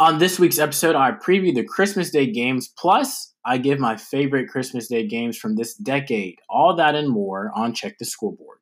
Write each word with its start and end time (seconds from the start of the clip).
On 0.00 0.18
this 0.18 0.38
week's 0.38 0.60
episode, 0.60 0.94
I 0.94 1.10
preview 1.10 1.52
the 1.52 1.64
Christmas 1.64 2.10
Day 2.10 2.30
games, 2.30 2.68
plus 2.78 3.34
I 3.44 3.58
give 3.58 3.80
my 3.80 3.96
favorite 3.96 4.48
Christmas 4.48 4.86
Day 4.86 5.04
games 5.04 5.36
from 5.36 5.56
this 5.56 5.74
decade. 5.74 6.38
All 6.48 6.76
that 6.76 6.94
and 6.94 7.08
more 7.08 7.50
on 7.56 7.74
Check 7.74 7.98
the 7.98 8.04
Scoreboard. 8.04 8.58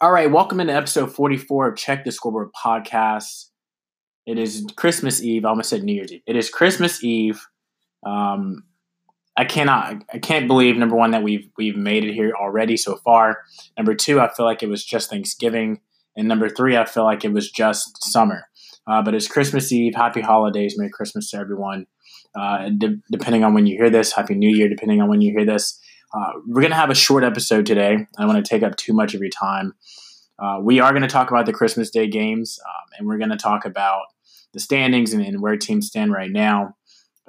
All 0.00 0.10
right, 0.10 0.30
welcome 0.30 0.60
into 0.60 0.72
episode 0.72 1.12
44 1.12 1.72
of 1.72 1.76
Check 1.76 2.06
the 2.06 2.12
Scoreboard 2.12 2.48
podcast. 2.54 3.50
It 4.24 4.38
is 4.38 4.66
Christmas 4.76 5.22
Eve. 5.22 5.44
I 5.44 5.50
almost 5.50 5.68
said 5.68 5.82
New 5.82 5.92
Year's 5.92 6.12
Eve. 6.12 6.22
It 6.26 6.36
is 6.36 6.48
Christmas 6.48 7.04
Eve. 7.04 7.46
Um, 8.06 8.64
I 9.40 9.46
cannot, 9.46 10.04
I 10.12 10.18
can't 10.18 10.46
believe 10.46 10.76
number 10.76 10.96
one 10.96 11.12
that 11.12 11.22
we've 11.22 11.48
we've 11.56 11.74
made 11.74 12.04
it 12.04 12.12
here 12.12 12.34
already 12.38 12.76
so 12.76 12.96
far. 12.96 13.38
Number 13.78 13.94
two, 13.94 14.20
I 14.20 14.28
feel 14.28 14.44
like 14.44 14.62
it 14.62 14.68
was 14.68 14.84
just 14.84 15.08
Thanksgiving, 15.08 15.80
and 16.14 16.28
number 16.28 16.50
three, 16.50 16.76
I 16.76 16.84
feel 16.84 17.04
like 17.04 17.24
it 17.24 17.32
was 17.32 17.50
just 17.50 18.04
summer. 18.04 18.44
Uh, 18.86 19.00
but 19.00 19.14
it's 19.14 19.26
Christmas 19.26 19.72
Eve. 19.72 19.94
Happy 19.94 20.20
holidays, 20.20 20.74
Merry 20.76 20.90
Christmas 20.90 21.30
to 21.30 21.38
everyone. 21.38 21.86
Uh, 22.38 22.68
de- 22.68 23.00
depending 23.10 23.42
on 23.42 23.54
when 23.54 23.64
you 23.64 23.78
hear 23.78 23.88
this, 23.88 24.12
Happy 24.12 24.34
New 24.34 24.54
Year. 24.54 24.68
Depending 24.68 25.00
on 25.00 25.08
when 25.08 25.22
you 25.22 25.32
hear 25.32 25.46
this, 25.46 25.80
uh, 26.12 26.32
we're 26.46 26.60
gonna 26.60 26.74
have 26.74 26.90
a 26.90 26.94
short 26.94 27.24
episode 27.24 27.64
today. 27.64 27.94
I 27.94 28.22
don't 28.22 28.28
want 28.28 28.44
to 28.44 28.48
take 28.48 28.62
up 28.62 28.76
too 28.76 28.92
much 28.92 29.14
of 29.14 29.22
your 29.22 29.30
time. 29.30 29.72
Uh, 30.38 30.58
we 30.62 30.80
are 30.80 30.90
going 30.90 31.02
to 31.02 31.08
talk 31.08 31.30
about 31.30 31.46
the 31.46 31.52
Christmas 31.52 31.90
Day 31.90 32.06
games, 32.06 32.58
um, 32.66 32.90
and 32.98 33.06
we're 33.06 33.18
going 33.18 33.30
to 33.30 33.36
talk 33.36 33.66
about 33.66 34.04
the 34.52 34.60
standings 34.60 35.12
and, 35.12 35.24
and, 35.24 35.40
where 35.40 35.56
teams 35.56 35.86
stand 35.86 36.12
right 36.12 36.30
now. 36.30 36.74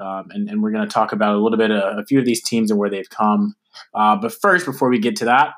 Um, 0.02 0.28
and, 0.32 0.50
and, 0.50 0.64
we're 0.64 0.72
going 0.72 0.88
to 0.88 0.94
talk 0.94 1.12
about 1.12 1.36
a 1.36 1.38
little 1.38 1.58
bit 1.58 1.70
of 1.70 2.00
a 2.00 2.06
few 2.06 2.18
of 2.18 2.26
these 2.26 2.42
teams 2.42 2.72
and 2.72 2.80
where 2.80 2.90
they've 2.90 3.10
come. 3.10 3.54
Uh, 3.94 4.16
but 4.16 4.34
first, 4.34 4.66
before 4.66 4.90
we 4.90 5.00
get 5.00 5.16
to 5.18 5.26
that, 5.26 5.54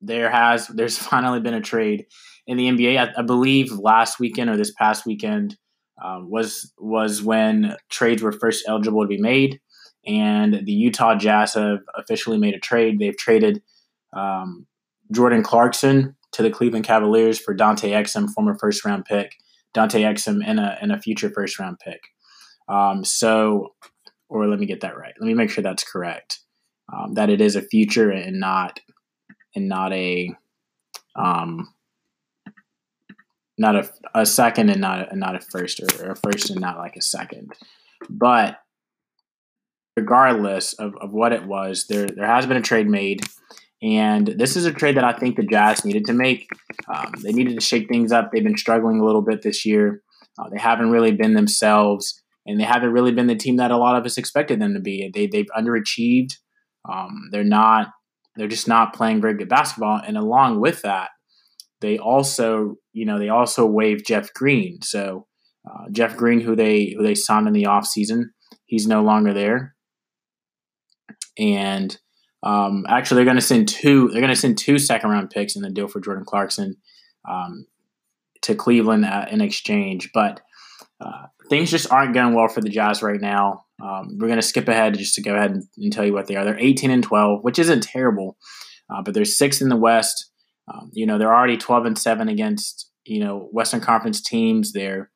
there 0.00 0.30
has 0.30 0.66
there's 0.68 0.98
finally 1.12 1.40
been 1.40 1.54
a 1.54 1.60
trade 1.60 2.06
in 2.46 2.56
the 2.56 2.68
NBA. 2.68 2.98
I, 2.98 3.20
I 3.20 3.22
believe 3.22 3.70
last 3.72 4.18
weekend 4.18 4.50
or 4.50 4.56
this 4.56 4.72
past 4.72 5.06
weekend 5.06 5.56
um, 6.02 6.30
was 6.30 6.72
was 6.78 7.22
when 7.22 7.76
trades 7.88 8.22
were 8.22 8.32
first 8.32 8.64
eligible 8.66 9.02
to 9.02 9.08
be 9.08 9.18
made, 9.18 9.60
and 10.06 10.66
the 10.66 10.72
Utah 10.72 11.14
Jazz 11.14 11.54
have 11.54 11.80
officially 11.94 12.38
made 12.38 12.54
a 12.54 12.60
trade. 12.60 12.98
They've 12.98 13.16
traded 13.16 13.62
um, 14.12 14.66
Jordan 15.12 15.42
Clarkson 15.42 16.16
to 16.32 16.42
the 16.42 16.50
Cleveland 16.50 16.84
Cavaliers 16.84 17.38
for 17.38 17.54
Dante 17.54 17.90
Exum, 17.90 18.28
former 18.30 18.56
first 18.58 18.84
round 18.84 19.04
pick, 19.04 19.36
Dante 19.72 20.02
Exum 20.02 20.40
and 20.44 20.58
a 20.58 20.78
and 20.80 20.92
a 20.92 21.00
future 21.00 21.30
first 21.30 21.58
round 21.58 21.78
pick. 21.78 22.00
Um, 22.72 23.04
so, 23.04 23.74
or 24.28 24.48
let 24.48 24.58
me 24.58 24.66
get 24.66 24.80
that 24.80 24.96
right. 24.96 25.12
Let 25.20 25.26
me 25.26 25.34
make 25.34 25.50
sure 25.50 25.62
that's 25.62 25.84
correct. 25.84 26.38
Um, 26.92 27.14
that 27.14 27.30
it 27.30 27.40
is 27.40 27.54
a 27.54 27.62
future 27.62 28.10
and 28.10 28.40
not 28.40 28.80
and 29.54 29.68
not 29.68 29.92
a 29.92 30.34
um, 31.14 31.72
not 33.58 33.76
a, 33.76 33.90
a 34.14 34.26
second 34.26 34.70
and 34.70 34.80
not 34.80 35.12
a, 35.12 35.16
not 35.16 35.36
a 35.36 35.40
first 35.40 35.80
or 35.80 36.12
a 36.12 36.16
first 36.16 36.50
and 36.50 36.60
not 36.60 36.78
like 36.78 36.96
a 36.96 37.02
second. 37.02 37.52
But 38.08 38.58
regardless 39.96 40.72
of, 40.74 40.94
of 40.96 41.12
what 41.12 41.32
it 41.32 41.44
was, 41.44 41.86
there 41.88 42.06
there 42.06 42.26
has 42.26 42.46
been 42.46 42.56
a 42.56 42.62
trade 42.62 42.88
made. 42.88 43.22
And 43.82 44.28
this 44.28 44.56
is 44.56 44.64
a 44.64 44.72
trade 44.72 44.96
that 44.96 45.04
I 45.04 45.12
think 45.12 45.36
the 45.36 45.42
Jazz 45.42 45.84
needed 45.84 46.06
to 46.06 46.12
make. 46.12 46.48
Um, 46.88 47.12
they 47.22 47.32
needed 47.32 47.56
to 47.56 47.64
shake 47.64 47.88
things 47.88 48.12
up. 48.12 48.30
They've 48.30 48.42
been 48.42 48.56
struggling 48.56 49.00
a 49.00 49.04
little 49.04 49.22
bit 49.22 49.42
this 49.42 49.66
year. 49.66 50.02
Uh, 50.38 50.48
they 50.50 50.58
haven't 50.58 50.90
really 50.90 51.10
been 51.10 51.34
themselves 51.34 52.21
and 52.46 52.58
they 52.58 52.64
haven't 52.64 52.92
really 52.92 53.12
been 53.12 53.26
the 53.26 53.36
team 53.36 53.56
that 53.56 53.70
a 53.70 53.76
lot 53.76 53.96
of 53.96 54.04
us 54.04 54.18
expected 54.18 54.60
them 54.60 54.74
to 54.74 54.80
be. 54.80 55.10
They 55.12 55.26
they've 55.26 55.46
underachieved. 55.56 56.32
Um, 56.90 57.28
they're 57.30 57.44
not. 57.44 57.88
They're 58.36 58.48
just 58.48 58.68
not 58.68 58.94
playing 58.94 59.20
very 59.20 59.34
good 59.34 59.48
basketball. 59.48 60.00
And 60.04 60.16
along 60.16 60.60
with 60.60 60.82
that, 60.82 61.10
they 61.80 61.98
also 61.98 62.76
you 62.92 63.06
know 63.06 63.18
they 63.18 63.28
also 63.28 63.66
waived 63.66 64.06
Jeff 64.06 64.32
Green. 64.34 64.82
So 64.82 65.26
uh, 65.68 65.84
Jeff 65.90 66.16
Green, 66.16 66.40
who 66.40 66.56
they 66.56 66.94
who 66.96 67.02
they 67.02 67.14
signed 67.14 67.46
in 67.46 67.52
the 67.52 67.64
offseason, 67.64 68.24
he's 68.66 68.86
no 68.86 69.02
longer 69.02 69.32
there. 69.32 69.74
And 71.38 71.96
um, 72.42 72.84
actually, 72.88 73.16
they're 73.16 73.24
going 73.24 73.36
to 73.36 73.42
send 73.42 73.68
two. 73.68 74.08
They're 74.08 74.20
going 74.20 74.34
to 74.34 74.40
send 74.40 74.58
two 74.58 74.78
second 74.78 75.10
round 75.10 75.30
picks 75.30 75.54
in 75.54 75.62
the 75.62 75.70
deal 75.70 75.88
for 75.88 76.00
Jordan 76.00 76.24
Clarkson 76.24 76.76
um, 77.28 77.66
to 78.42 78.54
Cleveland 78.54 79.06
in 79.30 79.40
exchange. 79.40 80.10
But 80.12 80.40
uh, 81.02 81.26
things 81.48 81.70
just 81.70 81.90
aren't 81.90 82.14
going 82.14 82.34
well 82.34 82.48
for 82.48 82.60
the 82.60 82.68
Jazz 82.68 83.02
right 83.02 83.20
now. 83.20 83.64
Um, 83.82 84.16
we're 84.18 84.28
going 84.28 84.40
to 84.40 84.46
skip 84.46 84.68
ahead 84.68 84.96
just 84.96 85.14
to 85.16 85.22
go 85.22 85.34
ahead 85.34 85.50
and, 85.50 85.64
and, 85.76 85.92
tell 85.92 86.04
you 86.04 86.12
what 86.12 86.28
they 86.28 86.36
are. 86.36 86.44
They're 86.44 86.58
18 86.58 86.90
and 86.90 87.02
12, 87.02 87.42
which 87.42 87.58
isn't 87.58 87.82
terrible, 87.82 88.36
uh, 88.88 89.02
but 89.02 89.12
they're 89.12 89.24
sixth 89.24 89.60
in 89.60 89.68
the 89.68 89.76
West. 89.76 90.30
Um, 90.72 90.90
you 90.92 91.04
know, 91.04 91.18
they're 91.18 91.34
already 91.34 91.56
12 91.56 91.86
and 91.86 91.98
seven 91.98 92.28
against 92.28 92.90
you 93.04 93.20
know 93.20 93.48
Western 93.52 93.80
Conference 93.80 94.20
teams. 94.20 94.72
They're 94.72 95.10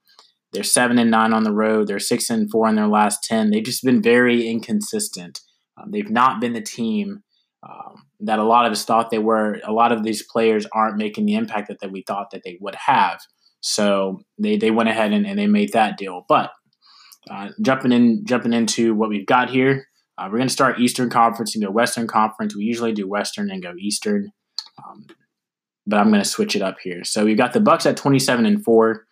they're 0.52 0.62
seven 0.62 0.98
and 0.98 1.10
nine 1.10 1.32
on 1.32 1.44
the 1.44 1.52
road. 1.52 1.86
They're 1.86 1.98
six 1.98 2.30
and 2.30 2.50
four 2.50 2.68
in 2.68 2.76
their 2.76 2.88
last 2.88 3.22
ten. 3.22 3.50
They've 3.50 3.64
just 3.64 3.84
been 3.84 4.02
very 4.02 4.48
inconsistent. 4.48 5.40
Um, 5.76 5.90
they've 5.90 6.10
not 6.10 6.40
been 6.40 6.54
the 6.54 6.62
team 6.62 7.22
um, 7.62 8.06
that 8.20 8.38
a 8.38 8.44
lot 8.44 8.66
of 8.66 8.72
us 8.72 8.84
thought 8.84 9.10
they 9.10 9.18
were. 9.18 9.60
A 9.64 9.72
lot 9.72 9.92
of 9.92 10.02
these 10.02 10.22
players 10.22 10.66
aren't 10.72 10.96
making 10.96 11.26
the 11.26 11.34
impact 11.34 11.68
that, 11.68 11.80
that 11.80 11.92
we 11.92 12.02
thought 12.02 12.30
that 12.30 12.42
they 12.44 12.58
would 12.60 12.74
have. 12.74 13.20
So 13.66 14.20
they, 14.38 14.56
they 14.56 14.70
went 14.70 14.88
ahead 14.88 15.12
and, 15.12 15.26
and 15.26 15.38
they 15.38 15.48
made 15.48 15.72
that 15.72 15.98
deal. 15.98 16.24
But 16.28 16.52
uh, 17.28 17.48
jumping 17.60 17.90
in 17.90 18.24
jumping 18.24 18.52
into 18.52 18.94
what 18.94 19.08
we've 19.08 19.26
got 19.26 19.50
here, 19.50 19.88
uh, 20.16 20.28
we're 20.30 20.38
going 20.38 20.48
to 20.48 20.52
start 20.52 20.78
Eastern 20.78 21.10
Conference 21.10 21.54
and 21.54 21.64
go 21.64 21.70
Western 21.70 22.06
Conference. 22.06 22.54
We 22.54 22.64
usually 22.64 22.92
do 22.92 23.08
Western 23.08 23.50
and 23.50 23.62
go 23.62 23.74
Eastern, 23.78 24.30
um, 24.78 25.06
but 25.84 25.98
I'm 25.98 26.10
going 26.10 26.22
to 26.22 26.28
switch 26.28 26.54
it 26.54 26.62
up 26.62 26.76
here. 26.80 27.02
So 27.02 27.24
we've 27.24 27.36
got 27.36 27.52
the 27.52 27.60
Bucks 27.60 27.86
at 27.86 27.96
27 27.96 28.46
and 28.46 28.64
four, 28.64 29.06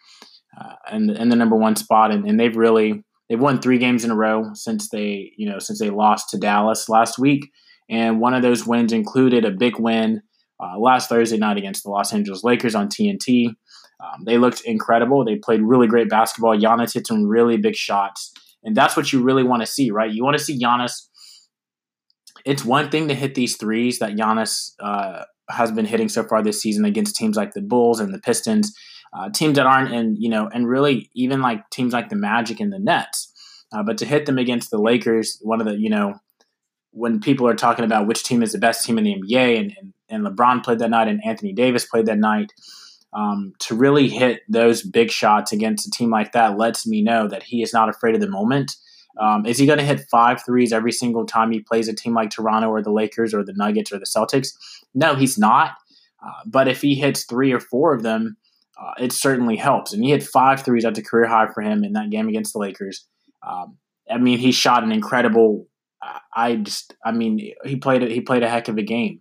uh, 0.59 0.75
and 0.87 1.11
in 1.11 1.31
the 1.31 1.37
number 1.37 1.57
one 1.57 1.75
spot, 1.75 2.13
and, 2.13 2.25
and 2.25 2.39
they've 2.39 2.57
really 2.57 3.03
they've 3.29 3.41
won 3.41 3.61
three 3.61 3.79
games 3.79 4.05
in 4.05 4.13
a 4.13 4.17
row 4.17 4.51
since 4.55 4.89
they 4.91 5.33
you 5.37 5.51
know 5.51 5.59
since 5.59 5.81
they 5.81 5.91
lost 5.91 6.31
to 6.31 6.39
Dallas 6.39 6.89
last 6.89 7.19
week, 7.19 7.51
and 7.91 8.21
one 8.21 8.35
of 8.35 8.43
those 8.43 8.65
wins 8.65 8.93
included 8.93 9.45
a 9.45 9.51
big 9.51 9.81
win 9.81 10.23
uh, 10.61 10.79
last 10.79 11.09
Thursday 11.09 11.39
night 11.39 11.57
against 11.57 11.83
the 11.83 11.91
Los 11.91 12.13
Angeles 12.13 12.45
Lakers 12.45 12.77
on 12.77 12.89
TNT. 12.89 13.57
Um, 14.05 14.25
they 14.25 14.39
looked 14.39 14.61
incredible. 14.63 15.25
They 15.25 15.37
played 15.37 15.63
really 15.63 15.87
great 15.87 16.11
basketball. 16.11 16.57
Giannis 16.57 16.95
hit 16.95 17.07
some 17.07 17.27
really 17.27 17.57
big 17.57 17.77
shots, 17.77 18.33
and 18.63 18.77
that's 18.77 18.97
what 18.97 19.13
you 19.13 19.23
really 19.23 19.43
want 19.43 19.63
to 19.63 19.67
see, 19.67 19.91
right? 19.91 20.13
You 20.13 20.25
want 20.25 20.37
to 20.37 20.45
see 20.45 20.59
Giannis. 20.59 21.07
It's 22.45 22.65
one 22.65 22.91
thing 22.91 23.09
to 23.09 23.15
hit 23.15 23.35
these 23.35 23.57
threes 23.57 24.01
that 24.01 24.17
Giannis 24.17 24.73
uh, 24.81 25.25
has 25.49 25.73
been 25.73 25.87
hitting 25.87 26.09
so 26.09 26.25
far 26.25 26.43
this 26.43 26.61
season 26.61 26.85
against 26.85 27.17
teams 27.17 27.37
like 27.37 27.55
the 27.55 27.63
Bulls 27.63 28.01
and 28.01 28.13
the 28.13 28.19
Pistons, 28.19 28.77
uh, 29.13 29.31
teams 29.31 29.57
that 29.57 29.67
aren't 29.67 29.93
in, 29.93 30.17
you 30.17 30.29
know, 30.29 30.49
and 30.53 30.69
really 30.69 31.11
even 31.15 31.41
like 31.41 31.69
teams 31.71 31.93
like 31.93 32.09
the 32.09 32.17
Magic 32.17 32.61
and 32.61 32.73
the 32.73 32.79
Nets. 32.79 33.33
Uh, 33.73 33.83
but 33.83 33.99
to 33.99 34.07
hit 34.07 34.27
them 34.27 34.39
against 34.39 34.71
the 34.71 34.79
Lakers, 34.79 35.39
one 35.43 35.61
of 35.61 35.67
the, 35.67 35.77
you 35.79 35.89
know, 35.89 36.15
when 36.91 37.21
people 37.21 37.49
are 37.49 37.55
talking 37.55 37.85
about 37.85 38.07
which 38.07 38.23
team 38.23 38.43
is 38.43 38.53
the 38.53 38.59
best 38.59 38.85
team 38.85 38.99
in 38.99 39.05
the 39.05 39.15
NBA, 39.17 39.59
and, 39.59 39.77
and, 39.81 39.93
and 40.09 40.27
LeBron 40.27 40.63
played 40.63 40.79
that 40.79 40.91
night 40.91 41.09
and 41.09 41.21
Anthony 41.25 41.53
Davis 41.53 41.85
played 41.85 42.07
that 42.07 42.19
night, 42.19 42.53
um, 43.15 43.53
to 43.61 43.75
really 43.75 44.09
hit 44.09 44.41
those 44.49 44.83
big 44.83 45.11
shots 45.11 45.53
against 45.53 45.87
a 45.87 45.91
team 45.91 46.11
like 46.11 46.33
that 46.33 46.59
lets 46.59 46.87
me 46.87 47.01
know 47.01 47.29
that 47.29 47.45
he 47.45 47.63
is 47.63 47.73
not 47.73 47.89
afraid 47.89 48.15
of 48.15 48.21
the 48.21 48.29
moment. 48.29 48.77
Um, 49.21 49.47
is 49.47 49.59
he 49.59 49.67
going 49.67 49.79
to 49.79 49.85
hit 49.85 50.09
five 50.11 50.45
threes 50.45 50.73
every 50.73 50.91
single 50.91 51.25
time 51.25 51.53
he 51.53 51.61
plays 51.61 51.87
a 51.87 51.95
team 51.95 52.15
like 52.15 52.31
Toronto 52.31 52.69
or 52.69 52.83
the 52.83 52.91
Lakers 52.91 53.33
or 53.33 53.45
the 53.45 53.53
Nuggets 53.53 53.93
or 53.93 53.99
the 54.01 54.07
Celtics? 54.07 54.49
No, 54.93 55.15
he's 55.15 55.39
not. 55.39 55.73
Uh, 56.21 56.33
but 56.47 56.67
if 56.67 56.81
he 56.83 56.97
hits 56.97 57.25
three 57.25 57.53
or 57.53 57.61
four 57.61 57.95
of 57.95 58.03
them, 58.03 58.37
uh, 58.81 58.95
it 58.99 59.13
certainly 59.13 59.57
helps. 59.57 59.93
And 59.93 60.03
he 60.03 60.11
hit 60.11 60.25
five 60.25 60.65
threes. 60.65 60.83
That's 60.83 60.99
a 60.99 61.03
career 61.03 61.29
high 61.29 61.47
for 61.53 61.63
him 61.63 61.85
in 61.85 61.93
that 61.93 62.11
game 62.11 62.29
against 62.29 62.53
the 62.53 62.59
Lakers. 62.59 63.07
Um, 63.47 63.79
I 64.11 64.19
mean, 64.19 64.39
he 64.39 64.51
shot 64.51 64.83
an 64.83 64.91
incredible. 64.91 65.69
I 66.37 66.57
just, 66.57 66.95
I 67.05 67.13
mean, 67.13 67.55
he 67.65 67.77
played 67.77 68.03
he 68.03 68.21
played 68.21 68.43
a 68.43 68.49
heck 68.51 68.69
of 68.69 68.77
a 68.77 68.83
game, 68.83 69.21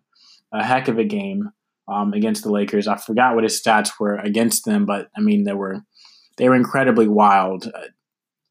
a 0.51 0.63
heck 0.63 0.89
of 0.89 0.97
a 0.97 1.05
game 1.05 1.51
um, 1.87 2.13
against 2.13 2.43
the 2.43 2.51
Lakers. 2.51 2.87
I 2.87 2.97
forgot 2.97 3.35
what 3.35 3.43
his 3.43 3.61
stats 3.61 3.91
were 3.99 4.17
against 4.17 4.65
them, 4.65 4.85
but 4.85 5.09
I 5.15 5.21
mean 5.21 5.43
they 5.43 5.53
were 5.53 5.81
they 6.37 6.49
were 6.49 6.55
incredibly 6.55 7.07
wild, 7.07 7.67
uh, 7.67 7.87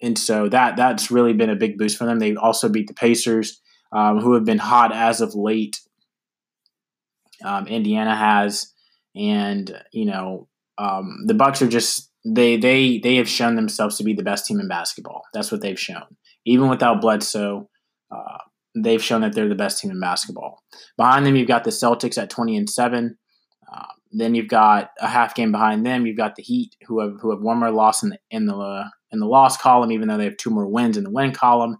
and 0.00 0.18
so 0.18 0.48
that 0.48 0.76
that's 0.76 1.10
really 1.10 1.32
been 1.32 1.50
a 1.50 1.56
big 1.56 1.78
boost 1.78 1.96
for 1.96 2.04
them. 2.04 2.18
They 2.18 2.34
also 2.34 2.68
beat 2.68 2.88
the 2.88 2.94
Pacers, 2.94 3.60
um, 3.92 4.20
who 4.20 4.34
have 4.34 4.44
been 4.44 4.58
hot 4.58 4.94
as 4.94 5.20
of 5.20 5.34
late. 5.34 5.80
Um, 7.44 7.66
Indiana 7.66 8.14
has, 8.14 8.72
and 9.16 9.82
you 9.92 10.04
know 10.04 10.48
um, 10.78 11.18
the 11.26 11.34
Bucks 11.34 11.62
are 11.62 11.68
just 11.68 12.10
they 12.24 12.56
they 12.56 12.98
they 12.98 13.16
have 13.16 13.28
shown 13.28 13.56
themselves 13.56 13.96
to 13.98 14.04
be 14.04 14.14
the 14.14 14.22
best 14.22 14.46
team 14.46 14.60
in 14.60 14.68
basketball. 14.68 15.22
That's 15.32 15.50
what 15.50 15.60
they've 15.60 15.78
shown, 15.78 16.04
even 16.44 16.68
without 16.68 17.00
Bledsoe. 17.00 17.68
Uh, 18.14 18.38
they've 18.74 19.02
shown 19.02 19.22
that 19.22 19.34
they're 19.34 19.48
the 19.48 19.54
best 19.54 19.80
team 19.80 19.90
in 19.90 20.00
basketball. 20.00 20.62
Behind 20.96 21.26
them, 21.26 21.36
you've 21.36 21.48
got 21.48 21.64
the 21.64 21.70
Celtics 21.70 22.18
at 22.18 22.30
20 22.30 22.56
and 22.56 22.70
7, 22.70 23.16
then 24.12 24.34
you've 24.34 24.48
got 24.48 24.90
a 25.00 25.08
half 25.08 25.34
game 25.34 25.52
behind 25.52 25.86
them. 25.86 26.06
You've 26.06 26.16
got 26.16 26.36
the 26.36 26.42
Heat, 26.42 26.76
who 26.86 27.00
have 27.00 27.20
who 27.20 27.30
have 27.30 27.40
one 27.40 27.58
more 27.58 27.70
loss 27.70 28.02
in 28.02 28.10
the 28.10 28.18
in 28.30 28.46
the 28.46 28.56
uh, 28.56 28.88
in 29.10 29.20
the 29.20 29.26
loss 29.26 29.56
column, 29.56 29.92
even 29.92 30.08
though 30.08 30.16
they 30.16 30.24
have 30.24 30.36
two 30.36 30.50
more 30.50 30.66
wins 30.66 30.96
in 30.96 31.04
the 31.04 31.10
win 31.10 31.32
column. 31.32 31.78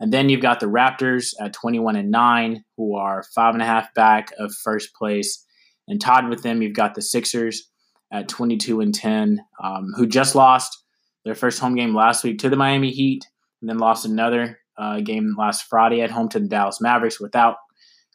And 0.00 0.12
then 0.12 0.28
you've 0.28 0.42
got 0.42 0.60
the 0.60 0.66
Raptors 0.66 1.34
at 1.40 1.52
21 1.52 1.96
and 1.96 2.10
9, 2.10 2.64
who 2.76 2.94
are 2.94 3.24
five 3.34 3.54
and 3.54 3.62
a 3.62 3.66
half 3.66 3.92
back 3.94 4.32
of 4.38 4.54
first 4.54 4.94
place. 4.94 5.44
And 5.88 6.00
tied 6.00 6.28
with 6.28 6.42
them, 6.42 6.62
you've 6.62 6.76
got 6.76 6.94
the 6.94 7.02
Sixers 7.02 7.68
at 8.12 8.28
22 8.28 8.80
and 8.80 8.94
10, 8.94 9.40
um, 9.62 9.92
who 9.96 10.06
just 10.06 10.34
lost 10.34 10.84
their 11.24 11.34
first 11.34 11.58
home 11.58 11.74
game 11.74 11.94
last 11.94 12.22
week 12.22 12.38
to 12.38 12.48
the 12.48 12.56
Miami 12.56 12.90
Heat, 12.90 13.26
and 13.60 13.68
then 13.68 13.78
lost 13.78 14.04
another 14.04 14.60
uh, 14.78 15.00
game 15.00 15.34
last 15.36 15.64
Friday 15.68 16.00
at 16.00 16.10
home 16.10 16.28
to 16.28 16.38
the 16.38 16.46
Dallas 16.46 16.80
Mavericks 16.80 17.20
without 17.20 17.56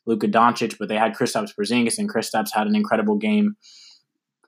Luka 0.05 0.27
Doncic, 0.27 0.77
but 0.79 0.89
they 0.89 0.97
had 0.97 1.15
Kristaps 1.15 1.53
Porzingis, 1.57 1.97
and 1.97 2.11
Kristaps 2.11 2.49
had 2.53 2.67
an 2.67 2.75
incredible 2.75 3.17
game. 3.17 3.55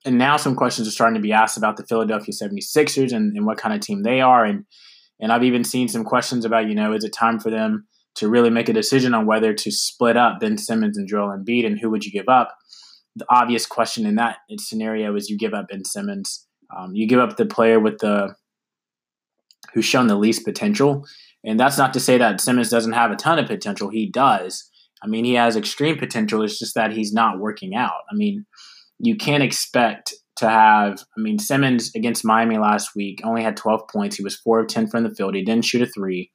And 0.05 0.17
now 0.17 0.37
some 0.37 0.55
questions 0.55 0.87
are 0.87 0.91
starting 0.91 1.15
to 1.15 1.21
be 1.21 1.33
asked 1.33 1.57
about 1.57 1.77
the 1.77 1.85
Philadelphia 1.85 2.33
76ers 2.33 3.11
and, 3.11 3.35
and 3.35 3.45
what 3.45 3.57
kind 3.57 3.73
of 3.73 3.81
team 3.81 4.03
they 4.03 4.21
are. 4.21 4.45
And 4.45 4.65
and 5.19 5.31
I've 5.31 5.43
even 5.43 5.63
seen 5.63 5.87
some 5.87 6.03
questions 6.03 6.45
about, 6.45 6.67
you 6.67 6.75
know, 6.75 6.93
is 6.93 7.03
it 7.03 7.13
time 7.13 7.39
for 7.39 7.49
them 7.49 7.87
to 8.15 8.29
really 8.29 8.49
make 8.49 8.69
a 8.69 8.73
decision 8.73 9.13
on 9.13 9.25
whether 9.25 9.53
to 9.53 9.71
split 9.71 10.17
up 10.17 10.39
Ben 10.39 10.57
Simmons 10.57 10.97
and 10.97 11.07
Joel 11.07 11.37
Embiid, 11.37 11.65
and 11.65 11.79
who 11.79 11.89
would 11.89 12.05
you 12.05 12.11
give 12.11 12.29
up? 12.29 12.55
The 13.15 13.25
obvious 13.29 13.65
question 13.65 14.05
in 14.05 14.15
that 14.15 14.37
scenario 14.59 15.15
is 15.15 15.29
you 15.29 15.37
give 15.37 15.53
up 15.53 15.69
Ben 15.69 15.85
Simmons. 15.85 16.45
Um, 16.75 16.95
you 16.95 17.07
give 17.07 17.19
up 17.19 17.37
the 17.37 17.45
player 17.45 17.79
with 17.79 17.99
the 17.99 18.35
who's 19.73 19.85
shown 19.85 20.07
the 20.07 20.15
least 20.15 20.45
potential, 20.45 21.05
and 21.43 21.59
that's 21.59 21.77
not 21.77 21.93
to 21.93 21.99
say 21.99 22.17
that 22.17 22.41
Simmons 22.41 22.69
doesn't 22.69 22.93
have 22.93 23.11
a 23.11 23.15
ton 23.15 23.39
of 23.39 23.47
potential. 23.47 23.89
He 23.89 24.09
does. 24.09 24.69
I 25.03 25.07
mean, 25.07 25.25
he 25.25 25.33
has 25.33 25.55
extreme 25.55 25.97
potential. 25.97 26.41
It's 26.41 26.59
just 26.59 26.75
that 26.75 26.91
he's 26.91 27.13
not 27.13 27.39
working 27.39 27.75
out. 27.75 28.01
I 28.11 28.15
mean, 28.15 28.45
you 28.99 29.15
can't 29.15 29.43
expect 29.43 30.13
to 30.37 30.49
have. 30.49 31.03
I 31.17 31.21
mean, 31.21 31.39
Simmons 31.39 31.91
against 31.95 32.25
Miami 32.25 32.57
last 32.57 32.95
week 32.95 33.21
only 33.23 33.43
had 33.43 33.57
12 33.57 33.87
points. 33.87 34.15
He 34.15 34.23
was 34.23 34.35
four 34.35 34.59
of 34.59 34.67
10 34.67 34.87
from 34.87 35.03
the 35.03 35.13
field. 35.13 35.35
He 35.35 35.43
didn't 35.43 35.65
shoot 35.65 35.81
a 35.81 35.85
three. 35.85 36.31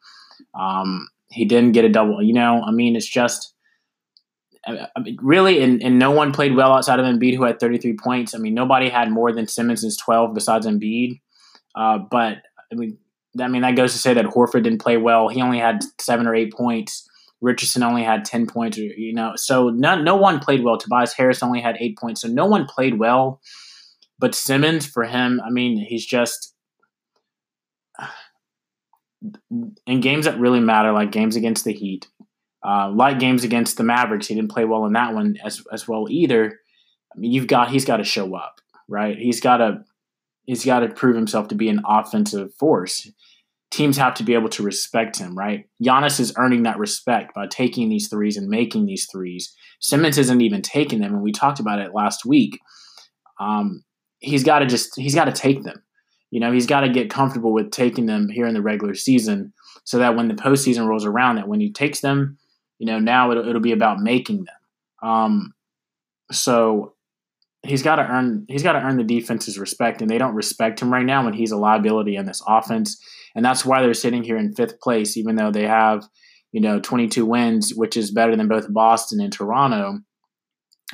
Um, 0.59 1.09
he 1.31 1.45
didn't 1.45 1.73
get 1.73 1.85
a 1.85 1.89
double. 1.89 2.23
You 2.23 2.35
know, 2.35 2.63
I 2.67 2.71
mean, 2.71 2.97
it's 2.97 3.09
just. 3.09 3.55
I 4.67 5.01
mean, 5.01 5.17
really, 5.23 5.63
and, 5.63 5.83
and 5.83 5.99
no 5.99 6.11
one 6.11 6.33
played 6.33 6.55
well 6.55 6.73
outside 6.73 7.01
of 7.01 7.07
Embiid, 7.07 7.35
who 7.35 7.45
had 7.45 7.59
33 7.59 7.97
points. 7.97 8.35
I 8.35 8.39
mean, 8.39 8.53
nobody 8.53 8.91
had 8.91 9.11
more 9.11 9.33
than 9.33 9.47
Simmons' 9.49 9.97
12 9.97 10.35
besides 10.35 10.67
Embiid. 10.67 11.19
Uh, 11.75 11.97
but 12.11 12.43
I 12.71 12.75
mean, 12.75 12.99
I 13.41 13.49
mean, 13.49 13.63
that 13.63 13.77
goes 13.77 13.93
to 13.93 13.99
say 13.99 14.13
that 14.15 14.27
Horford 14.27 14.65
didn't 14.65 14.83
play 14.83 14.99
well. 14.99 15.29
He 15.29 15.41
only 15.41 15.59
had 15.59 15.83
seven 15.99 16.27
or 16.27 16.35
eight 16.35 16.53
points. 16.53 17.09
Richardson 17.41 17.83
only 17.83 18.03
had 18.03 18.25
10 18.25 18.47
points, 18.47 18.77
you 18.77 19.15
know, 19.15 19.33
so 19.37 19.71
no, 19.71 20.01
no 20.01 20.17
one 20.17 20.41
played 20.41 20.63
well. 20.63 20.79
Tobias 20.79 21.15
Harris 21.15 21.43
only 21.43 21.61
had 21.61 21.77
eight 21.81 21.97
points, 21.99 22.21
so 22.21 22.29
no 22.29 22.47
one 22.47 22.67
played 22.67 22.99
well. 22.99 23.41
But 24.19 24.35
Simmons, 24.35 24.87
for 24.87 25.05
him, 25.05 25.41
I 25.45 25.51
mean, 25.51 25.79
he's 25.79 26.05
just 26.05 26.55
in 29.87 30.01
games 30.01 30.27
that 30.27 30.39
really 30.39 30.61
matter, 30.61 30.93
like 30.93 31.13
games 31.13 31.37
against 31.37 31.65
the 31.65 31.73
Heat, 31.73 32.07
uh, 32.63 32.91
like 32.91 33.19
games 33.19 33.45
against 33.45 33.79
the 33.79 33.85
Mavericks. 33.85 34.27
He 34.27 34.35
didn't 34.35 34.51
play 34.51 34.67
well 34.67 34.85
in 34.85 34.93
that 34.93 35.15
one 35.15 35.37
as 35.43 35.63
as 35.73 35.89
well 35.89 36.07
either. 36.11 36.61
I 37.15 37.19
mean, 37.19 37.33
you've 37.33 37.47
got 37.47 37.71
he's 37.71 37.85
got 37.85 37.99
to 37.99 38.05
show 38.05 38.35
up, 38.35 38.61
right? 38.89 39.17
He's 39.19 39.41
got 39.41 39.59
to 39.59 39.85
he's 40.45 40.65
got 40.65 40.81
to 40.81 40.89
prove 40.89 41.17
himself 41.17 41.49
to 41.49 41.55
be 41.55 41.69
an 41.69 41.81
offensive 41.87 42.55
force 42.55 43.11
teams 43.71 43.97
have 43.97 44.15
to 44.15 44.25
be 44.25 44.35
able 44.35 44.49
to 44.49 44.63
respect 44.63 45.19
him, 45.19 45.37
right? 45.37 45.67
Giannis 45.83 46.19
is 46.19 46.33
earning 46.37 46.65
that 46.65 46.79
respect 46.79 47.35
by 47.35 47.47
taking 47.47 47.89
these 47.89 48.09
threes 48.09 48.37
and 48.37 48.49
making 48.49 48.87
these 48.87 49.07
threes. 49.11 49.55
Simmons 49.81 50.19
isn't 50.19 50.41
even 50.41 50.61
taking 50.61 51.01
them, 51.01 51.15
and 51.15 51.23
we 51.23 51.33
talked 51.33 51.61
about 51.61 51.79
it 51.79 51.95
last 51.95 52.25
week. 52.25 52.59
Um, 53.39 53.85
he's 54.19 54.45
got 54.45 54.59
to 54.59 54.67
just 54.67 54.99
he's 54.99 55.15
got 55.15 55.27
to 55.27 55.33
take 55.33 55.63
them. 55.63 55.83
You 56.31 56.41
know, 56.41 56.53
he's 56.53 56.67
got 56.67 56.81
to 56.81 56.89
get 56.89 57.11
comfortable 57.11 57.53
with 57.53 57.71
taking 57.71 58.07
them 58.07 58.29
here 58.29 58.47
in 58.47 58.55
the 58.55 58.63
regular 58.63 58.95
season, 58.95 59.53
so 59.85 59.99
that 59.99 60.17
when 60.17 60.29
the 60.29 60.35
postseason 60.35 60.87
rolls 60.87 61.05
around, 61.05 61.37
that 61.37 61.49
when 61.49 61.61
he 61.61 61.73
takes 61.73 62.01
them, 62.01 62.39
you 62.79 62.87
know, 62.87 62.99
now 62.99 63.31
it'll, 63.31 63.49
it'll 63.49 63.61
be 63.61 63.73
about 63.73 64.01
making 64.01 64.45
them. 64.45 65.09
Um, 65.09 65.55
so 66.33 66.95
he's 67.63 67.83
got 67.83 67.97
to 67.97 68.03
earn 68.03 68.47
he's 68.49 68.65
got 68.65 68.73
to 68.73 68.81
earn 68.81 68.97
the 68.97 69.05
defense's 69.05 69.61
respect, 69.61 70.03
and 70.03 70.11
they 70.11 70.19
don't 70.19 70.35
respect 70.35 70.83
him 70.83 70.93
right 70.93 71.07
now 71.07 71.25
when 71.25 71.35
he's 71.35 71.53
a 71.53 71.57
liability 71.57 72.17
in 72.17 72.27
this 72.27 72.43
offense 72.49 73.01
and 73.35 73.45
that's 73.45 73.65
why 73.65 73.83
they're 73.83 73.95
sitting 73.95 74.23
here 74.23 74.37
in 74.37 74.55
fifth 74.55 74.81
place, 74.81 75.17
even 75.17 75.37
though 75.37 75.51
they 75.51 75.67
have 75.67 76.05
you 76.53 76.61
know 76.61 76.81
22 76.81 77.25
wins, 77.25 77.73
which 77.75 77.97
is 77.97 78.11
better 78.11 78.37
than 78.37 78.49
both 78.49 78.73
Boston 78.73 79.21
and 79.21 79.33
Toronto, 79.33 80.01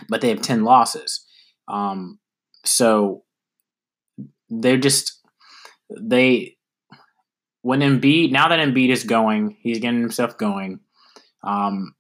but 0.09 0.21
they 0.21 0.29
have 0.29 0.43
10 0.43 0.65
losses. 0.65 1.25
Um, 1.69 2.19
so 2.65 3.25
they're 4.49 4.79
just 4.79 5.21
they 6.01 6.57
when 7.63 7.81
Embiid 7.81 8.31
now 8.31 8.49
that 8.49 8.61
Embiid 8.61 8.91
is 8.91 9.05
going, 9.05 9.57
he's 9.61 9.79
getting 9.79 10.01
himself 10.01 10.39
going. 10.39 10.81
Um, 11.43 11.95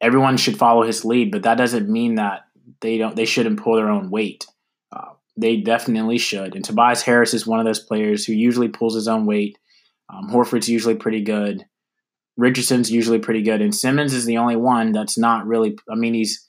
everyone 0.00 0.36
should 0.36 0.58
follow 0.58 0.82
his 0.82 1.04
lead, 1.04 1.30
but 1.30 1.42
that 1.44 1.56
doesn't 1.56 1.88
mean 1.88 2.16
that 2.16 2.42
they 2.80 2.98
don't 2.98 3.16
they 3.16 3.24
shouldn't 3.24 3.60
pull 3.60 3.76
their 3.76 3.90
own 3.90 4.10
weight. 4.10 4.46
Uh, 5.42 5.48
they 5.48 5.56
definitely 5.58 6.18
should. 6.18 6.54
And 6.54 6.64
Tobias 6.64 7.02
Harris 7.02 7.34
is 7.34 7.46
one 7.46 7.60
of 7.60 7.66
those 7.66 7.80
players 7.80 8.24
who 8.24 8.32
usually 8.32 8.68
pulls 8.68 8.94
his 8.94 9.08
own 9.08 9.26
weight. 9.26 9.58
Um, 10.08 10.28
Horford's 10.30 10.68
usually 10.68 10.94
pretty 10.94 11.22
good. 11.22 11.64
Richardson's 12.36 12.90
usually 12.90 13.18
pretty 13.18 13.42
good, 13.42 13.60
and 13.60 13.74
Simmons 13.74 14.14
is 14.14 14.24
the 14.24 14.38
only 14.38 14.56
one 14.56 14.92
that's 14.92 15.18
not 15.18 15.46
really. 15.46 15.76
I 15.90 15.94
mean, 15.94 16.14
he's 16.14 16.48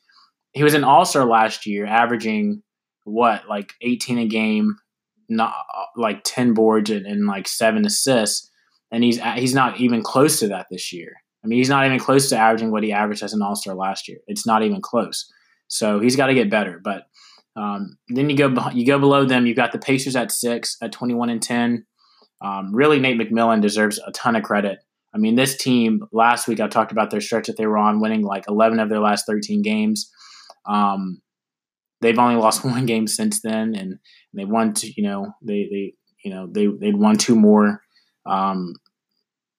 he 0.53 0.63
was 0.63 0.73
an 0.73 0.83
All 0.83 1.05
Star 1.05 1.25
last 1.25 1.65
year, 1.65 1.85
averaging 1.85 2.63
what 3.03 3.49
like 3.49 3.73
18 3.81 4.17
a 4.19 4.27
game, 4.27 4.77
not 5.27 5.53
like 5.97 6.21
10 6.23 6.53
boards 6.53 6.89
and, 6.89 7.05
and 7.05 7.27
like 7.27 7.49
seven 7.49 7.85
assists, 7.85 8.49
and 8.91 9.03
he's 9.03 9.19
he's 9.35 9.53
not 9.53 9.79
even 9.81 10.01
close 10.01 10.39
to 10.39 10.47
that 10.47 10.67
this 10.71 10.93
year. 10.93 11.11
I 11.43 11.47
mean, 11.47 11.59
he's 11.59 11.69
not 11.69 11.85
even 11.85 11.99
close 11.99 12.29
to 12.29 12.37
averaging 12.37 12.71
what 12.71 12.83
he 12.83 12.93
averaged 12.93 13.23
as 13.23 13.33
an 13.33 13.41
All 13.41 13.55
Star 13.55 13.75
last 13.75 14.07
year. 14.07 14.19
It's 14.27 14.47
not 14.47 14.63
even 14.63 14.81
close. 14.81 15.29
So 15.67 15.99
he's 15.99 16.15
got 16.15 16.27
to 16.27 16.33
get 16.33 16.49
better. 16.49 16.79
But 16.81 17.07
um, 17.55 17.97
then 18.09 18.29
you 18.29 18.37
go 18.37 18.69
you 18.71 18.85
go 18.85 18.99
below 18.99 19.25
them. 19.25 19.45
You've 19.45 19.57
got 19.57 19.71
the 19.71 19.79
Pacers 19.79 20.15
at 20.15 20.31
six, 20.31 20.77
at 20.81 20.91
twenty 20.91 21.13
one 21.13 21.29
and 21.29 21.41
ten. 21.41 21.85
Um, 22.41 22.73
really, 22.73 22.99
Nate 22.99 23.19
McMillan 23.19 23.61
deserves 23.61 23.99
a 24.05 24.11
ton 24.11 24.35
of 24.35 24.43
credit. 24.43 24.79
I 25.13 25.19
mean, 25.19 25.35
this 25.35 25.55
team 25.55 26.03
last 26.11 26.47
week 26.47 26.59
I 26.59 26.67
talked 26.67 26.91
about 26.91 27.11
their 27.11 27.21
stretch 27.21 27.47
that 27.47 27.57
they 27.57 27.67
were 27.67 27.77
on, 27.77 28.01
winning 28.01 28.23
like 28.23 28.45
eleven 28.47 28.79
of 28.79 28.89
their 28.89 28.99
last 28.99 29.25
thirteen 29.27 29.61
games. 29.61 30.11
Um, 30.65 31.21
they've 32.01 32.17
only 32.17 32.35
lost 32.35 32.65
one 32.65 32.85
game 32.85 33.07
since 33.07 33.41
then, 33.41 33.75
and 33.75 33.99
they 34.33 34.45
won. 34.45 34.73
To, 34.73 34.91
you 34.95 35.03
know, 35.03 35.33
they 35.41 35.67
they 35.71 35.93
you 36.23 36.33
know 36.33 36.47
they 36.51 36.67
they'd 36.67 36.97
won 36.97 37.17
two 37.17 37.35
more. 37.35 37.81
Um, 38.25 38.75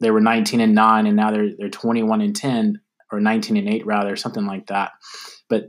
they 0.00 0.10
were 0.10 0.20
nineteen 0.20 0.60
and 0.60 0.74
nine, 0.74 1.06
and 1.06 1.16
now 1.16 1.30
they're 1.30 1.50
they're 1.56 1.68
twenty 1.68 2.02
one 2.02 2.20
and 2.20 2.34
ten, 2.34 2.80
or 3.12 3.20
nineteen 3.20 3.56
and 3.56 3.68
eight 3.68 3.86
rather, 3.86 4.16
something 4.16 4.46
like 4.46 4.66
that. 4.66 4.90
But 5.48 5.66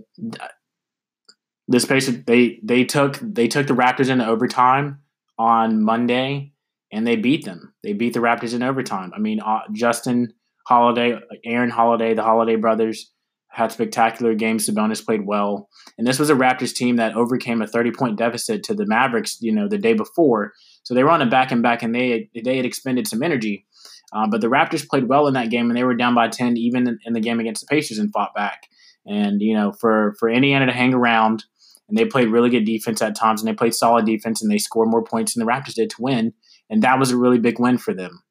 this 1.68 1.86
Pacers 1.86 2.24
they 2.26 2.60
they 2.64 2.84
took 2.84 3.20
they 3.22 3.48
took 3.48 3.68
the 3.68 3.74
Raptors 3.74 4.10
into 4.10 4.26
overtime 4.26 5.00
on 5.38 5.84
Monday 5.84 6.54
and 6.92 7.06
they 7.06 7.16
beat 7.16 7.46
them. 7.46 7.74
They 7.84 7.94
beat 7.94 8.14
the 8.14 8.20
Raptors 8.20 8.54
in 8.54 8.64
overtime. 8.64 9.12
I 9.16 9.20
mean, 9.20 9.40
uh, 9.42 9.62
Justin 9.74 10.34
Holiday, 10.68 11.20
Aaron 11.44 11.70
Holiday, 11.70 12.14
the 12.14 12.24
Holiday 12.24 12.56
brothers 12.56 13.12
had 13.50 13.72
spectacular 13.72 14.36
games. 14.36 14.68
Sabonis 14.68 15.04
played 15.04 15.26
well, 15.26 15.70
and 15.98 16.06
this 16.06 16.20
was 16.20 16.30
a 16.30 16.36
Raptors 16.36 16.74
team 16.74 16.98
that 16.98 17.16
overcame 17.16 17.62
a 17.62 17.68
thirty 17.68 17.92
point 17.92 18.18
deficit 18.18 18.64
to 18.64 18.74
the 18.74 18.86
Mavericks. 18.86 19.42
You 19.42 19.54
know, 19.54 19.68
the 19.68 19.78
day 19.78 19.94
before, 19.94 20.54
so 20.84 20.94
they 20.94 21.04
were 21.04 21.12
on 21.12 21.22
a 21.22 21.26
back 21.26 21.52
and 21.52 21.64
back, 21.64 21.84
and 21.84 21.94
they 21.94 22.30
they 22.44 22.58
had 22.58 22.66
expended 22.66 23.08
some 23.08 23.24
energy. 23.24 23.66
Uh, 24.14 24.28
but 24.30 24.40
the 24.40 24.48
Raptors 24.48 24.88
played 24.88 25.10
well 25.10 25.28
in 25.28 25.34
that 25.34 25.50
game, 25.50 25.70
and 25.70 25.78
they 25.78 25.84
were 25.84 25.96
down 25.96 26.16
by 26.16 26.28
ten 26.28 26.58
even 26.58 26.88
in, 26.88 27.00
in 27.06 27.14
the 27.14 27.20
game 27.20 27.40
against 27.40 27.62
the 27.62 27.68
Pacers 27.68 27.98
and 27.98 28.12
fought 28.14 28.36
back. 28.36 28.68
And 29.06 29.42
you 29.42 29.56
know, 29.56 29.72
for 29.72 30.16
for 30.20 30.30
Indiana 30.30 30.68
to 30.68 30.72
hang 30.72 30.94
around 30.94 31.44
and 31.88 31.98
they 31.98 32.06
played 32.06 32.30
really 32.30 32.50
good 32.50 32.66
defense 32.66 33.02
at 33.02 33.16
times, 33.16 33.42
and 33.42 33.48
they 33.48 33.56
played 33.56 33.74
solid 33.74 34.06
defense, 34.06 34.42
and 34.42 34.52
they 34.52 34.58
scored 34.58 34.90
more 34.90 35.04
points 35.04 35.34
than 35.34 35.46
the 35.46 35.52
Raptors 35.52 35.76
did 35.76 35.90
to 35.92 36.02
win, 36.02 36.34
and 36.70 36.82
that 36.84 37.00
was 37.00 37.12
a 37.12 37.18
really 37.18 37.40
big 37.40 37.60
win 37.60 37.78
for 37.78 37.94
them. 37.94 38.24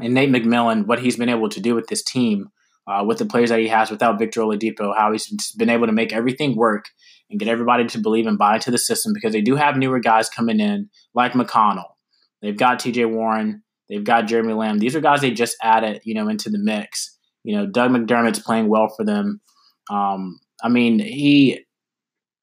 And 0.00 0.14
Nate 0.14 0.30
McMillan, 0.30 0.86
what 0.86 1.00
he's 1.00 1.16
been 1.16 1.28
able 1.28 1.48
to 1.50 1.60
do 1.60 1.74
with 1.74 1.88
this 1.88 2.02
team, 2.02 2.48
uh, 2.86 3.04
with 3.06 3.18
the 3.18 3.26
players 3.26 3.50
that 3.50 3.60
he 3.60 3.68
has 3.68 3.90
without 3.90 4.18
Victor 4.18 4.40
Oladipo, 4.40 4.96
how 4.96 5.12
he's 5.12 5.52
been 5.52 5.70
able 5.70 5.86
to 5.86 5.92
make 5.92 6.12
everything 6.12 6.56
work 6.56 6.86
and 7.30 7.38
get 7.38 7.48
everybody 7.48 7.84
to 7.86 7.98
believe 7.98 8.26
and 8.26 8.38
buy 8.38 8.54
into 8.54 8.70
the 8.70 8.78
system 8.78 9.12
because 9.12 9.32
they 9.32 9.40
do 9.40 9.56
have 9.56 9.76
newer 9.76 10.00
guys 10.00 10.28
coming 10.28 10.60
in 10.60 10.88
like 11.14 11.32
McConnell. 11.32 11.92
They've 12.40 12.56
got 12.56 12.80
T.J. 12.80 13.04
Warren. 13.06 13.62
They've 13.88 14.02
got 14.02 14.26
Jeremy 14.26 14.54
Lamb. 14.54 14.78
These 14.78 14.96
are 14.96 15.00
guys 15.00 15.20
they 15.20 15.30
just 15.30 15.56
added, 15.62 16.00
you 16.04 16.14
know, 16.14 16.28
into 16.28 16.50
the 16.50 16.58
mix. 16.58 17.16
You 17.44 17.56
know, 17.56 17.66
Doug 17.66 17.90
McDermott's 17.90 18.38
playing 18.38 18.68
well 18.68 18.88
for 18.88 19.04
them. 19.04 19.40
Um, 19.90 20.40
I 20.62 20.68
mean, 20.68 20.98
he 20.98 21.64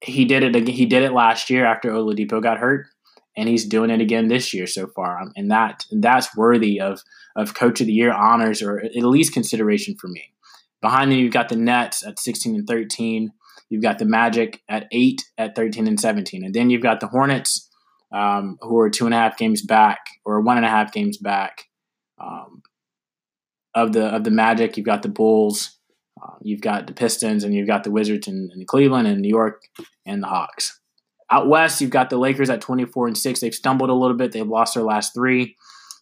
he 0.01 0.25
did 0.25 0.43
it 0.43 0.55
again. 0.55 0.75
He 0.75 0.85
did 0.85 1.03
it 1.03 1.13
last 1.13 1.49
year 1.49 1.65
after 1.65 1.91
Oladipo 1.91 2.41
got 2.41 2.59
hurt, 2.59 2.87
and 3.35 3.49
he's 3.49 3.65
doing 3.65 3.89
it 3.89 4.01
again 4.01 4.27
this 4.27 4.53
year 4.53 4.67
so 4.67 4.87
far. 4.87 5.19
Um, 5.19 5.31
and 5.35 5.51
that 5.51 5.85
that's 5.91 6.35
worthy 6.35 6.79
of 6.79 7.01
of 7.35 7.53
Coach 7.53 7.81
of 7.81 7.87
the 7.87 7.93
Year 7.93 8.13
honors 8.13 8.61
or 8.61 8.79
at 8.79 8.95
least 8.95 9.33
consideration 9.33 9.95
for 9.99 10.07
me. 10.07 10.33
Behind 10.81 11.11
them, 11.11 11.19
you've 11.19 11.33
got 11.33 11.49
the 11.49 11.55
Nets 11.55 12.05
at 12.05 12.19
16 12.19 12.55
and 12.55 12.67
13. 12.67 13.31
You've 13.69 13.83
got 13.83 13.99
the 13.99 14.05
Magic 14.05 14.61
at 14.69 14.87
eight 14.91 15.23
at 15.37 15.55
13 15.55 15.87
and 15.87 15.99
17, 15.99 16.43
and 16.43 16.53
then 16.53 16.69
you've 16.69 16.81
got 16.81 17.01
the 17.01 17.07
Hornets, 17.07 17.69
um, 18.11 18.57
who 18.61 18.79
are 18.79 18.89
two 18.89 19.05
and 19.05 19.13
a 19.13 19.17
half 19.17 19.37
games 19.37 19.61
back 19.61 19.99
or 20.25 20.41
one 20.41 20.57
and 20.57 20.65
a 20.65 20.69
half 20.69 20.91
games 20.91 21.17
back. 21.17 21.65
Um, 22.19 22.63
of 23.75 23.93
the 23.93 24.05
of 24.05 24.23
the 24.23 24.31
Magic, 24.31 24.77
you've 24.77 24.85
got 24.85 25.03
the 25.03 25.09
Bulls, 25.09 25.78
uh, 26.29 26.35
you've 26.41 26.61
got 26.61 26.87
the 26.87 26.93
Pistons, 26.93 27.43
and 27.43 27.53
you've 27.53 27.67
got 27.67 27.83
the 27.83 27.91
Wizards 27.91 28.27
in, 28.27 28.49
in 28.53 28.65
Cleveland 28.65 29.07
and 29.07 29.21
New 29.21 29.29
York 29.29 29.61
and 30.05 30.23
the 30.23 30.27
Hawks. 30.27 30.79
Out 31.31 31.47
west, 31.47 31.79
you've 31.79 31.91
got 31.91 32.09
the 32.09 32.17
Lakers 32.17 32.49
at 32.49 32.61
24 32.61 33.07
and 33.07 33.17
6. 33.17 33.39
They've 33.39 33.53
stumbled 33.53 33.89
a 33.89 33.93
little 33.93 34.17
bit. 34.17 34.31
They've 34.31 34.47
lost 34.47 34.73
their 34.73 34.83
last 34.83 35.13
three. 35.13 35.55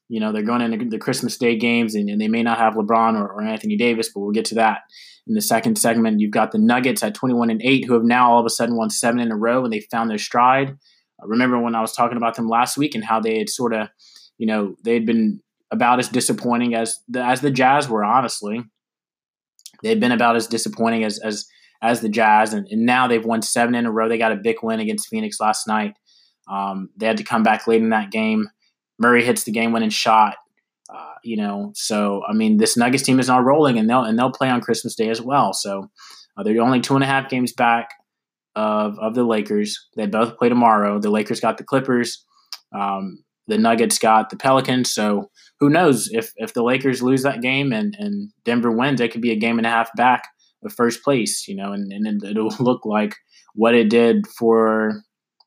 You 0.08 0.22
know, 0.22 0.32
they're 0.32 0.42
going 0.42 0.62
into 0.62 0.86
the 0.86 0.98
Christmas 0.98 1.38
Day 1.38 1.58
games, 1.58 1.96
and, 1.96 2.10
and 2.10 2.22
they 2.22 2.30
may 2.30 2.44
not 2.44 2.58
have 2.58 2.76
LeBron 2.76 3.20
or, 3.20 3.28
or, 3.28 3.42
Anthony 3.42 3.76
Davis, 3.76 4.10
but 4.14 4.22
we'll 4.22 4.32
get 4.32 4.46
to 4.46 4.56
that 4.56 4.82
in 5.28 5.34
the 5.34 5.42
second 5.42 5.78
segment. 5.78 6.22
You've 6.22 6.32
got 6.32 6.52
the 6.52 6.60
Nuggets 6.60 7.04
at 7.04 7.14
21 7.14 7.50
and 7.50 7.62
8, 7.62 7.86
who 7.86 7.94
have 7.94 8.04
now 8.04 8.32
all 8.32 8.40
of 8.40 8.46
a 8.46 8.50
sudden 8.50 8.78
won 8.78 8.90
seven 8.90 9.20
in 9.20 9.32
a 9.32 9.36
row, 9.36 9.66
and 9.66 9.74
they 9.74 9.82
found 9.82 10.10
their 10.10 10.18
stride. 10.18 10.78
Uh, 11.22 11.28
remember 11.28 11.60
when 11.60 11.76
I 11.76 11.82
was 11.82 11.92
talking 11.92 12.16
about 12.16 12.36
them 12.36 12.48
last 12.48 12.78
week 12.78 12.96
and 12.96 13.04
how 13.04 13.20
they 13.20 13.38
had 13.38 13.50
sort 13.50 13.74
of, 13.74 13.90
you 14.38 14.48
know, 14.48 14.76
they 14.86 14.94
had 14.94 15.06
been 15.06 15.42
about 15.72 16.00
as 16.00 16.08
disappointing 16.08 16.74
as 16.74 17.00
the, 17.10 17.22
as 17.22 17.42
the 17.42 17.52
Jazz 17.52 17.90
were, 17.90 18.06
honestly. 18.06 18.64
They've 19.84 20.00
been 20.00 20.12
about 20.12 20.36
as 20.36 20.48
disappointing 20.48 21.04
as 21.04 21.20
as 21.20 21.48
as 21.82 22.02
the 22.02 22.10
Jazz, 22.10 22.54
and, 22.54 22.68
and 22.70 22.86
now 22.86 23.08
they've 23.08 23.24
won 23.24 23.42
seven 23.42 23.76
in 23.76 23.86
a 23.86 23.92
row. 23.92 24.10
They 24.10 24.18
got 24.18 24.32
a 24.32 24.36
big 24.38 24.58
win 24.64 24.80
against 24.80 25.10
Phoenix 25.10 25.40
last 25.40 25.68
night. 25.68 25.94
Um, 26.50 26.90
they 26.98 27.06
had 27.06 27.18
to 27.18 27.24
come 27.24 27.44
back 27.44 27.68
late 27.68 27.82
in 27.82 27.90
that 27.90 28.12
game. 28.12 28.50
Murray 29.00 29.24
hits 29.24 29.44
the 29.44 29.52
game-winning 29.52 29.90
shot. 29.90 30.38
Uh, 30.90 31.14
you 31.24 31.38
know, 31.38 31.72
so 31.76 32.24
I 32.28 32.34
mean, 32.34 32.58
this 32.58 32.78
Nuggets 32.78 33.04
team 33.04 33.20
is 33.20 33.28
now 33.28 33.42
rolling, 33.42 33.78
and 33.78 33.90
they'll 33.90 34.04
and 34.04 34.18
they'll 34.18 34.32
play 34.32 34.50
on 34.50 34.62
Christmas 34.62 34.96
Day 34.96 35.10
as 35.10 35.22
well. 35.22 35.54
So 35.54 35.90
uh, 36.38 36.44
they're 36.44 36.62
only 36.62 36.80
two 36.80 36.96
and 36.96 37.04
a 37.04 37.08
half 37.08 37.30
games 37.30 37.52
back 37.52 37.90
of 38.56 38.98
of 38.98 39.14
the 39.14 39.24
Lakers. 39.24 39.88
They 39.96 40.06
both 40.06 40.38
play 40.38 40.50
tomorrow. 40.50 41.00
The 41.00 41.12
Lakers 41.12 41.40
got 41.42 41.58
the 41.58 41.64
Clippers. 41.64 42.26
Um, 42.74 43.24
the 43.48 43.58
Nuggets 43.58 44.00
got 44.00 44.30
the 44.30 44.38
Pelicans. 44.38 44.94
So 44.94 45.30
who 45.60 45.70
knows 45.70 46.10
if 46.12 46.32
if 46.36 46.54
the 46.54 46.64
Lakers 46.64 47.02
lose 47.02 47.24
that 47.24 47.42
game 47.42 47.72
and 47.72 47.96
and 47.98 48.32
Denver 48.46 48.72
wins, 48.72 49.02
it 49.02 49.12
could 49.12 49.22
be 49.22 49.32
a 49.32 49.38
game 49.38 49.58
and 49.58 49.68
a 49.68 49.72
half 49.72 49.90
back 49.96 50.24
of 50.64 50.74
first 50.74 51.04
place. 51.04 51.48
You 51.48 51.56
know, 51.56 51.72
and 51.72 51.92
and 51.92 52.24
it'll 52.24 52.54
look 52.60 52.86
like 52.86 53.16
what 53.54 53.74
it 53.74 53.90
did 53.90 54.28
for 54.28 55.04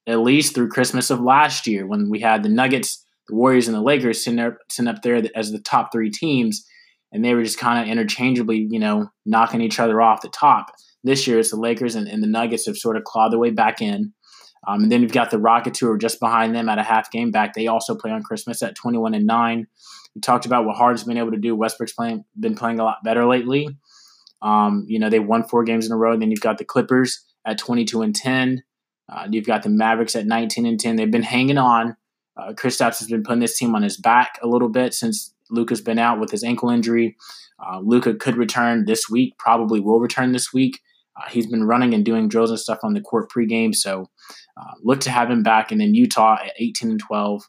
at 0.07 0.21
least 0.21 0.55
through 0.55 0.69
Christmas 0.69 1.11
of 1.11 1.21
last 1.21 1.67
year 1.67 1.87
when 1.87 2.11
we 2.11 2.21
had 2.21 2.43
the 2.43 2.49
Nuggets, 2.49 3.05
the 3.29 3.37
Warriors, 3.37 3.69
and 3.69 3.77
the 3.77 3.83
Lakers 3.83 4.25
sitting 4.25 4.41
up, 4.41 4.57
sitting 4.69 4.89
up 4.89 5.03
there 5.03 5.23
as 5.37 5.53
the 5.53 5.61
top 5.61 5.91
three 5.93 6.11
teams, 6.11 6.67
and 7.13 7.25
they 7.25 7.35
were 7.35 7.45
just 7.45 7.59
kind 7.59 7.81
of 7.81 7.91
interchangeably, 7.91 8.67
you 8.71 8.79
know, 8.79 9.09
knocking 9.25 9.61
each 9.61 9.79
other 9.79 10.01
off 10.01 10.23
the 10.23 10.29
top. 10.29 10.67
This 11.05 11.27
year, 11.27 11.39
it's 11.39 11.51
the 11.51 11.57
Lakers 11.57 11.95
and, 11.95 12.09
and 12.09 12.23
the 12.23 12.27
Nuggets 12.27 12.67
have 12.67 12.77
sort 12.77 12.97
of 12.97 13.05
clawed 13.05 13.33
their 13.33 13.39
way 13.39 13.51
back 13.51 13.81
in. 13.81 14.13
Um, 14.67 14.83
and 14.83 14.93
then 14.93 15.03
you've 15.03 15.13
got 15.13 15.31
the 15.31 15.39
Rockets 15.39 15.79
who 15.79 15.91
are 15.91 15.97
just 15.97 16.21
behind 16.21 16.55
them 16.55 16.69
at 16.69 16.79
a 16.79 16.83
half 16.83 17.11
game 17.11 17.31
back. 17.31 17.55
They 17.55 17.67
also 17.67 17.95
play 17.95 18.11
on 18.11 18.23
Christmas 18.23 18.63
at 18.63 18.75
21 18.75 19.15
and 19.15 19.27
9. 19.27 19.67
We 20.15 20.21
talked 20.21 20.47
about 20.47 20.67
what 20.67 20.77
Harden's 20.77 21.05
been 21.05 21.19
able 21.19 21.31
to 21.31 21.39
do. 21.39 21.57
Westbrook's 21.57 21.93
playing, 21.93 22.25
been 22.39 22.55
playing 22.55 22.79
a 22.79 22.85
lot 22.85 23.03
better 23.03 23.27
lately. 23.27 23.69
Um, 24.43 24.85
you 24.89 24.99
know, 24.99 25.09
they 25.09 25.19
won 25.19 25.45
four 25.45 25.65
games 25.65 25.87
in 25.87 25.93
a 25.93 25.97
row. 25.97 26.13
And 26.13 26.21
then 26.21 26.31
you've 26.31 26.41
got 26.41 26.59
the 26.59 26.65
Clippers 26.65 27.25
at 27.47 27.59
22 27.59 28.03
and 28.03 28.15
10. 28.15 28.63
Uh, 29.09 29.27
you've 29.31 29.47
got 29.47 29.63
the 29.63 29.69
Mavericks 29.69 30.15
at 30.15 30.27
19 30.27 30.67
and 30.67 30.79
10. 30.79 30.97
They've 30.97 31.11
been 31.11 31.23
hanging 31.23 31.59
on. 31.59 31.97
Uh, 32.37 32.53
Kristaps 32.53 32.99
has 33.01 33.09
been 33.09 33.23
putting 33.23 33.41
this 33.41 33.59
team 33.59 33.75
on 33.75 33.83
his 33.83 33.97
back 33.97 34.39
a 34.43 34.47
little 34.47 34.69
bit 34.69 34.95
since 34.95 35.35
Luka's 35.51 35.81
been 35.81 35.99
out 35.99 36.21
with 36.21 36.31
his 36.31 36.45
ankle 36.45 36.71
injury. 36.71 37.17
Uh, 37.59 37.81
Luka 37.81 38.15
could 38.15 38.37
return 38.37 38.85
this 38.87 39.11
week, 39.11 39.37
probably 39.39 39.81
will 39.81 40.01
return 40.01 40.33
this 40.33 40.53
week. 40.53 40.81
Uh, 41.17 41.29
he's 41.29 41.47
been 41.47 41.65
running 41.65 41.93
and 41.93 42.05
doing 42.05 42.29
drills 42.29 42.51
and 42.51 42.59
stuff 42.59 42.79
on 42.83 42.95
the 42.95 43.01
court 43.01 43.31
pregame, 43.31 43.75
so 43.75 44.09
uh, 44.61 44.73
look 44.83 45.01
to 45.01 45.11
have 45.11 45.31
him 45.31 45.43
back. 45.43 45.73
And 45.73 45.81
then 45.81 45.95
Utah 45.95 46.39
at 46.45 46.53
18 46.59 46.91
and 46.91 47.01
12. 47.01 47.43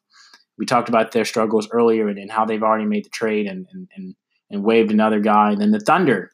We 0.58 0.65
talked 0.65 0.89
about 0.89 1.12
their 1.12 1.25
struggles 1.25 1.68
earlier 1.72 2.08
and, 2.08 2.20
and 2.20 2.32
how 2.32 2.46
they've 2.46 2.62
already 2.62 2.86
made 2.86 3.06
the 3.06 3.10
trade 3.10 3.48
and, 3.48 3.65
and, 3.72 3.89
and, 3.96 4.15
and 4.50 4.63
waived 4.63 4.91
another 4.91 5.20
guy. 5.20 5.51
And 5.51 5.62
then 5.62 5.72
the 5.72 5.80
Thunder, 5.80 6.32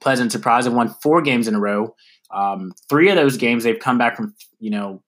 pleasant 0.00 0.32
surprise, 0.32 0.64
have 0.64 0.74
won 0.74 0.94
four 1.02 1.20
games 1.20 1.48
in 1.48 1.54
a 1.54 1.60
row. 1.60 1.94
Um, 2.32 2.72
three 2.88 3.10
of 3.10 3.16
those 3.16 3.36
games 3.36 3.64
they've 3.64 3.78
come 3.78 3.98
back 3.98 4.16
from, 4.16 4.34
you 4.60 4.70
know, 4.70 5.02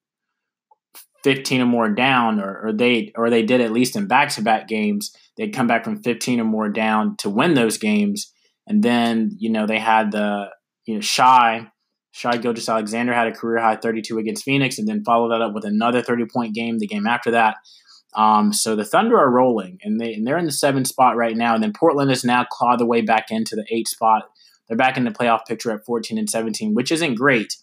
15 1.23 1.61
or 1.61 1.67
more 1.67 1.89
down, 1.89 2.41
or, 2.41 2.67
or 2.67 2.73
they 2.73 3.13
or 3.15 3.31
they 3.31 3.43
did 3.43 3.61
at 3.61 3.73
least 3.73 3.97
in 3.97 4.07
back 4.09 4.31
to 4.31 4.43
back 4.43 4.67
games. 4.67 5.15
They'd 5.37 5.55
come 5.55 5.67
back 5.67 5.85
from 5.85 6.03
15 6.03 6.41
or 6.41 6.45
more 6.45 6.69
down 6.69 7.17
to 7.19 7.31
win 7.31 7.55
those 7.55 7.79
games, 7.79 8.33
and 8.67 8.83
then 8.83 9.31
you 9.39 9.51
know 9.51 9.67
they 9.67 9.79
had 9.79 10.11
the 10.11 10.47
you 10.85 10.95
know 10.95 11.01
Shai 12.13 12.33
Shai 12.33 12.39
Gilgeous-Alexander 12.39 13.13
had 13.13 13.27
a 13.27 13.33
career 13.33 13.61
high 13.61 13.77
32 13.77 14.19
against 14.19 14.45
Phoenix, 14.45 14.79
and 14.79 14.87
then 14.87 15.03
followed 15.03 15.31
that 15.31 15.43
up 15.43 15.55
with 15.55 15.65
another 15.65 16.03
30 16.03 16.27
point 16.33 16.55
game 16.55 16.79
the 16.79 16.87
game 16.87 17.07
after 17.07 17.33
that. 17.33 17.57
Um, 18.15 18.53
so 18.53 18.77
the 18.77 18.85
Thunder 18.85 19.19
are 19.19 19.31
rolling, 19.31 19.79
and 19.83 19.99
they 19.99 20.13
and 20.13 20.27
they're 20.27 20.39
in 20.39 20.45
the 20.45 20.53
seventh 20.53 20.87
spot 20.87 21.17
right 21.17 21.37
now. 21.37 21.55
And 21.55 21.63
then 21.63 21.73
Portland 21.73 22.11
has 22.11 22.25
now 22.25 22.45
clawed 22.45 22.79
the 22.79 22.87
way 22.87 23.01
back 23.01 23.31
into 23.31 23.57
the 23.57 23.65
eighth 23.71 23.89
spot. 23.89 24.31
They're 24.69 24.77
back 24.77 24.97
in 24.97 25.05
the 25.05 25.11
playoff 25.11 25.47
picture 25.47 25.71
at 25.71 25.85
14 25.85 26.19
and 26.19 26.31
17, 26.31 26.75
which 26.75 26.93
isn't 26.93 27.15
great. 27.15 27.57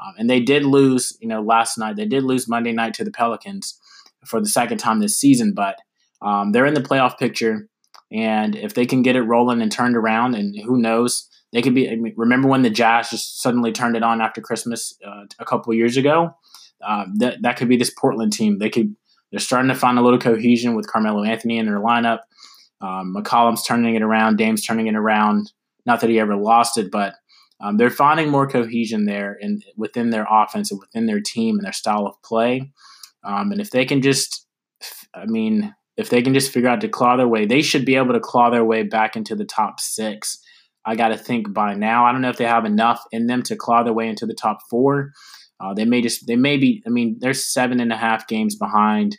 Um, 0.00 0.14
and 0.18 0.30
they 0.30 0.40
did 0.40 0.64
lose, 0.64 1.16
you 1.20 1.28
know, 1.28 1.42
last 1.42 1.78
night. 1.78 1.96
They 1.96 2.06
did 2.06 2.22
lose 2.22 2.48
Monday 2.48 2.72
night 2.72 2.94
to 2.94 3.04
the 3.04 3.10
Pelicans 3.10 3.78
for 4.24 4.40
the 4.40 4.48
second 4.48 4.78
time 4.78 5.00
this 5.00 5.18
season, 5.18 5.52
but 5.54 5.76
um, 6.22 6.52
they're 6.52 6.66
in 6.66 6.74
the 6.74 6.80
playoff 6.80 7.18
picture. 7.18 7.68
And 8.12 8.54
if 8.56 8.74
they 8.74 8.86
can 8.86 9.02
get 9.02 9.16
it 9.16 9.22
rolling 9.22 9.60
and 9.60 9.70
turned 9.70 9.96
around, 9.96 10.34
and 10.34 10.54
who 10.64 10.80
knows, 10.80 11.28
they 11.52 11.62
could 11.62 11.74
be. 11.74 11.90
I 11.90 11.96
mean, 11.96 12.14
remember 12.16 12.48
when 12.48 12.62
the 12.62 12.70
Jazz 12.70 13.10
just 13.10 13.40
suddenly 13.40 13.72
turned 13.72 13.96
it 13.96 14.02
on 14.02 14.20
after 14.20 14.40
Christmas 14.40 14.94
uh, 15.06 15.24
a 15.38 15.44
couple 15.44 15.72
years 15.74 15.96
ago? 15.96 16.34
Um, 16.86 17.14
that 17.16 17.42
that 17.42 17.56
could 17.56 17.68
be 17.68 17.76
this 17.76 17.90
Portland 17.90 18.32
team. 18.32 18.58
They 18.58 18.70
could. 18.70 18.94
They're 19.30 19.40
starting 19.40 19.68
to 19.68 19.74
find 19.74 19.98
a 19.98 20.02
little 20.02 20.18
cohesion 20.18 20.74
with 20.74 20.86
Carmelo 20.86 21.22
Anthony 21.22 21.58
in 21.58 21.66
their 21.66 21.80
lineup. 21.80 22.20
Um, 22.80 23.14
McCollum's 23.16 23.62
turning 23.62 23.94
it 23.94 24.02
around. 24.02 24.36
Dame's 24.36 24.64
turning 24.64 24.86
it 24.86 24.94
around. 24.94 25.52
Not 25.84 26.00
that 26.00 26.10
he 26.10 26.18
ever 26.18 26.36
lost 26.36 26.78
it, 26.78 26.90
but 26.90 27.14
um, 27.60 27.76
they're 27.76 27.90
finding 27.90 28.30
more 28.30 28.46
cohesion 28.46 29.04
there 29.04 29.36
and 29.40 29.64
within 29.76 30.10
their 30.10 30.26
offense 30.30 30.70
and 30.70 30.80
within 30.80 31.06
their 31.06 31.20
team 31.20 31.56
and 31.56 31.64
their 31.64 31.72
style 31.72 32.06
of 32.06 32.20
play. 32.22 32.70
Um, 33.24 33.52
and 33.52 33.60
if 33.60 33.70
they 33.70 33.84
can 33.84 34.00
just, 34.00 34.46
I 35.14 35.26
mean, 35.26 35.74
if 35.96 36.08
they 36.10 36.22
can 36.22 36.34
just 36.34 36.52
figure 36.52 36.68
out 36.68 36.80
to 36.82 36.88
claw 36.88 37.16
their 37.16 37.26
way, 37.26 37.46
they 37.46 37.62
should 37.62 37.84
be 37.84 37.96
able 37.96 38.12
to 38.12 38.20
claw 38.20 38.50
their 38.50 38.64
way 38.64 38.84
back 38.84 39.16
into 39.16 39.34
the 39.34 39.44
top 39.44 39.80
six. 39.80 40.38
I 40.84 40.96
got 40.96 41.08
to 41.08 41.18
think 41.18 41.52
by 41.52 41.74
now. 41.74 42.06
I 42.06 42.12
don't 42.12 42.22
know 42.22 42.30
if 42.30 42.38
they 42.38 42.44
have 42.44 42.64
enough 42.64 43.02
in 43.12 43.26
them 43.26 43.42
to 43.44 43.56
claw 43.56 43.82
their 43.82 43.92
way 43.92 44.08
into 44.08 44.26
the 44.26 44.34
top 44.34 44.58
four. 44.70 45.12
Uh, 45.60 45.74
they 45.74 45.84
may 45.84 46.00
just, 46.00 46.26
they 46.26 46.36
may 46.36 46.56
be, 46.56 46.82
I 46.86 46.90
mean, 46.90 47.16
they're 47.18 47.34
seven 47.34 47.80
and 47.80 47.92
a 47.92 47.96
half 47.96 48.28
games 48.28 48.56
behind 48.56 49.18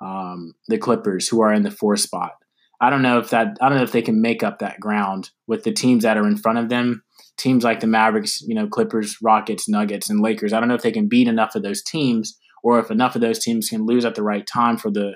um, 0.00 0.54
the 0.68 0.78
Clippers, 0.78 1.28
who 1.28 1.42
are 1.42 1.52
in 1.52 1.62
the 1.62 1.70
four 1.70 1.96
spot. 1.96 2.32
I 2.80 2.88
don't 2.88 3.02
know 3.02 3.18
if 3.18 3.30
that, 3.30 3.58
I 3.60 3.68
don't 3.68 3.76
know 3.76 3.84
if 3.84 3.92
they 3.92 4.00
can 4.00 4.22
make 4.22 4.42
up 4.42 4.60
that 4.60 4.80
ground 4.80 5.30
with 5.46 5.64
the 5.64 5.72
teams 5.72 6.04
that 6.04 6.16
are 6.16 6.26
in 6.26 6.36
front 6.36 6.58
of 6.58 6.68
them. 6.68 7.02
Teams 7.36 7.64
like 7.64 7.80
the 7.80 7.86
Mavericks, 7.86 8.40
you 8.42 8.54
know, 8.54 8.66
Clippers, 8.66 9.16
Rockets, 9.22 9.68
Nuggets, 9.68 10.08
and 10.10 10.20
Lakers. 10.20 10.52
I 10.52 10.60
don't 10.60 10.68
know 10.68 10.74
if 10.74 10.82
they 10.82 10.92
can 10.92 11.08
beat 11.08 11.28
enough 11.28 11.54
of 11.54 11.62
those 11.62 11.82
teams, 11.82 12.38
or 12.62 12.78
if 12.78 12.90
enough 12.90 13.14
of 13.14 13.22
those 13.22 13.38
teams 13.38 13.68
can 13.68 13.86
lose 13.86 14.04
at 14.04 14.14
the 14.14 14.22
right 14.22 14.46
time 14.46 14.76
for 14.76 14.90
the 14.90 15.14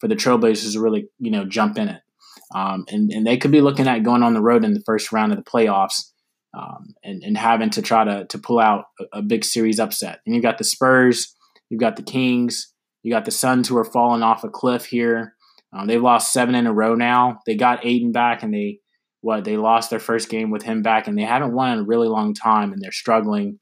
for 0.00 0.08
the 0.08 0.16
Trailblazers 0.16 0.72
to 0.72 0.80
really, 0.80 1.08
you 1.18 1.30
know, 1.30 1.44
jump 1.44 1.78
in 1.78 1.88
it. 1.88 2.00
Um, 2.54 2.84
and, 2.88 3.10
and 3.10 3.26
they 3.26 3.36
could 3.36 3.50
be 3.50 3.60
looking 3.60 3.88
at 3.88 4.04
going 4.04 4.22
on 4.22 4.34
the 4.34 4.42
road 4.42 4.64
in 4.64 4.74
the 4.74 4.82
first 4.86 5.10
round 5.12 5.32
of 5.32 5.38
the 5.38 5.50
playoffs 5.50 6.10
um, 6.54 6.94
and, 7.02 7.22
and 7.22 7.36
having 7.36 7.70
to 7.70 7.82
try 7.82 8.04
to, 8.04 8.24
to 8.26 8.38
pull 8.38 8.58
out 8.58 8.86
a, 9.00 9.18
a, 9.18 9.22
big 9.22 9.44
series 9.44 9.80
upset. 9.80 10.20
And 10.24 10.34
you've 10.34 10.44
got 10.44 10.58
the 10.58 10.64
Spurs, 10.64 11.34
you've 11.68 11.80
got 11.80 11.96
the 11.96 12.02
Kings, 12.02 12.72
you 13.02 13.12
got 13.12 13.24
the 13.24 13.30
Suns 13.30 13.68
who 13.68 13.76
are 13.76 13.84
falling 13.84 14.22
off 14.22 14.44
a 14.44 14.48
cliff 14.48 14.86
here. 14.86 15.34
Um, 15.72 15.86
they've 15.86 16.02
lost 16.02 16.32
seven 16.32 16.54
in 16.54 16.66
a 16.66 16.72
row 16.72 16.94
now. 16.94 17.40
They 17.46 17.56
got 17.56 17.84
Ayton 17.84 18.12
back 18.12 18.42
and 18.42 18.54
they 18.54 18.80
what 19.20 19.44
they 19.44 19.56
lost 19.56 19.90
their 19.90 19.98
first 19.98 20.28
game 20.28 20.50
with 20.50 20.62
him 20.62 20.82
back 20.82 21.08
and 21.08 21.18
they 21.18 21.24
haven't 21.24 21.52
won 21.52 21.72
in 21.72 21.80
a 21.80 21.84
really 21.84 22.06
long 22.06 22.32
time 22.32 22.72
and 22.72 22.80
they're 22.80 22.92
struggling. 22.92 23.58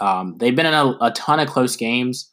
Um, 0.00 0.36
they've 0.38 0.56
been 0.56 0.66
in 0.66 0.74
a, 0.74 0.96
a, 1.00 1.12
ton 1.12 1.38
of 1.38 1.48
close 1.48 1.76
games 1.76 2.32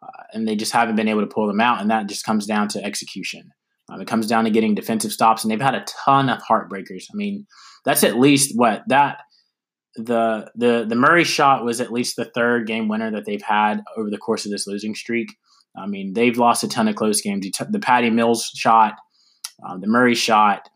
uh, 0.00 0.22
and 0.32 0.46
they 0.46 0.54
just 0.54 0.70
haven't 0.70 0.94
been 0.94 1.08
able 1.08 1.22
to 1.22 1.26
pull 1.26 1.48
them 1.48 1.60
out 1.60 1.80
and 1.80 1.90
that 1.90 2.08
just 2.08 2.24
comes 2.24 2.46
down 2.46 2.68
to 2.68 2.84
execution. 2.84 3.50
Um, 3.90 4.00
it 4.00 4.08
comes 4.08 4.26
down 4.26 4.44
to 4.44 4.50
getting 4.50 4.74
defensive 4.74 5.12
stops, 5.12 5.44
and 5.44 5.50
they've 5.50 5.60
had 5.60 5.74
a 5.74 5.84
ton 6.04 6.28
of 6.28 6.42
heartbreakers. 6.42 7.06
I 7.12 7.16
mean, 7.16 7.46
that's 7.84 8.04
at 8.04 8.18
least 8.18 8.56
what 8.56 8.82
that 8.88 9.18
the 9.96 10.50
the 10.54 10.84
the 10.88 10.96
Murray 10.96 11.24
shot 11.24 11.64
was 11.64 11.80
at 11.80 11.92
least 11.92 12.16
the 12.16 12.24
third 12.24 12.66
game 12.66 12.88
winner 12.88 13.10
that 13.10 13.24
they've 13.26 13.42
had 13.42 13.82
over 13.96 14.10
the 14.10 14.18
course 14.18 14.44
of 14.44 14.50
this 14.50 14.66
losing 14.66 14.94
streak. 14.94 15.36
I 15.76 15.86
mean, 15.86 16.14
they've 16.14 16.36
lost 16.36 16.64
a 16.64 16.68
ton 16.68 16.88
of 16.88 16.94
close 16.94 17.20
games. 17.20 17.46
The 17.68 17.80
Patty 17.80 18.10
Mills 18.10 18.50
shot, 18.54 18.94
um, 19.66 19.80
the 19.80 19.86
Murray 19.86 20.14
shot. 20.14 20.68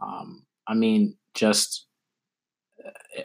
Um, 0.00 0.44
I 0.66 0.74
mean, 0.74 1.16
just 1.34 1.86
uh, 2.84 3.22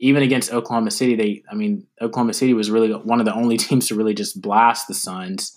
even 0.00 0.22
against 0.22 0.52
Oklahoma 0.52 0.90
City, 0.90 1.14
they. 1.14 1.42
I 1.50 1.54
mean, 1.54 1.86
Oklahoma 2.00 2.34
City 2.34 2.54
was 2.54 2.70
really 2.70 2.92
one 2.92 3.20
of 3.20 3.26
the 3.26 3.34
only 3.34 3.56
teams 3.58 3.88
to 3.88 3.94
really 3.94 4.14
just 4.14 4.40
blast 4.40 4.86
the 4.86 4.94
Suns. 4.94 5.56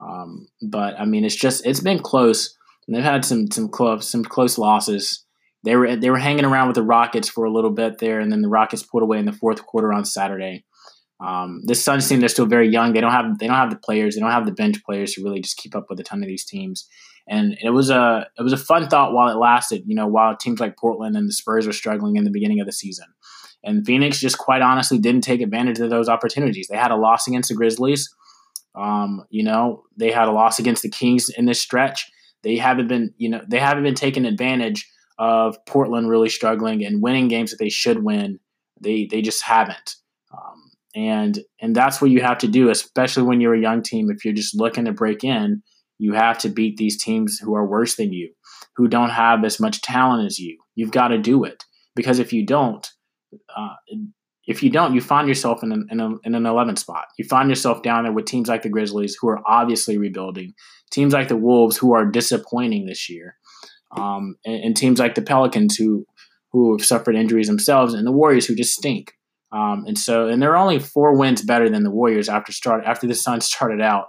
Um, 0.00 0.48
but 0.62 0.98
I 0.98 1.04
mean, 1.04 1.24
it's 1.24 1.34
just 1.34 1.66
it's 1.66 1.80
been 1.80 1.98
close. 1.98 2.56
And 2.86 2.96
they've 2.96 3.04
had 3.04 3.24
some 3.24 3.50
some 3.50 3.68
close 3.68 4.08
some 4.08 4.24
close 4.24 4.58
losses. 4.58 5.24
They 5.64 5.76
were 5.76 5.96
they 5.96 6.10
were 6.10 6.18
hanging 6.18 6.44
around 6.44 6.68
with 6.68 6.76
the 6.76 6.82
Rockets 6.82 7.28
for 7.28 7.44
a 7.44 7.52
little 7.52 7.70
bit 7.70 7.98
there, 7.98 8.20
and 8.20 8.30
then 8.30 8.42
the 8.42 8.48
Rockets 8.48 8.82
pulled 8.82 9.02
away 9.02 9.18
in 9.18 9.26
the 9.26 9.32
fourth 9.32 9.64
quarter 9.66 9.92
on 9.92 10.04
Saturday. 10.04 10.64
Um, 11.18 11.62
this 11.64 11.82
Suns 11.82 12.08
team, 12.08 12.20
they're 12.20 12.28
still 12.28 12.46
very 12.46 12.68
young. 12.68 12.92
They 12.92 13.00
don't 13.00 13.12
have 13.12 13.38
they 13.38 13.46
don't 13.46 13.56
have 13.56 13.70
the 13.70 13.78
players. 13.78 14.14
They 14.14 14.20
don't 14.20 14.30
have 14.30 14.46
the 14.46 14.52
bench 14.52 14.84
players 14.84 15.14
to 15.14 15.24
really 15.24 15.40
just 15.40 15.56
keep 15.56 15.74
up 15.74 15.86
with 15.88 15.98
a 15.98 16.04
ton 16.04 16.22
of 16.22 16.28
these 16.28 16.44
teams. 16.44 16.86
And 17.28 17.56
it 17.60 17.70
was 17.70 17.90
a 17.90 18.26
it 18.38 18.42
was 18.42 18.52
a 18.52 18.58
fun 18.58 18.88
thought 18.88 19.12
while 19.12 19.28
it 19.28 19.38
lasted. 19.38 19.82
You 19.86 19.96
know, 19.96 20.06
while 20.06 20.36
teams 20.36 20.60
like 20.60 20.76
Portland 20.76 21.16
and 21.16 21.28
the 21.28 21.32
Spurs 21.32 21.66
were 21.66 21.72
struggling 21.72 22.16
in 22.16 22.24
the 22.24 22.30
beginning 22.30 22.60
of 22.60 22.66
the 22.66 22.72
season, 22.72 23.06
and 23.64 23.84
Phoenix 23.84 24.20
just 24.20 24.38
quite 24.38 24.62
honestly 24.62 24.98
didn't 24.98 25.22
take 25.22 25.40
advantage 25.40 25.80
of 25.80 25.90
those 25.90 26.08
opportunities. 26.08 26.68
They 26.68 26.76
had 26.76 26.90
a 26.90 26.96
loss 26.96 27.26
against 27.26 27.48
the 27.48 27.56
Grizzlies. 27.56 28.08
Um, 28.76 29.24
you 29.30 29.42
know, 29.42 29.84
they 29.96 30.12
had 30.12 30.28
a 30.28 30.32
loss 30.32 30.58
against 30.58 30.82
the 30.82 30.90
Kings 30.90 31.30
in 31.30 31.46
this 31.46 31.60
stretch. 31.60 32.10
They 32.46 32.58
haven't 32.58 32.86
been, 32.86 33.12
you 33.16 33.28
know, 33.28 33.40
they 33.48 33.58
haven't 33.58 33.82
been 33.82 33.96
taking 33.96 34.24
advantage 34.24 34.88
of 35.18 35.58
Portland 35.66 36.08
really 36.08 36.28
struggling 36.28 36.84
and 36.84 37.02
winning 37.02 37.26
games 37.26 37.50
that 37.50 37.56
they 37.58 37.68
should 37.68 38.04
win. 38.04 38.38
They 38.80 39.08
they 39.10 39.20
just 39.20 39.42
haven't. 39.42 39.96
Um, 40.32 40.70
and 40.94 41.40
and 41.60 41.74
that's 41.74 42.00
what 42.00 42.12
you 42.12 42.22
have 42.22 42.38
to 42.38 42.46
do, 42.46 42.70
especially 42.70 43.24
when 43.24 43.40
you're 43.40 43.56
a 43.56 43.60
young 43.60 43.82
team. 43.82 44.12
If 44.12 44.24
you're 44.24 44.32
just 44.32 44.54
looking 44.54 44.84
to 44.84 44.92
break 44.92 45.24
in, 45.24 45.60
you 45.98 46.12
have 46.12 46.38
to 46.38 46.48
beat 46.48 46.76
these 46.76 47.02
teams 47.02 47.40
who 47.42 47.56
are 47.56 47.66
worse 47.66 47.96
than 47.96 48.12
you, 48.12 48.32
who 48.76 48.86
don't 48.86 49.10
have 49.10 49.44
as 49.44 49.58
much 49.58 49.82
talent 49.82 50.24
as 50.24 50.38
you. 50.38 50.56
You've 50.76 50.92
got 50.92 51.08
to 51.08 51.18
do 51.18 51.42
it 51.42 51.64
because 51.96 52.20
if 52.20 52.32
you 52.32 52.46
don't, 52.46 52.88
uh, 53.56 53.74
if 54.46 54.62
you 54.62 54.70
don't, 54.70 54.94
you 54.94 55.00
find 55.00 55.26
yourself 55.26 55.64
in 55.64 55.72
an, 55.72 55.88
in, 55.90 55.98
a, 55.98 56.10
in 56.22 56.36
an 56.36 56.46
11 56.46 56.76
spot. 56.76 57.06
You 57.18 57.24
find 57.24 57.48
yourself 57.48 57.82
down 57.82 58.04
there 58.04 58.12
with 58.12 58.26
teams 58.26 58.48
like 58.48 58.62
the 58.62 58.68
Grizzlies, 58.68 59.16
who 59.20 59.28
are 59.28 59.42
obviously 59.46 59.98
rebuilding, 59.98 60.54
teams 60.90 61.12
like 61.12 61.28
the 61.28 61.36
Wolves, 61.36 61.76
who 61.76 61.94
are 61.94 62.04
disappointing 62.04 62.86
this 62.86 63.08
year, 63.08 63.36
um, 63.96 64.36
and, 64.44 64.64
and, 64.64 64.76
teams 64.76 64.98
like 64.98 65.14
the 65.14 65.22
Pelicans, 65.22 65.76
who 65.76 66.04
who 66.52 66.76
have 66.76 66.86
suffered 66.86 67.16
injuries 67.16 67.48
themselves, 67.48 67.94
and 67.94 68.06
the 68.06 68.12
Warriors, 68.12 68.46
who 68.46 68.54
just 68.54 68.74
stink. 68.74 69.12
Um, 69.52 69.84
and 69.86 69.98
so, 69.98 70.28
and 70.28 70.42
they're 70.42 70.56
only 70.56 70.78
four 70.78 71.16
wins 71.16 71.42
better 71.42 71.68
than 71.68 71.84
the 71.84 71.90
Warriors 71.90 72.28
after 72.28 72.52
start 72.52 72.84
after 72.84 73.06
the 73.06 73.14
Suns 73.14 73.46
started 73.46 73.80
out. 73.80 74.06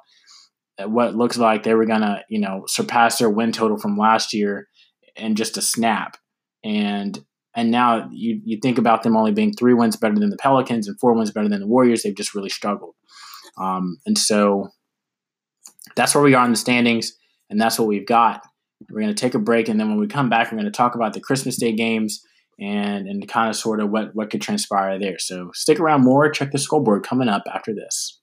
At 0.79 0.91
what 0.91 1.15
looks 1.15 1.37
like 1.37 1.63
they 1.63 1.73
were 1.73 1.85
gonna, 1.85 2.23
you 2.29 2.39
know, 2.39 2.63
surpass 2.67 3.17
their 3.17 3.29
win 3.29 3.51
total 3.51 3.77
from 3.77 3.97
last 3.97 4.33
year 4.33 4.67
in 5.15 5.35
just 5.35 5.57
a 5.57 5.61
snap. 5.61 6.17
And 6.63 7.19
and 7.55 7.71
now 7.71 8.07
you, 8.11 8.39
you 8.45 8.59
think 8.61 8.77
about 8.77 9.01
them 9.01 9.17
only 9.17 9.31
being 9.31 9.51
three 9.51 9.73
wins 9.73 9.95
better 9.95 10.13
than 10.13 10.29
the 10.29 10.37
Pelicans 10.37 10.87
and 10.87 10.99
four 10.99 11.15
wins 11.15 11.31
better 11.31 11.49
than 11.49 11.59
the 11.59 11.67
Warriors. 11.67 12.03
They've 12.03 12.15
just 12.15 12.35
really 12.35 12.49
struggled. 12.49 12.93
Um, 13.59 13.97
and 14.05 14.15
so 14.15 14.69
that's 15.95 16.13
where 16.15 16.23
we 16.23 16.33
are 16.33 16.45
in 16.45 16.51
the 16.51 16.57
standings, 16.57 17.13
and 17.49 17.59
that's 17.59 17.79
what 17.79 17.87
we've 17.87 18.05
got. 18.05 18.41
We're 18.89 19.01
going 19.01 19.13
to 19.13 19.19
take 19.19 19.33
a 19.33 19.39
break, 19.39 19.69
and 19.69 19.79
then 19.79 19.89
when 19.89 19.99
we 19.99 20.07
come 20.07 20.29
back, 20.29 20.51
we're 20.51 20.57
going 20.57 20.65
to 20.65 20.71
talk 20.71 20.95
about 20.95 21.13
the 21.13 21.19
Christmas 21.19 21.57
Day 21.57 21.73
games 21.73 22.21
and 22.59 23.07
and 23.07 23.27
kind 23.27 23.49
of 23.49 23.55
sort 23.55 23.79
of 23.79 23.89
what 23.89 24.15
what 24.15 24.29
could 24.29 24.41
transpire 24.41 24.99
there. 24.99 25.19
So 25.19 25.51
stick 25.53 25.79
around 25.79 26.03
more. 26.03 26.29
Check 26.29 26.51
the 26.51 26.57
scoreboard 26.57 27.03
coming 27.03 27.29
up 27.29 27.43
after 27.53 27.73
this. 27.73 28.19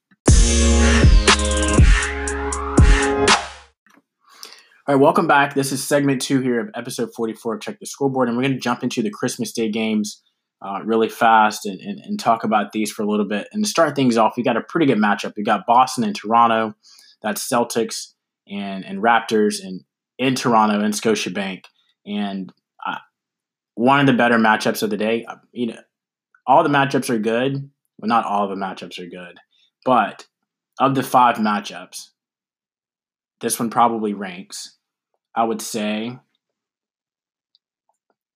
All 4.87 4.93
right, 4.93 5.01
welcome 5.01 5.25
back. 5.25 5.55
This 5.55 5.71
is 5.71 5.83
segment 5.83 6.21
two 6.21 6.41
here 6.41 6.59
of 6.59 6.69
episode 6.75 7.09
44 7.15 7.55
of 7.55 7.61
Check 7.61 7.79
the 7.79 7.87
Scoreboard, 7.87 8.27
and 8.27 8.37
we're 8.37 8.43
going 8.43 8.53
to 8.53 8.59
jump 8.59 8.83
into 8.83 9.01
the 9.01 9.09
Christmas 9.09 9.51
Day 9.51 9.71
games 9.71 10.21
uh, 10.61 10.79
really 10.83 11.09
fast 11.09 11.65
and, 11.65 11.79
and, 11.81 11.99
and, 12.01 12.19
talk 12.19 12.43
about 12.43 12.71
these 12.71 12.91
for 12.91 13.03
a 13.03 13.09
little 13.09 13.27
bit. 13.27 13.47
And 13.51 13.63
to 13.63 13.69
start 13.69 13.95
things 13.95 14.17
off, 14.17 14.35
we 14.37 14.43
got 14.43 14.57
a 14.57 14.61
pretty 14.61 14.85
good 14.85 14.97
matchup. 14.97 15.33
We 15.35 15.43
got 15.43 15.65
Boston 15.67 16.03
and 16.03 16.15
Toronto. 16.15 16.75
That's 17.25 17.45
Celtics 17.45 18.13
and, 18.47 18.85
and 18.85 18.99
Raptors 18.99 19.61
and 19.61 19.81
in 20.17 20.35
Toronto 20.35 20.79
and 20.79 20.93
Scotiabank. 20.93 21.65
And 22.05 22.53
uh, 22.85 22.99
one 23.73 23.99
of 23.99 24.05
the 24.05 24.13
better 24.13 24.37
matchups 24.37 24.81
of 24.81 24.89
the 24.89 24.97
day. 24.97 25.25
Uh, 25.27 25.35
you 25.51 25.67
know, 25.67 25.79
all 26.47 26.63
the 26.63 26.69
matchups 26.69 27.09
are 27.09 27.19
good. 27.19 27.69
Well, 27.97 28.07
not 28.07 28.25
all 28.25 28.49
of 28.49 28.57
the 28.57 28.63
matchups 28.63 28.99
are 28.99 29.09
good, 29.09 29.39
but 29.83 30.27
of 30.79 30.95
the 30.95 31.03
five 31.03 31.37
matchups, 31.37 32.09
this 33.41 33.59
one 33.59 33.69
probably 33.69 34.13
ranks 34.13 34.75
I 35.35 35.43
would 35.43 35.61
say 35.61 36.17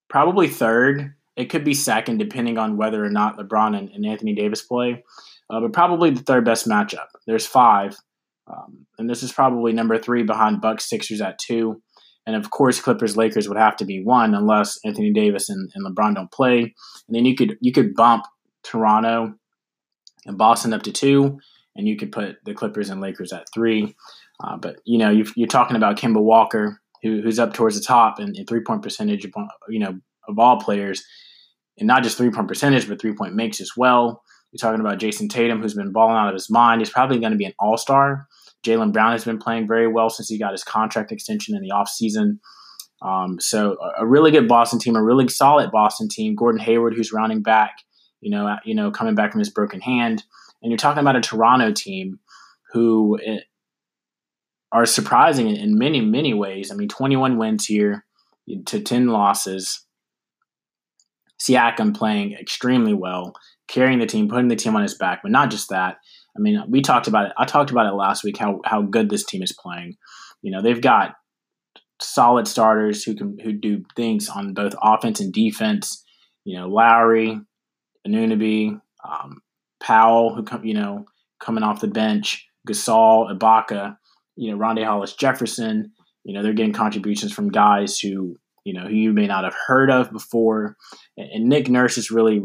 probably 0.10 0.48
third. 0.48 1.14
It 1.36 1.46
could 1.46 1.64
be 1.64 1.74
second, 1.74 2.18
depending 2.18 2.58
on 2.58 2.76
whether 2.76 3.04
or 3.04 3.10
not 3.10 3.38
LeBron 3.38 3.78
and, 3.78 3.90
and 3.90 4.06
Anthony 4.06 4.36
Davis 4.36 4.62
play, 4.62 5.04
uh, 5.50 5.62
but 5.62 5.72
probably 5.72 6.10
the 6.10 6.22
third 6.22 6.44
best 6.44 6.68
matchup. 6.68 7.08
There's 7.26 7.46
five, 7.46 7.96
um, 8.50 8.86
and 8.98 9.10
this 9.10 9.24
is 9.24 9.32
probably 9.32 9.74
number 9.74 9.98
three 9.98 10.24
behind 10.24 10.62
Bucks 10.62 10.90
Sixers 10.90 11.22
at 11.22 11.40
two, 11.40 11.82
and 12.26 12.36
of 12.36 12.50
course 12.52 12.82
Clippers 12.82 13.18
Lakers 13.18 13.48
would 13.48 13.58
have 13.58 13.76
to 13.78 13.86
be 13.86 14.04
one 14.04 14.34
unless 14.34 14.80
Anthony 14.84 15.12
Davis 15.14 15.50
and, 15.50 15.72
and 15.76 15.86
LeBron 15.86 16.16
don't 16.16 16.32
play, 16.32 16.62
and 16.62 17.16
then 17.16 17.26
you 17.26 17.36
could 17.36 17.58
you 17.62 17.72
could 17.72 17.96
bump 17.96 18.26
Toronto 18.64 19.34
and 20.26 20.38
Boston 20.38 20.74
up 20.74 20.84
to 20.84 20.92
two, 20.92 21.40
and 21.76 21.88
you 21.88 21.96
could 21.96 22.12
put 22.12 22.38
the 22.46 22.54
Clippers 22.54 22.90
and 22.90 23.02
Lakers 23.02 23.34
at 23.34 23.48
three. 23.54 23.96
Uh, 24.44 24.58
but 24.58 24.78
you 24.86 24.98
know, 24.98 25.10
you 25.10 25.26
are 25.44 25.48
talking 25.48 25.76
about 25.76 25.98
Kemba 25.98 26.22
Walker, 26.22 26.80
who, 27.02 27.22
who's 27.22 27.40
up 27.40 27.54
towards 27.54 27.76
the 27.76 27.86
top 27.86 28.20
in, 28.20 28.36
in 28.36 28.46
three 28.46 28.62
point 28.62 28.82
percentage, 28.82 29.26
you 29.70 29.80
know, 29.80 30.00
of 30.28 30.40
all 30.40 30.60
players, 30.60 31.04
and 31.78 31.88
not 31.88 32.04
just 32.04 32.18
three 32.18 32.32
point 32.32 32.48
percentage, 32.48 32.88
but 32.88 33.02
three 33.02 33.14
point 33.14 33.36
makes 33.36 33.62
as 33.62 33.72
well. 33.76 34.24
You're 34.52 34.60
talking 34.60 34.80
about 34.82 34.98
Jayson 34.98 35.30
Tatum, 35.30 35.62
who's 35.62 35.76
been 35.76 35.92
balling 35.92 36.16
out 36.16 36.30
of 36.30 36.34
his 36.34 36.50
mind. 36.50 36.82
He's 36.82 36.90
probably 36.90 37.20
going 37.20 37.34
to 37.34 37.38
be 37.38 37.46
an 37.46 37.54
all 37.60 37.78
star. 37.78 38.28
Jaylen 38.66 38.92
Brown 38.92 39.14
has 39.14 39.26
been 39.26 39.40
playing 39.40 39.68
very 39.68 39.88
well 39.88 40.10
since 40.10 40.30
he 40.30 40.38
got 40.38 40.52
his 40.52 40.64
contract 40.64 41.12
extension 41.12 41.56
in 41.56 41.62
the 41.62 41.72
offseason. 41.72 42.40
Um, 43.02 43.40
so 43.40 43.78
a, 43.82 44.04
a 44.04 44.08
really 44.08 44.32
good 44.32 44.48
Boston 44.48 44.80
team, 44.80 44.96
a 44.96 45.04
really 45.04 45.28
solid 45.30 45.72
Boston 45.72 46.10
team. 46.10 46.36
Gordon 46.36 46.60
Hayward, 46.60 46.94
who's 46.96 47.14
rounding 47.14 47.42
back, 47.42 47.78
you 48.22 48.30
know, 48.30 48.58
you 48.66 48.76
know, 48.76 48.92
coming 48.92 49.16
back 49.16 49.32
from 49.32 49.40
his 49.40 49.50
broken 49.50 49.80
hand, 49.80 50.24
and 50.62 50.72
you're 50.72 50.78
talking 50.78 51.00
about 51.00 51.16
a 51.16 51.22
Toronto 51.22 51.72
team 51.72 52.20
who 52.74 53.18
eh, 53.26 53.40
are 54.72 54.86
surprising 54.86 55.50
in, 55.50 55.78
many, 55.78 56.02
many 56.02 56.34
ways. 56.34 56.72
I 56.72 56.76
mean, 56.76 56.90
21 56.90 57.38
wins 57.38 57.66
here 57.66 58.06
to 58.66 58.82
10 58.82 59.08
losses. 59.08 59.86
Siakam 61.42 61.96
playing 61.96 62.34
extremely 62.34 62.94
well, 62.94 63.34
carrying 63.70 64.00
the 64.00 64.06
team, 64.06 64.28
putting 64.28 64.48
the 64.48 64.56
team 64.56 64.76
on 64.76 64.82
his 64.82 64.96
back, 64.96 65.22
but 65.22 65.32
not 65.32 65.52
just 65.52 65.70
that. 65.70 65.98
I 66.36 66.40
mean, 66.40 66.62
we 66.70 66.82
talked 66.82 67.08
about 67.08 67.28
it. 67.28 67.34
I 67.38 67.46
talked 67.46 67.72
about 67.72 67.88
it 67.88 67.96
last 67.96 68.24
week 68.24 68.38
how 68.38 68.62
how 68.66 68.82
good 68.82 69.10
this 69.10 69.26
team 69.26 69.42
is 69.42 69.54
playing. 69.54 69.96
You 70.42 70.52
know, 70.52 70.62
they've 70.62 70.82
got 70.82 71.16
solid 72.02 72.48
starters 72.48 73.04
who 73.04 73.16
can 73.16 73.38
who 73.40 73.54
do 73.54 73.84
things 73.96 74.30
on 74.30 74.54
both 74.54 74.76
offense 74.82 75.20
and 75.20 75.34
defense. 75.34 76.04
You 76.46 76.58
know, 76.58 76.68
Lowry, 76.68 77.40
Anunoby, 78.08 78.80
um, 79.08 79.42
Powell, 79.82 80.36
who 80.36 80.44
come 80.44 80.66
you 80.66 80.74
know 80.74 81.06
coming 81.40 81.64
off 81.64 81.82
the 81.82 81.88
bench, 81.88 82.48
Gasol, 82.68 83.38
Ibaka 83.38 83.98
you 84.40 84.50
know, 84.50 84.58
Rondae 84.58 84.86
Hollis 84.86 85.14
Jefferson. 85.14 85.92
You 86.24 86.34
know, 86.34 86.42
they're 86.42 86.54
getting 86.54 86.74
contributions 86.74 87.34
from 87.34 87.50
guys 87.50 88.00
who, 88.00 88.38
you 88.64 88.74
know, 88.74 88.88
who 88.88 88.96
you 88.96 89.12
may 89.12 89.28
not 89.28 89.44
have 89.44 89.56
heard 89.68 89.92
of 89.92 90.12
before. 90.12 90.78
And, 91.18 91.30
and 91.30 91.50
Nick 91.50 91.68
Nurse 91.68 91.98
is 91.98 92.10
really 92.10 92.42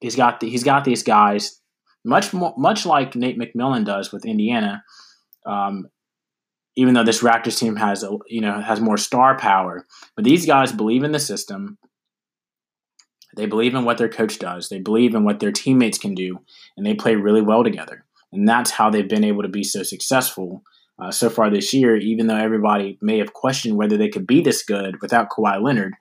he's 0.00 0.16
got 0.16 0.40
the, 0.40 0.48
he's 0.48 0.64
got 0.64 0.84
these 0.84 1.02
guys 1.02 1.60
much 2.04 2.32
more, 2.32 2.54
much 2.56 2.86
like 2.86 3.16
Nate 3.16 3.38
McMillan 3.38 3.84
does 3.84 4.12
with 4.12 4.24
Indiana. 4.24 4.82
Um, 5.46 5.88
even 6.76 6.94
though 6.94 7.04
this 7.04 7.22
Raptors 7.22 7.58
team 7.58 7.76
has 7.76 8.04
a, 8.04 8.16
you 8.28 8.40
know 8.40 8.60
has 8.60 8.80
more 8.80 8.96
star 8.96 9.36
power, 9.36 9.86
but 10.14 10.24
these 10.24 10.46
guys 10.46 10.72
believe 10.72 11.02
in 11.02 11.12
the 11.12 11.18
system. 11.18 11.78
They 13.36 13.46
believe 13.46 13.74
in 13.74 13.84
what 13.84 13.98
their 13.98 14.08
coach 14.08 14.38
does. 14.38 14.68
They 14.68 14.78
believe 14.78 15.14
in 15.14 15.22
what 15.22 15.38
their 15.38 15.52
teammates 15.52 15.98
can 15.98 16.14
do, 16.14 16.40
and 16.76 16.86
they 16.86 16.94
play 16.94 17.14
really 17.14 17.42
well 17.42 17.62
together. 17.62 18.04
And 18.32 18.48
that's 18.48 18.70
how 18.70 18.90
they've 18.90 19.08
been 19.08 19.24
able 19.24 19.42
to 19.42 19.48
be 19.48 19.64
so 19.64 19.82
successful 19.82 20.62
uh, 20.98 21.10
so 21.10 21.30
far 21.30 21.50
this 21.50 21.72
year, 21.72 21.96
even 21.96 22.26
though 22.26 22.36
everybody 22.36 22.98
may 23.00 23.18
have 23.18 23.32
questioned 23.32 23.76
whether 23.76 23.96
they 23.96 24.08
could 24.08 24.26
be 24.26 24.40
this 24.40 24.62
good 24.62 25.00
without 25.00 25.30
Kawhi 25.30 25.62
Leonard. 25.62 25.94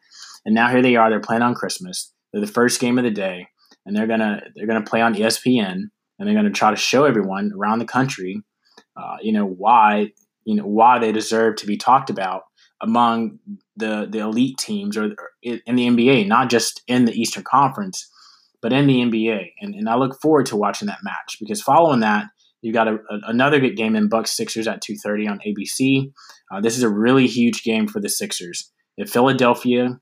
And 0.46 0.56
now 0.56 0.70
here 0.70 0.82
they 0.82 0.96
are. 0.96 1.10
They're 1.10 1.20
playing 1.20 1.42
on 1.44 1.54
Christmas. 1.56 2.12
They're 2.32 2.42
the 2.42 2.48
first 2.48 2.80
game 2.80 2.98
of 2.98 3.04
the 3.04 3.12
day, 3.12 3.48
and 3.88 3.96
they're 3.96 4.06
gonna 4.06 4.42
they're 4.56 4.68
gonna 4.68 4.84
play 4.84 5.02
on 5.02 5.16
ESPN, 5.16 5.72
and 6.20 6.28
they're 6.28 6.36
gonna 6.36 6.52
try 6.52 6.70
to 6.70 6.76
show 6.76 7.06
everyone 7.06 7.52
around 7.58 7.80
the 7.80 7.86
country, 7.86 8.44
uh, 8.96 9.16
you 9.22 9.32
know, 9.32 9.46
why 9.46 10.12
you 10.44 10.56
know 10.56 10.66
why 10.66 11.00
they 11.00 11.12
deserve 11.12 11.56
to 11.56 11.66
be 11.66 11.78
talked 11.78 12.10
about 12.10 12.44
among 12.82 13.40
the 13.78 14.08
the 14.10 14.20
elite 14.20 14.58
teams 14.60 14.98
or 14.98 15.16
in 15.42 15.76
the 15.76 15.88
NBA, 15.88 16.28
not 16.28 16.50
just 16.50 16.84
in 16.88 17.06
the 17.06 17.14
Eastern 17.14 17.44
Conference, 17.44 18.08
but 18.62 18.74
in 18.74 18.88
the 18.88 19.02
NBA. 19.02 19.52
And, 19.62 19.74
and 19.74 19.90
I 19.90 19.96
look 19.96 20.20
forward 20.22 20.46
to 20.48 20.58
watching 20.58 20.88
that 20.88 21.00
match 21.04 21.38
because 21.40 21.62
following 21.62 22.02
that, 22.02 22.26
you 22.62 22.74
got 22.74 22.90
a, 22.90 22.96
a, 22.96 23.20
another 23.28 23.60
good 23.60 23.78
game 23.78 23.96
in 23.96 24.10
Bucks 24.10 24.36
Sixers 24.36 24.68
at 24.68 24.84
2:30 24.84 25.30
on 25.30 25.40
ABC. 25.48 26.12
Uh, 26.52 26.60
this 26.60 26.76
is 26.78 26.84
a 26.84 26.90
really 26.90 27.26
huge 27.26 27.64
game 27.64 27.88
for 27.88 28.02
the 28.02 28.10
Sixers. 28.10 28.70
If 28.98 29.10
Philadelphia, 29.10 30.00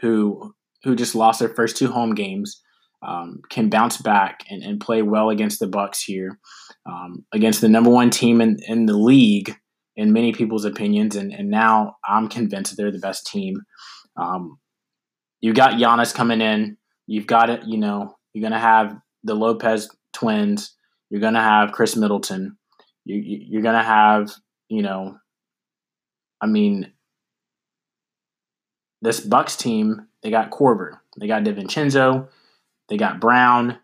who 0.00 0.54
who 0.84 0.94
just 0.94 1.14
lost 1.14 1.40
their 1.40 1.48
first 1.48 1.76
two 1.76 1.90
home 1.90 2.14
games, 2.14 2.62
um, 3.06 3.40
can 3.50 3.68
bounce 3.68 3.96
back 3.98 4.40
and, 4.50 4.62
and 4.62 4.80
play 4.80 5.02
well 5.02 5.30
against 5.30 5.60
the 5.60 5.66
Bucks 5.66 6.02
here, 6.02 6.38
um, 6.86 7.24
against 7.32 7.60
the 7.60 7.68
number 7.68 7.90
one 7.90 8.10
team 8.10 8.40
in, 8.40 8.56
in 8.66 8.86
the 8.86 8.96
league, 8.96 9.54
in 9.96 10.12
many 10.12 10.32
people's 10.32 10.64
opinions, 10.64 11.16
and, 11.16 11.32
and 11.32 11.50
now 11.50 11.96
I'm 12.06 12.28
convinced 12.28 12.76
they're 12.76 12.92
the 12.92 12.98
best 12.98 13.26
team. 13.26 13.62
Um, 14.16 14.58
you 15.40 15.52
got 15.52 15.74
Giannis 15.74 16.14
coming 16.14 16.40
in. 16.40 16.76
You've 17.06 17.26
got 17.26 17.50
it. 17.50 17.62
You 17.64 17.78
know, 17.78 18.16
you're 18.32 18.48
gonna 18.48 18.60
have 18.60 18.96
the 19.24 19.34
Lopez 19.34 19.88
twins. 20.12 20.74
You're 21.10 21.20
going 21.20 21.34
to 21.34 21.40
have 21.40 21.72
Khris 21.72 21.96
Middleton. 21.96 22.58
You, 23.04 23.16
you're 23.16 23.62
going 23.62 23.76
to 23.76 23.82
have, 23.82 24.30
you 24.68 24.82
know, 24.82 25.16
I 26.40 26.46
mean, 26.46 26.92
this 29.00 29.20
Bucks 29.20 29.56
team, 29.56 30.07
they 30.22 30.30
got 30.30 30.50
Korver, 30.50 30.98
they 31.18 31.26
got 31.26 31.44
DiVincenzo, 31.44 32.28
they 32.88 32.96
got 32.96 33.20
Brown, 33.20 33.78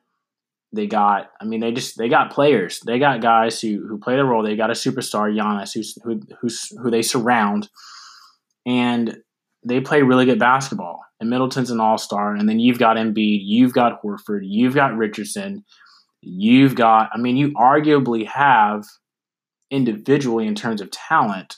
they 0.75 0.87
got. 0.87 1.31
I 1.41 1.45
mean, 1.45 1.61
they 1.61 1.73
just 1.73 1.97
they 1.97 2.09
got 2.09 2.33
players. 2.33 2.81
They 2.81 2.99
got 2.99 3.23
guys 3.23 3.61
who 3.61 3.87
who 3.87 3.99
play 3.99 4.17
the 4.17 4.25
role. 4.25 4.43
They 4.43 4.57
got 4.57 4.71
a 4.71 4.75
superstar, 4.75 5.33
Giannis, 5.33 5.73
who's 5.73 5.97
who 6.03 6.21
who's 6.41 6.69
who 6.83 6.91
they 6.91 7.03
surround, 7.03 7.69
and 8.67 9.19
they 9.65 9.81
play 9.81 10.03
really 10.03 10.25
good 10.25 10.39
basketball. 10.39 11.01
And 11.21 11.31
Middleton's 11.31 11.71
an 11.71 11.81
all 11.81 11.99
star, 11.99 12.35
and 12.35 12.49
then 12.49 12.59
you've 12.59 12.79
got 12.79 12.97
Embiid, 12.97 13.41
you've 13.45 13.73
got 13.73 14.03
Horford, 14.03 14.41
you've 14.43 14.75
got 14.75 14.97
Richardson, 14.97 15.65
you've 16.21 16.75
got. 16.75 17.11
I 17.13 17.19
mean, 17.19 17.37
you 17.37 17.53
arguably 17.53 18.27
have 18.27 18.85
individually 19.71 20.47
in 20.47 20.55
terms 20.55 20.81
of 20.81 20.91
talent 20.91 21.57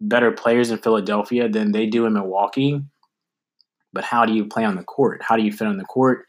better 0.00 0.32
players 0.32 0.70
in 0.70 0.78
Philadelphia 0.78 1.48
than 1.48 1.72
they 1.72 1.86
do 1.86 2.06
in 2.06 2.14
Milwaukee. 2.14 2.80
But 3.92 4.04
how 4.04 4.24
do 4.24 4.32
you 4.32 4.44
play 4.44 4.64
on 4.64 4.76
the 4.76 4.84
court? 4.84 5.22
How 5.22 5.36
do 5.36 5.42
you 5.42 5.52
fit 5.52 5.66
on 5.66 5.78
the 5.78 5.84
court? 5.84 6.26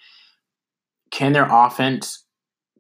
Can 1.11 1.33
their 1.33 1.47
offense, 1.49 2.25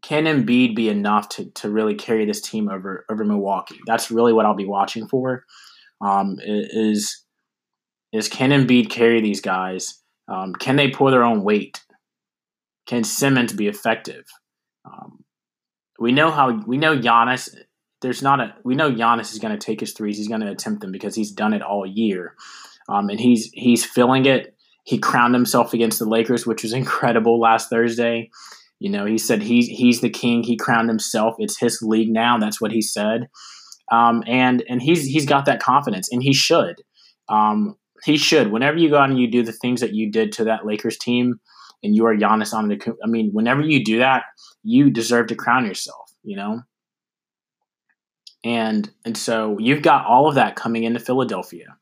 can 0.01 0.25
Embiid 0.25 0.75
be 0.75 0.89
enough 0.89 1.29
to, 1.29 1.45
to 1.51 1.69
really 1.69 1.95
carry 1.95 2.25
this 2.25 2.41
team 2.41 2.69
over 2.69 3.05
over 3.09 3.23
Milwaukee? 3.23 3.79
That's 3.85 4.09
really 4.09 4.33
what 4.33 4.45
I'll 4.45 4.55
be 4.55 4.65
watching 4.65 5.07
for. 5.07 5.45
Um, 6.01 6.37
is 6.41 7.23
is 8.11 8.27
can 8.27 8.49
Embiid 8.49 8.89
carry 8.89 9.21
these 9.21 9.41
guys? 9.41 10.01
Um, 10.27 10.53
can 10.53 10.75
they 10.77 10.89
pull 10.89 11.11
their 11.11 11.23
own 11.23 11.43
weight? 11.43 11.81
Can 12.87 13.03
Simmons 13.03 13.53
be 13.53 13.67
effective? 13.67 14.25
Um, 14.85 15.23
we 15.99 16.11
know 16.11 16.31
how 16.31 16.63
we 16.65 16.77
know 16.77 16.97
Giannis 16.97 17.53
there's 18.01 18.21
not 18.21 18.39
a 18.39 18.53
we 18.63 18.75
know 18.75 18.91
Giannis 18.91 19.31
is 19.31 19.39
going 19.39 19.57
to 19.57 19.63
take 19.63 19.79
his 19.79 19.93
threes. 19.93 20.17
He's 20.17 20.27
going 20.27 20.41
to 20.41 20.51
attempt 20.51 20.81
them 20.81 20.91
because 20.91 21.15
he's 21.15 21.31
done 21.31 21.53
it 21.53 21.61
all 21.61 21.85
year, 21.85 22.35
um, 22.89 23.09
and 23.09 23.19
he's 23.19 23.49
he's 23.53 23.85
feeling 23.85 24.25
it. 24.25 24.55
He 24.83 24.97
crowned 24.97 25.33
himself 25.33 25.73
against 25.73 25.99
the 25.99 26.05
Lakers, 26.05 26.45
which 26.45 26.63
was 26.63 26.73
incredible 26.81 27.39
last 27.39 27.69
Thursday. 27.69 28.29
You 28.79 28.89
know, 28.89 29.05
he 29.05 29.17
said 29.17 29.43
he's 29.43 29.67
he's 29.67 30.01
the 30.01 30.09
king. 30.09 30.41
He 30.43 30.57
crowned 30.57 30.89
himself. 30.89 31.35
It's 31.37 31.59
his 31.59 31.81
league 31.83 32.09
now. 32.09 32.39
That's 32.39 32.59
what 32.59 32.71
he 32.71 32.81
said, 32.81 33.29
um, 33.91 34.23
and 34.25 34.63
and 34.67 34.81
he's 34.81 35.05
he's 35.05 35.27
got 35.27 35.45
that 35.45 35.61
confidence, 35.61 36.11
and 36.11 36.23
he 36.23 36.33
should. 36.33 36.81
Um, 37.29 37.77
he 38.03 38.17
should. 38.17 38.51
Whenever 38.51 38.77
you 38.77 38.89
go 38.89 38.97
out 38.97 39.11
and 39.11 39.19
you 39.19 39.29
do 39.29 39.43
the 39.43 39.51
things 39.51 39.81
that 39.81 39.93
you 39.93 40.11
did 40.11 40.31
to 40.33 40.45
that 40.45 40.65
Lakers 40.65 40.97
team, 40.97 41.39
and 41.83 41.95
you 41.95 42.07
are 42.07 42.15
Giannis 42.15 42.53
on 42.53 42.69
the, 42.69 42.95
I 43.03 43.07
mean, 43.07 43.29
whenever 43.33 43.61
you 43.61 43.83
do 43.83 43.99
that, 43.99 44.23
you 44.63 44.89
deserve 44.89 45.27
to 45.27 45.35
crown 45.35 45.65
yourself. 45.65 46.11
You 46.23 46.37
know, 46.37 46.61
and 48.43 48.89
and 49.05 49.17
so 49.17 49.57
you've 49.59 49.83
got 49.83 50.05
all 50.05 50.27
of 50.27 50.35
that 50.35 50.55
coming 50.55 50.83
into 50.83 50.99
Philadelphia. 50.99 51.75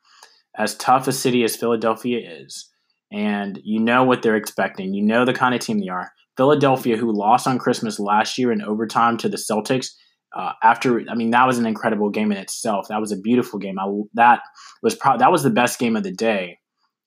As 0.57 0.75
tough 0.75 1.07
a 1.07 1.13
city 1.13 1.43
as 1.45 1.55
Philadelphia 1.55 2.19
is, 2.41 2.68
and 3.11 3.59
you 3.63 3.79
know 3.79 4.03
what 4.03 4.21
they're 4.21 4.35
expecting. 4.35 4.93
You 4.93 5.03
know 5.03 5.25
the 5.25 5.33
kind 5.33 5.55
of 5.55 5.61
team 5.61 5.79
they 5.79 5.89
are. 5.89 6.11
Philadelphia, 6.37 6.95
who 6.95 7.11
lost 7.11 7.47
on 7.47 7.59
Christmas 7.59 7.99
last 7.99 8.37
year 8.37 8.51
in 8.51 8.61
overtime 8.61 9.17
to 9.17 9.27
the 9.27 9.37
Celtics, 9.37 9.87
uh, 10.35 10.53
after 10.63 11.03
I 11.09 11.15
mean 11.15 11.31
that 11.31 11.47
was 11.47 11.57
an 11.57 11.65
incredible 11.65 12.09
game 12.09 12.31
in 12.31 12.37
itself. 12.37 12.87
That 12.89 13.01
was 13.01 13.11
a 13.11 13.17
beautiful 13.17 13.59
game. 13.59 13.79
I, 13.79 13.87
that 14.13 14.41
was 14.83 14.95
pro- 14.95 15.17
that 15.17 15.31
was 15.31 15.43
the 15.43 15.49
best 15.49 15.79
game 15.79 15.95
of 15.95 16.03
the 16.03 16.13
day 16.13 16.59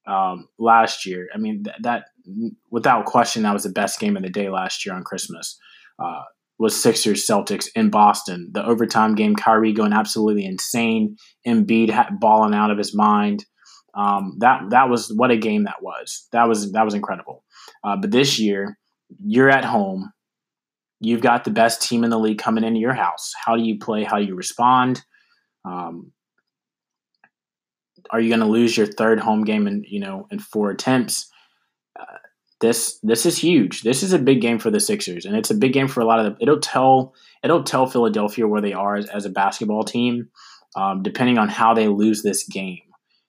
um, 0.07 0.49
last 0.59 1.07
year. 1.07 1.29
I 1.35 1.39
mean 1.39 1.65
th- 1.65 1.77
that 1.83 2.05
without 2.71 3.07
question 3.07 3.45
that 3.45 3.55
was 3.55 3.63
the 3.63 3.71
best 3.71 4.01
game 4.01 4.17
of 4.17 4.23
the 4.23 4.31
day 4.31 4.51
last 4.51 4.85
year 4.85 4.95
on 4.95 5.05
Christmas. 5.05 5.59
Uh, 6.03 6.23
was 6.59 6.81
Sixers 6.81 7.27
Celtics 7.27 7.67
in 7.75 7.91
Boston. 7.91 8.49
The 8.53 8.65
overtime 8.65 9.17
game, 9.17 9.35
Kyrie 9.35 9.73
going 9.73 9.93
absolutely 9.93 10.45
insane, 10.45 11.17
Embiid 11.47 12.21
balling 12.21 12.55
out 12.55 12.71
of 12.71 12.79
his 12.79 12.95
mind. 12.95 13.45
Um, 13.95 14.37
that 14.39 14.71
that 14.71 14.89
was 14.89 15.13
what 15.15 15.31
a 15.31 15.37
game 15.37 15.65
that 15.65 15.83
was. 15.83 16.27
That 16.33 16.49
was 16.49 16.73
that 16.73 16.85
was 16.85 16.95
incredible. 16.95 17.45
Uh, 17.85 17.97
but 17.97 18.11
this 18.11 18.39
year, 18.39 18.79
you're 19.25 19.51
at 19.51 19.65
home. 19.65 20.13
You've 21.01 21.21
got 21.21 21.45
the 21.45 21.51
best 21.51 21.83
team 21.83 22.05
in 22.05 22.11
the 22.11 22.19
league 22.19 22.39
coming 22.39 22.65
into 22.65 22.81
your 22.81 22.95
house. 22.95 23.33
How 23.45 23.57
do 23.57 23.63
you 23.63 23.79
play? 23.79 24.05
How 24.05 24.19
do 24.19 24.25
you 24.25 24.35
respond? 24.35 25.03
Um, 25.65 26.13
are 28.11 28.21
you 28.21 28.29
going 28.29 28.41
to 28.41 28.47
lose 28.47 28.77
your 28.77 28.87
third 28.87 29.21
home 29.21 29.45
game 29.45 29.67
in 29.67 29.85
you 29.87 30.01
know 30.01 30.27
in 30.31 30.39
four 30.39 30.71
attempts? 30.71 31.31
Uh, 31.99 32.19
this 32.61 32.99
this 33.03 33.27
is 33.27 33.37
huge. 33.37 33.83
This 33.83 34.03
is 34.03 34.13
a 34.13 34.19
big 34.19 34.41
game 34.41 34.59
for 34.59 34.71
the 34.71 34.81
Sixers, 34.81 35.27
and 35.27 35.37
it's 35.37 35.51
a 35.51 35.55
big 35.55 35.73
game 35.73 35.89
for 35.89 36.01
a 36.01 36.05
lot 36.05 36.25
of 36.25 36.25
the. 36.25 36.43
It'll 36.43 36.61
tell 36.61 37.15
it'll 37.43 37.65
tell 37.65 37.87
Philadelphia 37.87 38.47
where 38.47 38.63
they 38.63 38.73
are 38.73 38.97
as, 38.97 39.09
as 39.09 39.27
a 39.27 39.31
basketball 39.31 39.83
team, 39.83 40.29
um, 40.77 41.03
depending 41.03 41.39
on 41.39 41.49
how 41.49 41.75
they 41.75 41.89
lose 41.89 42.23
this 42.23 42.45
game. 42.45 42.81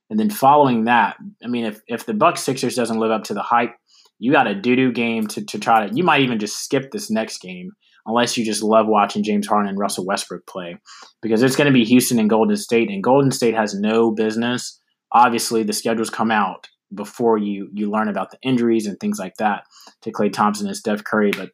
And 0.10 0.20
then 0.20 0.30
following 0.30 0.86
that, 0.86 1.18
I 1.44 1.48
mean, 1.48 1.66
if 1.66 1.82
if 1.88 2.06
the 2.06 2.13
Bucks 2.13 2.42
Sixers 2.42 2.76
doesn't 2.76 3.00
live 3.00 3.12
up 3.12 3.24
to 3.26 3.34
the 3.34 3.42
hype, 3.42 3.76
you 4.20 4.32
got 4.32 4.48
a 4.48 4.56
doo 4.56 4.76
doo 4.76 4.92
game 4.92 5.28
to 5.28 5.44
to 5.46 5.60
try 5.60 5.88
to. 5.88 5.96
You 5.96 6.04
might 6.04 6.22
even 6.22 6.39
just 6.39 6.63
skip 6.63 6.92
this 6.92 7.10
next 7.10 7.42
game 7.42 7.72
unless 8.06 8.38
you 8.38 8.46
just 8.46 8.63
love 8.63 8.88
watching 8.88 9.24
James 9.24 9.48
Harden 9.48 9.70
and 9.70 9.80
Russell 9.80 10.06
Westbrook 10.06 10.46
play, 10.46 10.78
because 11.22 11.42
it's 11.42 11.56
going 11.56 11.68
to 11.68 11.74
be 11.74 11.86
Houston 11.86 12.20
and 12.20 12.30
Golden 12.30 12.58
State, 12.58 12.89
and 12.89 13.04
Golden 13.04 13.32
State 13.32 13.56
has 13.56 13.74
no 13.74 14.12
business. 14.12 14.80
Obviously, 15.12 15.63
the 15.63 15.74
schedules 15.74 16.10
come 16.10 16.32
out 16.32 16.68
before 16.94 17.38
you 17.38 17.70
you 17.74 17.89
learn 17.89 18.08
about 18.08 18.32
the 18.32 18.38
injuries 18.44 18.86
and 18.86 19.00
things 19.00 19.20
like 19.20 19.36
that 19.38 19.63
to 20.02 20.12
Klay 20.12 20.32
Thompson 20.32 20.68
and 20.68 20.78
Steph 20.78 21.04
Curry. 21.04 21.32
But 21.32 21.52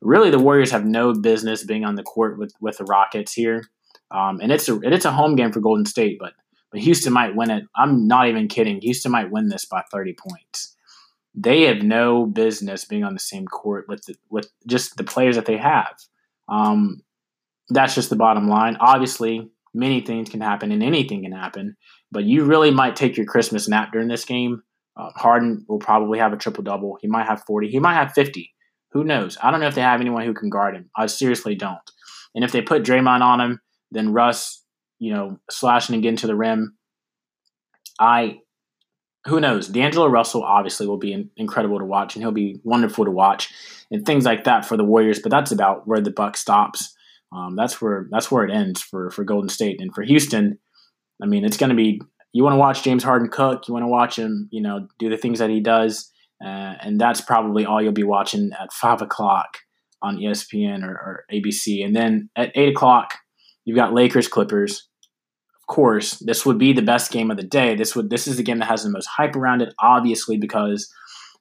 really, 0.00 0.30
the 0.30 0.38
Warriors 0.38 0.70
have 0.70 0.84
no 0.84 1.12
business 1.12 1.64
being 1.64 1.84
on 1.84 1.96
the 1.96 2.02
court 2.02 2.38
with 2.38 2.52
with 2.60 2.78
the 2.78 2.84
Rockets 2.84 3.32
here. 3.32 3.64
Um, 4.10 4.40
and 4.40 4.50
it's 4.50 4.68
a 4.68 4.78
it's 4.82 5.04
a 5.04 5.12
home 5.12 5.36
game 5.36 5.52
for 5.52 5.60
Golden 5.60 5.84
State, 5.84 6.18
but 6.18 6.32
but 6.70 6.80
Houston 6.80 7.12
might 7.12 7.34
win 7.34 7.50
it. 7.50 7.64
I'm 7.76 8.06
not 8.06 8.28
even 8.28 8.48
kidding. 8.48 8.80
Houston 8.80 9.12
might 9.12 9.30
win 9.30 9.48
this 9.48 9.64
by 9.64 9.82
30 9.90 10.14
points. 10.14 10.76
They 11.34 11.62
have 11.62 11.82
no 11.82 12.26
business 12.26 12.84
being 12.84 13.04
on 13.04 13.14
the 13.14 13.20
same 13.20 13.46
court 13.46 13.86
with 13.88 14.02
the, 14.04 14.16
with 14.30 14.50
just 14.66 14.96
the 14.96 15.04
players 15.04 15.36
that 15.36 15.46
they 15.46 15.56
have. 15.56 15.94
Um, 16.48 17.02
that's 17.68 17.94
just 17.94 18.10
the 18.10 18.16
bottom 18.16 18.48
line. 18.48 18.76
Obviously, 18.80 19.50
many 19.74 20.00
things 20.00 20.30
can 20.30 20.40
happen 20.40 20.72
and 20.72 20.82
anything 20.82 21.22
can 21.22 21.32
happen, 21.32 21.76
but 22.10 22.24
you 22.24 22.44
really 22.44 22.70
might 22.70 22.96
take 22.96 23.16
your 23.16 23.26
Christmas 23.26 23.68
nap 23.68 23.92
during 23.92 24.08
this 24.08 24.24
game 24.24 24.62
uh, 24.98 25.10
Harden 25.14 25.64
will 25.68 25.78
probably 25.78 26.18
have 26.18 26.32
a 26.32 26.36
triple 26.36 26.64
double. 26.64 26.98
He 27.00 27.06
might 27.06 27.26
have 27.26 27.44
40. 27.46 27.68
He 27.68 27.78
might 27.78 27.94
have 27.94 28.12
50. 28.12 28.52
Who 28.92 29.04
knows? 29.04 29.38
I 29.40 29.50
don't 29.50 29.60
know 29.60 29.68
if 29.68 29.74
they 29.74 29.80
have 29.80 30.00
anyone 30.00 30.24
who 30.24 30.34
can 30.34 30.50
guard 30.50 30.74
him. 30.74 30.90
I 30.96 31.06
seriously 31.06 31.54
don't. 31.54 31.78
And 32.34 32.44
if 32.44 32.52
they 32.52 32.62
put 32.62 32.82
Draymond 32.82 33.20
on 33.20 33.40
him, 33.40 33.60
then 33.92 34.12
Russ, 34.12 34.64
you 34.98 35.12
know, 35.12 35.38
slashing 35.50 35.96
again 35.96 36.16
to 36.16 36.26
the 36.26 36.36
rim. 36.36 36.76
I, 38.00 38.38
who 39.26 39.40
knows? 39.40 39.68
D'Angelo 39.68 40.08
Russell 40.08 40.42
obviously 40.42 40.86
will 40.86 40.98
be 40.98 41.30
incredible 41.36 41.78
to 41.78 41.84
watch, 41.84 42.14
and 42.14 42.22
he'll 42.22 42.32
be 42.32 42.60
wonderful 42.64 43.04
to 43.04 43.10
watch, 43.10 43.52
and 43.90 44.04
things 44.04 44.24
like 44.24 44.44
that 44.44 44.64
for 44.64 44.76
the 44.76 44.84
Warriors. 44.84 45.20
But 45.20 45.30
that's 45.30 45.52
about 45.52 45.86
where 45.86 46.00
the 46.00 46.10
buck 46.10 46.36
stops. 46.36 46.94
Um, 47.32 47.56
that's 47.56 47.80
where 47.80 48.06
that's 48.10 48.30
where 48.30 48.44
it 48.44 48.52
ends 48.52 48.80
for 48.80 49.10
for 49.10 49.24
Golden 49.24 49.48
State 49.48 49.80
and 49.80 49.94
for 49.94 50.02
Houston. 50.02 50.58
I 51.22 51.26
mean, 51.26 51.44
it's 51.44 51.56
going 51.56 51.70
to 51.70 51.76
be 51.76 52.00
you 52.32 52.42
want 52.42 52.54
to 52.54 52.58
watch 52.58 52.82
James 52.82 53.02
Harden 53.02 53.28
cook. 53.28 53.68
You 53.68 53.74
want 53.74 53.84
to 53.84 53.88
watch 53.88 54.16
him, 54.16 54.48
you 54.50 54.62
know, 54.62 54.86
do 54.98 55.08
the 55.08 55.16
things 55.16 55.38
that 55.40 55.50
he 55.50 55.60
does, 55.60 56.10
uh, 56.44 56.74
and 56.80 57.00
that's 57.00 57.20
probably 57.20 57.64
all 57.64 57.82
you'll 57.82 57.92
be 57.92 58.04
watching 58.04 58.50
at 58.58 58.72
five 58.72 59.02
o'clock 59.02 59.58
on 60.02 60.18
ESPN 60.18 60.84
or, 60.84 60.92
or 60.92 61.24
ABC. 61.32 61.84
And 61.84 61.94
then 61.94 62.30
at 62.36 62.52
eight 62.54 62.70
o'clock, 62.70 63.14
you've 63.68 63.76
got 63.76 63.92
Lakers 63.92 64.28
Clippers. 64.28 64.88
Of 65.60 65.74
course, 65.74 66.12
this 66.20 66.46
would 66.46 66.56
be 66.56 66.72
the 66.72 66.80
best 66.80 67.12
game 67.12 67.30
of 67.30 67.36
the 67.36 67.42
day. 67.42 67.76
This 67.76 67.94
would 67.94 68.08
this 68.08 68.26
is 68.26 68.38
the 68.38 68.42
game 68.42 68.60
that 68.60 68.68
has 68.68 68.82
the 68.82 68.90
most 68.90 69.04
hype 69.04 69.36
around 69.36 69.60
it, 69.60 69.74
obviously 69.78 70.38
because 70.38 70.90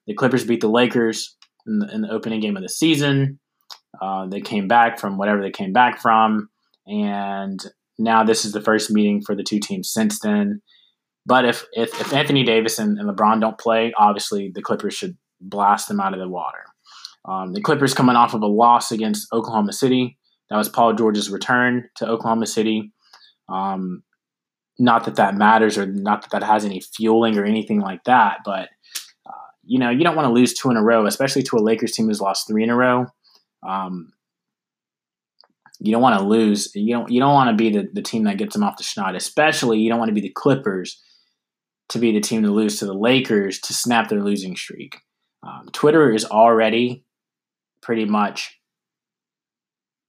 the 0.07 0.13
Clippers 0.13 0.43
beat 0.43 0.59
the 0.59 0.67
Lakers 0.67 1.37
in 1.65 1.79
the, 1.79 1.87
in 1.95 2.01
the 2.01 2.11
opening 2.11 2.41
game 2.41 2.57
of 2.57 2.63
the 2.63 2.69
season. 2.69 3.39
Uh, 4.01 4.27
they 4.27 4.41
came 4.41 4.67
back 4.67 4.99
from 4.99 5.17
whatever 5.17 5.41
they 5.41 5.51
came 5.51 5.71
back 5.71 6.01
from, 6.01 6.49
and 6.85 7.61
now 7.97 8.25
this 8.25 8.43
is 8.43 8.51
the 8.51 8.61
first 8.61 8.91
meeting 8.91 9.21
for 9.21 9.33
the 9.33 9.43
two 9.43 9.59
teams 9.61 9.89
since 9.89 10.19
then. 10.19 10.61
But 11.25 11.45
if 11.45 11.65
if, 11.71 11.89
if 12.01 12.11
Anthony 12.11 12.43
Davis 12.43 12.77
and, 12.77 12.99
and 12.99 13.09
LeBron 13.09 13.39
don't 13.39 13.57
play, 13.57 13.93
obviously 13.97 14.51
the 14.53 14.61
Clippers 14.61 14.95
should 14.95 15.15
blast 15.39 15.87
them 15.87 16.01
out 16.01 16.13
of 16.13 16.19
the 16.19 16.27
water. 16.27 16.65
Um, 17.23 17.53
the 17.53 17.61
Clippers 17.61 17.93
coming 17.93 18.17
off 18.17 18.33
of 18.33 18.41
a 18.41 18.47
loss 18.47 18.91
against 18.91 19.31
Oklahoma 19.31 19.71
City. 19.71 20.16
That 20.49 20.57
was 20.57 20.69
Paul 20.69 20.93
George's 20.93 21.29
return 21.29 21.89
to 21.95 22.07
Oklahoma 22.07 22.47
City. 22.47 22.91
Um, 23.49 24.03
not 24.79 25.05
that 25.05 25.15
that 25.15 25.35
matters 25.35 25.77
or 25.77 25.85
not 25.85 26.21
that 26.21 26.31
that 26.31 26.43
has 26.43 26.63
any 26.63 26.81
fueling 26.81 27.37
or 27.37 27.45
anything 27.45 27.79
like 27.79 28.03
that, 28.03 28.39
but 28.45 28.69
uh, 29.25 29.47
you 29.63 29.79
know 29.79 29.89
you 29.89 30.03
don't 30.03 30.15
want 30.15 30.27
to 30.27 30.33
lose 30.33 30.53
two 30.53 30.69
in 30.69 30.77
a 30.77 30.83
row, 30.83 31.05
especially 31.05 31.43
to 31.43 31.57
a 31.57 31.59
Lakers 31.59 31.93
team 31.93 32.07
who's 32.07 32.21
lost 32.21 32.47
three 32.47 32.63
in 32.63 32.69
a 32.69 32.75
row. 32.75 33.07
Um, 33.67 34.13
you 35.79 35.91
don't 35.91 36.01
want 36.01 36.19
to 36.19 36.25
lose. 36.25 36.71
You 36.75 36.93
don't 36.93 37.11
you 37.11 37.19
don't 37.19 37.33
want 37.33 37.49
to 37.49 37.55
be 37.55 37.69
the, 37.69 37.89
the 37.91 38.01
team 38.01 38.23
that 38.23 38.37
gets 38.37 38.53
them 38.53 38.63
off 38.63 38.77
the 38.77 38.83
schneid. 38.83 39.15
Especially 39.15 39.79
you 39.79 39.89
don't 39.89 39.99
want 39.99 40.09
to 40.09 40.15
be 40.15 40.21
the 40.21 40.29
Clippers 40.29 41.01
to 41.89 41.99
be 41.99 42.11
the 42.11 42.19
team 42.19 42.43
to 42.43 42.51
lose 42.51 42.79
to 42.79 42.85
the 42.85 42.93
Lakers 42.93 43.59
to 43.59 43.73
snap 43.73 44.09
their 44.09 44.23
losing 44.23 44.55
streak. 44.55 44.97
Um, 45.43 45.69
Twitter 45.71 46.11
is 46.11 46.25
already 46.25 47.05
pretty 47.81 48.05
much 48.05 48.56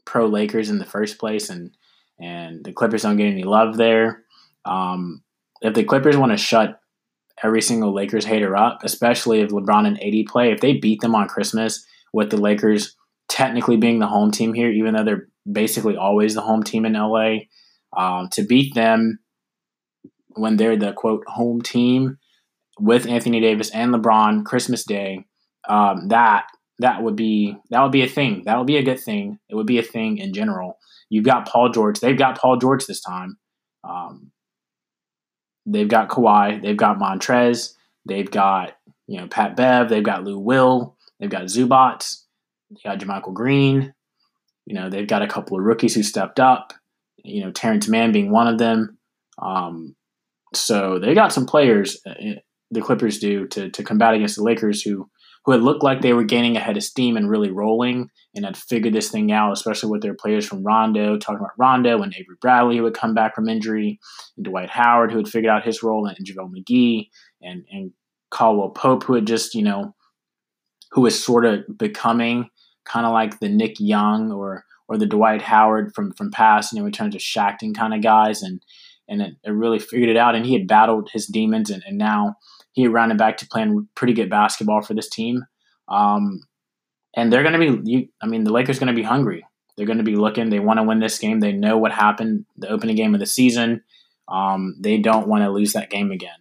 pro 0.08 0.26
Lakers 0.26 0.70
in 0.70 0.78
the 0.78 0.86
first 0.86 1.18
place, 1.18 1.50
and 1.50 1.70
and 2.18 2.64
the 2.64 2.72
Clippers 2.72 3.02
don't 3.02 3.18
get 3.18 3.30
any 3.30 3.44
love 3.44 3.76
there. 3.76 4.24
Um, 4.64 5.22
if 5.60 5.74
the 5.74 5.84
Clippers 5.84 6.16
want 6.16 6.32
to 6.32 6.38
shut 6.38 6.80
every 7.44 7.60
single 7.60 7.92
Lakers 7.92 8.24
hater 8.24 8.56
up, 8.56 8.80
especially 8.82 9.40
if 9.40 9.50
LeBron 9.50 9.86
and 9.86 10.02
AD 10.02 10.26
play, 10.26 10.50
if 10.50 10.60
they 10.60 10.72
beat 10.72 11.00
them 11.00 11.14
on 11.14 11.28
Christmas 11.28 11.84
with 12.12 12.30
the 12.30 12.36
Lakers 12.36 12.96
technically 13.28 13.76
being 13.76 13.98
the 13.98 14.06
home 14.06 14.30
team 14.30 14.54
here, 14.54 14.70
even 14.70 14.94
though 14.94 15.04
they're 15.04 15.28
basically 15.50 15.96
always 15.96 16.34
the 16.34 16.40
home 16.40 16.62
team 16.62 16.86
in 16.86 16.94
LA, 16.94 17.36
um, 17.96 18.28
to 18.30 18.42
beat 18.42 18.74
them 18.74 19.18
when 20.30 20.56
they're 20.56 20.76
the 20.76 20.92
quote 20.92 21.24
home 21.26 21.60
team 21.60 22.18
with 22.80 23.06
Anthony 23.06 23.40
Davis 23.40 23.70
and 23.70 23.92
LeBron 23.94 24.44
Christmas 24.44 24.84
Day, 24.84 25.26
um, 25.68 26.08
that 26.08 26.46
that 26.78 27.02
would 27.02 27.16
be 27.16 27.56
that 27.70 27.82
would 27.82 27.92
be 27.92 28.02
a 28.02 28.08
thing. 28.08 28.42
That 28.44 28.58
would 28.58 28.66
be 28.66 28.76
a 28.76 28.82
good 28.82 29.00
thing. 29.00 29.38
It 29.48 29.54
would 29.54 29.66
be 29.66 29.78
a 29.78 29.82
thing 29.82 30.18
in 30.18 30.32
general. 30.32 30.78
You've 31.10 31.24
got 31.24 31.48
Paul 31.48 31.70
George. 31.70 32.00
They've 32.00 32.18
got 32.18 32.38
Paul 32.38 32.58
George 32.58 32.86
this 32.86 33.00
time. 33.00 33.38
Um, 33.82 34.30
they've 35.66 35.88
got 35.88 36.08
Kawhi. 36.08 36.62
They've 36.62 36.76
got 36.76 36.98
Montrez. 36.98 37.74
They've 38.06 38.30
got 38.30 38.76
you 39.06 39.20
know 39.20 39.26
Pat 39.26 39.56
Bev. 39.56 39.88
They've 39.88 40.04
got 40.04 40.24
Lou 40.24 40.38
Will. 40.38 40.96
They've 41.18 41.30
got 41.30 41.44
Zubac. 41.44 42.16
They 42.70 42.80
got 42.84 42.98
JaMychal 42.98 43.34
Green. 43.34 43.94
You 44.66 44.74
know 44.74 44.88
they've 44.88 45.08
got 45.08 45.22
a 45.22 45.28
couple 45.28 45.58
of 45.58 45.64
rookies 45.64 45.94
who 45.94 46.02
stepped 46.02 46.38
up. 46.38 46.72
You 47.24 47.44
know 47.44 47.50
Terance 47.50 47.88
Mann 47.88 48.12
being 48.12 48.30
one 48.30 48.46
of 48.46 48.58
them. 48.58 48.98
Um, 49.40 49.96
so 50.54 50.98
they 50.98 51.14
got 51.14 51.32
some 51.32 51.46
players. 51.46 52.00
Uh, 52.06 52.40
the 52.70 52.82
Clippers 52.82 53.18
do 53.18 53.48
to 53.48 53.70
to 53.70 53.82
combat 53.82 54.14
against 54.14 54.36
the 54.36 54.44
Lakers 54.44 54.82
who 54.82 55.08
who 55.48 55.52
had 55.52 55.62
looked 55.62 55.82
like 55.82 56.02
they 56.02 56.12
were 56.12 56.24
gaining 56.24 56.58
a 56.58 56.61
head 56.61 56.76
of 56.76 56.82
steam 56.82 57.16
and 57.16 57.30
really 57.30 57.50
rolling 57.50 58.11
and 58.34 58.44
had 58.44 58.54
figured 58.54 58.92
this 58.92 59.11
thing 59.11 59.32
out, 59.32 59.50
especially 59.50 59.88
with 59.88 60.02
their 60.02 60.12
players 60.12 60.46
from 60.46 60.62
Rondo, 60.62 61.16
talking 61.16 61.38
about 61.38 61.56
Rondo 61.56 62.02
and 62.02 62.14
Avery 62.14 62.37
Bradley, 62.38 62.76
who 62.76 62.84
had 62.84 62.92
come 62.92 63.14
back 63.14 63.34
from 63.34 63.48
injury, 63.48 63.98
and 64.37 64.44
Dwight 64.44 64.68
Howard, 64.68 65.11
who 65.11 65.16
had 65.16 65.26
figured 65.26 65.50
out 65.50 65.64
his 65.64 65.82
role, 65.82 66.04
and, 66.04 66.18
and 66.18 66.26
JaVale 66.26 66.52
McGee, 66.52 67.08
and, 67.40 67.64
and 67.70 67.92
Caldwell 68.30 68.68
Pope, 68.68 69.04
who 69.04 69.14
had 69.14 69.26
just, 69.26 69.54
you 69.54 69.62
know, 69.62 69.94
who 70.90 71.00
was 71.00 71.18
sort 71.18 71.46
of 71.46 71.61
becoming 71.78 72.50
kind 72.84 73.06
of 73.06 73.14
like 73.14 73.40
the 73.40 73.48
Nick 73.48 73.76
Young 73.80 74.30
or 74.30 74.66
or 74.87 74.98
the 74.98 75.06
Dwight 75.06 75.40
Howard 75.40 75.94
from 75.94 76.12
from 76.12 76.30
past, 76.30 76.74
you 76.74 76.80
know, 76.80 76.84
in 76.84 76.92
terms 76.92 77.14
of 77.14 77.22
Shaqtin' 77.22 77.74
kind 77.74 77.94
of 77.94 78.02
guys, 78.02 78.42
and 78.42 78.62
and 79.08 79.22
it, 79.22 79.37
it, 79.42 79.50
really 79.52 79.78
figured 79.78 80.11
it 80.11 80.18
out. 80.18 80.34
And 80.34 80.44
he 80.44 80.52
had 80.52 80.68
battled 80.68 81.08
his 81.11 81.26
demons, 81.26 81.70
and, 81.70 81.82
and 81.87 81.96
now 81.96 82.37
he 82.78 82.86
rounded 82.86 83.18
back 83.18 83.36
to 83.38 83.46
playing 83.48 83.88
pretty 83.96 84.12
good 84.12 84.30
basketball 84.30 84.82
for 84.82 84.94
this 84.94 85.08
team. 85.08 85.44
Um, 85.88 86.42
and 87.16 87.32
they're 87.32 87.42
going 87.42 87.58
to 87.58 87.82
be, 87.82 88.10
I 88.22 88.26
mean, 88.26 88.44
the 88.44 88.52
Lakers 88.52 88.78
going 88.78 88.94
to 88.94 89.00
be 89.00 89.02
hungry. 89.02 89.44
They're 89.76 89.86
going 89.86 89.98
to 89.98 90.04
be 90.04 90.14
looking. 90.14 90.48
They 90.48 90.60
want 90.60 90.78
to 90.78 90.84
win 90.84 91.00
this 91.00 91.18
game. 91.18 91.40
They 91.40 91.50
know 91.50 91.76
what 91.76 91.90
happened 91.90 92.46
the 92.56 92.68
opening 92.68 92.94
game 92.94 93.14
of 93.14 93.20
the 93.20 93.26
season. 93.26 93.82
Um, 94.28 94.76
they 94.78 94.98
don't 94.98 95.26
want 95.26 95.42
to 95.42 95.50
lose 95.50 95.72
that 95.72 95.90
game 95.90 96.12
again. 96.12 96.38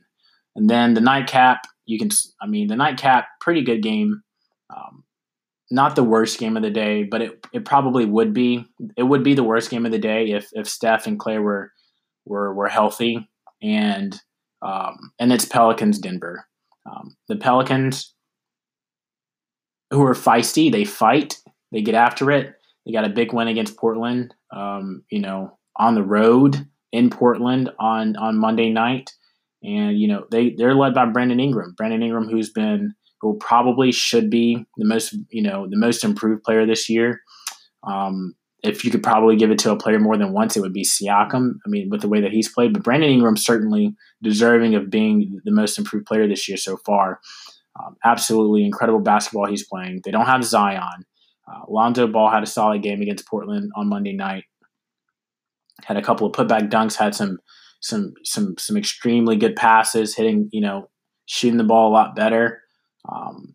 And 0.56 0.69
then 0.69 0.93
the 0.93 1.02
nightcap, 1.02 1.62
you 1.88 1.97
can, 1.97 2.10
I 2.39 2.45
mean, 2.45 2.67
the 2.67 2.76
nightcap, 2.76 3.26
pretty 3.41 3.63
good 3.63 3.82
game. 3.82 4.21
Um, 4.69 5.04
not 5.71 5.95
the 5.95 6.04
worst 6.04 6.39
game 6.39 6.56
of 6.56 6.62
the 6.62 6.69
day, 6.69 7.04
but 7.04 7.23
it, 7.23 7.47
it 7.52 7.65
probably 7.65 8.06
would 8.06 8.32
be. 8.32 8.63
It 8.95 9.04
would 9.04 9.23
be 9.23 9.34
the 9.34 9.43
worst 9.43 9.71
game 9.71 9.88
of 9.88 9.91
the 9.91 9.97
day 9.97 10.32
if 10.32 10.50
if 10.54 10.67
Steph 10.67 11.08
and 11.08 11.19
Klay 11.19 11.41
were 11.41 11.71
were 12.26 12.54
were 12.54 12.69
healthy. 12.69 13.28
And 13.62 14.15
um, 14.62 15.12
and 15.20 15.32
it's 15.32 15.46
Pelicans 15.46 16.00
Denver. 16.00 16.48
Um, 16.86 17.15
the 17.28 17.36
Pelicans, 17.36 18.13
who 19.91 20.04
are 20.04 20.13
feisty, 20.13 20.72
they 20.72 20.86
fight, 20.86 21.38
they 21.72 21.82
get 21.82 21.96
after 21.96 22.32
it. 22.32 22.56
They 22.86 22.93
got 22.93 23.06
a 23.06 23.10
big 23.10 23.34
win 23.34 23.48
against 23.48 23.78
Portland. 23.78 24.34
Um, 24.56 25.04
you 25.10 25.20
know, 25.20 25.58
on 25.78 25.96
the 25.96 26.04
road 26.04 26.67
in 26.91 27.10
Portland 27.10 27.70
on 27.80 28.15
on 28.15 28.38
Monday 28.38 28.70
night, 28.70 29.12
and 29.63 29.98
you 30.00 30.08
know 30.08 30.26
they 30.32 30.52
they're 30.52 30.76
led 30.76 30.93
by 30.93 31.06
Brandon 31.06 31.39
Ingram. 31.39 31.74
Brandon 31.78 32.02
Ingram, 32.02 32.30
who's 32.30 32.52
been 32.52 32.93
who 33.22 33.38
probably 33.39 33.91
should 33.91 34.30
be 34.30 34.65
the 34.78 34.86
most 34.86 35.15
you 35.30 35.41
know 35.41 35.67
the 35.70 35.78
most 35.78 36.04
improved 36.04 36.43
player 36.43 36.65
this 36.65 36.89
year. 36.89 37.22
Um, 37.84 38.36
if 38.63 38.84
you 38.84 38.91
could 38.91 39.04
probably 39.04 39.36
give 39.36 39.52
it 39.52 39.60
to 39.60 39.72
a 39.72 39.78
player 39.78 40.00
more 40.00 40.17
than 40.17 40.34
once, 40.34 40.58
it 40.58 40.62
would 40.62 40.74
be 40.74 40.84
Siakam. 40.84 41.54
I 41.65 41.70
mean, 41.70 41.89
with 41.89 42.02
the 42.02 42.10
way 42.10 42.22
that 42.22 42.32
he's 42.32 42.52
played, 42.52 42.74
but 42.74 42.84
Brandon 42.84 43.10
Ingram 43.10 43.38
certainly 43.38 43.96
deserving 44.22 44.76
of 44.76 44.89
being 44.89 45.39
the 45.43 45.52
most 45.52 45.78
improved 45.78 46.08
player 46.08 46.28
this 46.28 46.48
year 46.48 46.58
so 46.58 46.78
far. 46.78 47.20
Um, 47.80 47.96
absolutely 48.04 48.65
incredible 48.65 49.00
basketball 49.00 49.46
he's 49.46 49.67
playing. 49.67 50.02
They 50.04 50.12
don't 50.12 50.26
have 50.26 50.43
Zion. 50.43 51.06
Uh, 51.48 51.62
Lonzo 51.67 52.08
Ball 52.08 52.32
had 52.32 52.43
a 52.43 52.48
solid 52.48 52.82
game 52.82 53.02
against 53.02 53.28
Portland 53.28 53.72
on 53.76 53.88
Monday 53.88 54.13
night. 54.13 54.46
Had 55.84 55.98
a 55.98 56.02
couple 56.02 56.28
of 56.28 56.34
putback 56.34 56.70
dunks. 56.70 56.96
Had 56.96 57.13
some 57.13 57.38
some 57.80 58.13
some 58.24 58.56
some 58.58 58.76
extremely 58.76 59.36
good 59.36 59.56
passes, 59.56 60.15
hitting 60.15 60.50
you 60.52 60.60
know 60.60 60.89
shooting 61.28 61.58
the 61.58 61.63
ball 61.63 61.91
a 61.91 61.93
lot 61.93 62.15
better. 62.15 62.62
Um, 63.08 63.54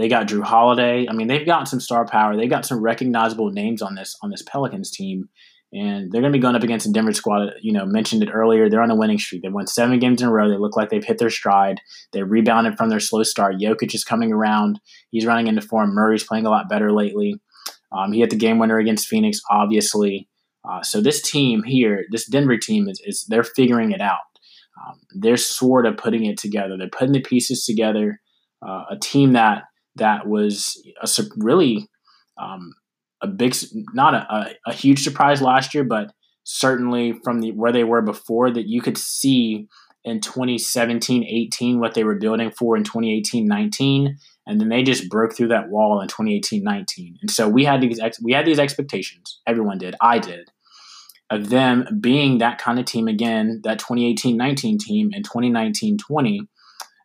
they 0.00 0.08
got 0.08 0.26
Jrue 0.26 0.42
Holiday. 0.42 1.06
I 1.08 1.12
mean, 1.12 1.28
they've 1.28 1.46
got 1.46 1.68
some 1.68 1.80
star 1.80 2.06
power. 2.06 2.36
They've 2.36 2.48
got 2.48 2.64
some 2.64 2.80
recognizable 2.80 3.50
names 3.50 3.82
on 3.82 3.94
this 3.94 4.16
on 4.22 4.30
this 4.30 4.42
Pelicans 4.42 4.90
team, 4.90 5.28
and 5.72 6.10
they're 6.10 6.22
going 6.22 6.32
to 6.32 6.36
be 6.36 6.42
going 6.42 6.56
up 6.56 6.62
against 6.62 6.86
a 6.86 6.92
Denver 6.92 7.12
squad. 7.12 7.50
You 7.60 7.72
know, 7.72 7.84
mentioned 7.84 8.22
it 8.22 8.30
earlier. 8.32 8.68
They're 8.68 8.82
on 8.82 8.90
a 8.90 8.96
winning 8.96 9.18
streak. 9.18 9.42
They've 9.42 9.52
won 9.52 9.66
seven 9.66 9.98
games 9.98 10.22
in 10.22 10.28
a 10.28 10.32
row. 10.32 10.48
They 10.48 10.56
look 10.56 10.76
like 10.76 10.88
they've 10.88 11.04
hit 11.04 11.18
their 11.18 11.30
stride. 11.30 11.80
They 12.12 12.22
rebounded 12.22 12.78
from 12.78 12.88
their 12.88 13.00
slow 13.00 13.22
start. 13.22 13.56
Jokic 13.56 13.94
is 13.94 14.04
coming 14.04 14.32
around. 14.32 14.80
He's 15.10 15.26
running 15.26 15.46
into 15.46 15.62
form. 15.62 15.94
Murray's 15.94 16.24
playing 16.24 16.46
a 16.46 16.50
lot 16.50 16.68
better 16.68 16.92
lately. 16.92 17.34
Um, 17.92 18.12
he 18.12 18.20
hit 18.20 18.30
the 18.30 18.36
game 18.36 18.58
winner 18.58 18.78
against 18.78 19.08
Phoenix, 19.08 19.40
obviously. 19.50 20.28
Uh, 20.68 20.82
so 20.82 21.00
this 21.00 21.22
team 21.22 21.62
here, 21.62 22.04
this 22.10 22.26
Denver 22.26 22.56
team, 22.56 22.88
is, 22.88 23.00
is 23.04 23.24
they're 23.28 23.44
figuring 23.44 23.92
it 23.92 24.00
out. 24.00 24.18
Um, 24.86 25.00
they're 25.14 25.36
sort 25.36 25.86
of 25.86 25.96
putting 25.96 26.24
it 26.24 26.38
together. 26.38 26.76
They're 26.78 26.88
putting 26.88 27.12
the 27.12 27.20
pieces 27.20 27.64
together. 27.64 28.20
Uh, 28.62 28.84
a 28.90 28.98
team 28.98 29.32
that 29.32 29.64
that 29.96 30.26
was 30.26 30.82
a 31.02 31.22
really 31.36 31.88
um, 32.38 32.72
a 33.22 33.26
big, 33.26 33.54
not 33.92 34.14
a, 34.14 34.54
a, 34.66 34.72
huge 34.72 35.02
surprise 35.02 35.42
last 35.42 35.74
year, 35.74 35.84
but 35.84 36.12
certainly 36.44 37.12
from 37.22 37.40
the 37.40 37.52
where 37.52 37.72
they 37.72 37.84
were 37.84 38.02
before 38.02 38.50
that 38.50 38.66
you 38.66 38.80
could 38.80 38.96
see 38.96 39.68
in 40.04 40.20
2017 40.20 41.24
18 41.24 41.78
what 41.78 41.94
they 41.94 42.04
were 42.04 42.14
building 42.14 42.50
for 42.50 42.76
in 42.76 42.82
2018 42.82 43.46
19 43.46 44.16
and 44.46 44.60
then 44.60 44.70
they 44.70 44.82
just 44.82 45.10
broke 45.10 45.36
through 45.36 45.48
that 45.48 45.68
wall 45.68 46.00
in 46.00 46.08
2018 46.08 46.64
19 46.64 47.18
and 47.20 47.30
so 47.30 47.48
we 47.48 47.64
had 47.64 47.80
these 47.82 48.00
we 48.22 48.32
had 48.32 48.46
these 48.46 48.58
expectations. 48.58 49.40
Everyone 49.46 49.78
did. 49.78 49.94
I 50.00 50.18
did. 50.18 50.50
Of 51.28 51.50
them 51.50 51.86
being 52.00 52.38
that 52.38 52.58
kind 52.58 52.80
of 52.80 52.86
team 52.86 53.06
again 53.06 53.60
that 53.64 53.78
2018 53.78 54.36
19 54.36 54.78
team 54.78 55.10
and 55.12 55.24
2019 55.24 55.98
20 55.98 56.40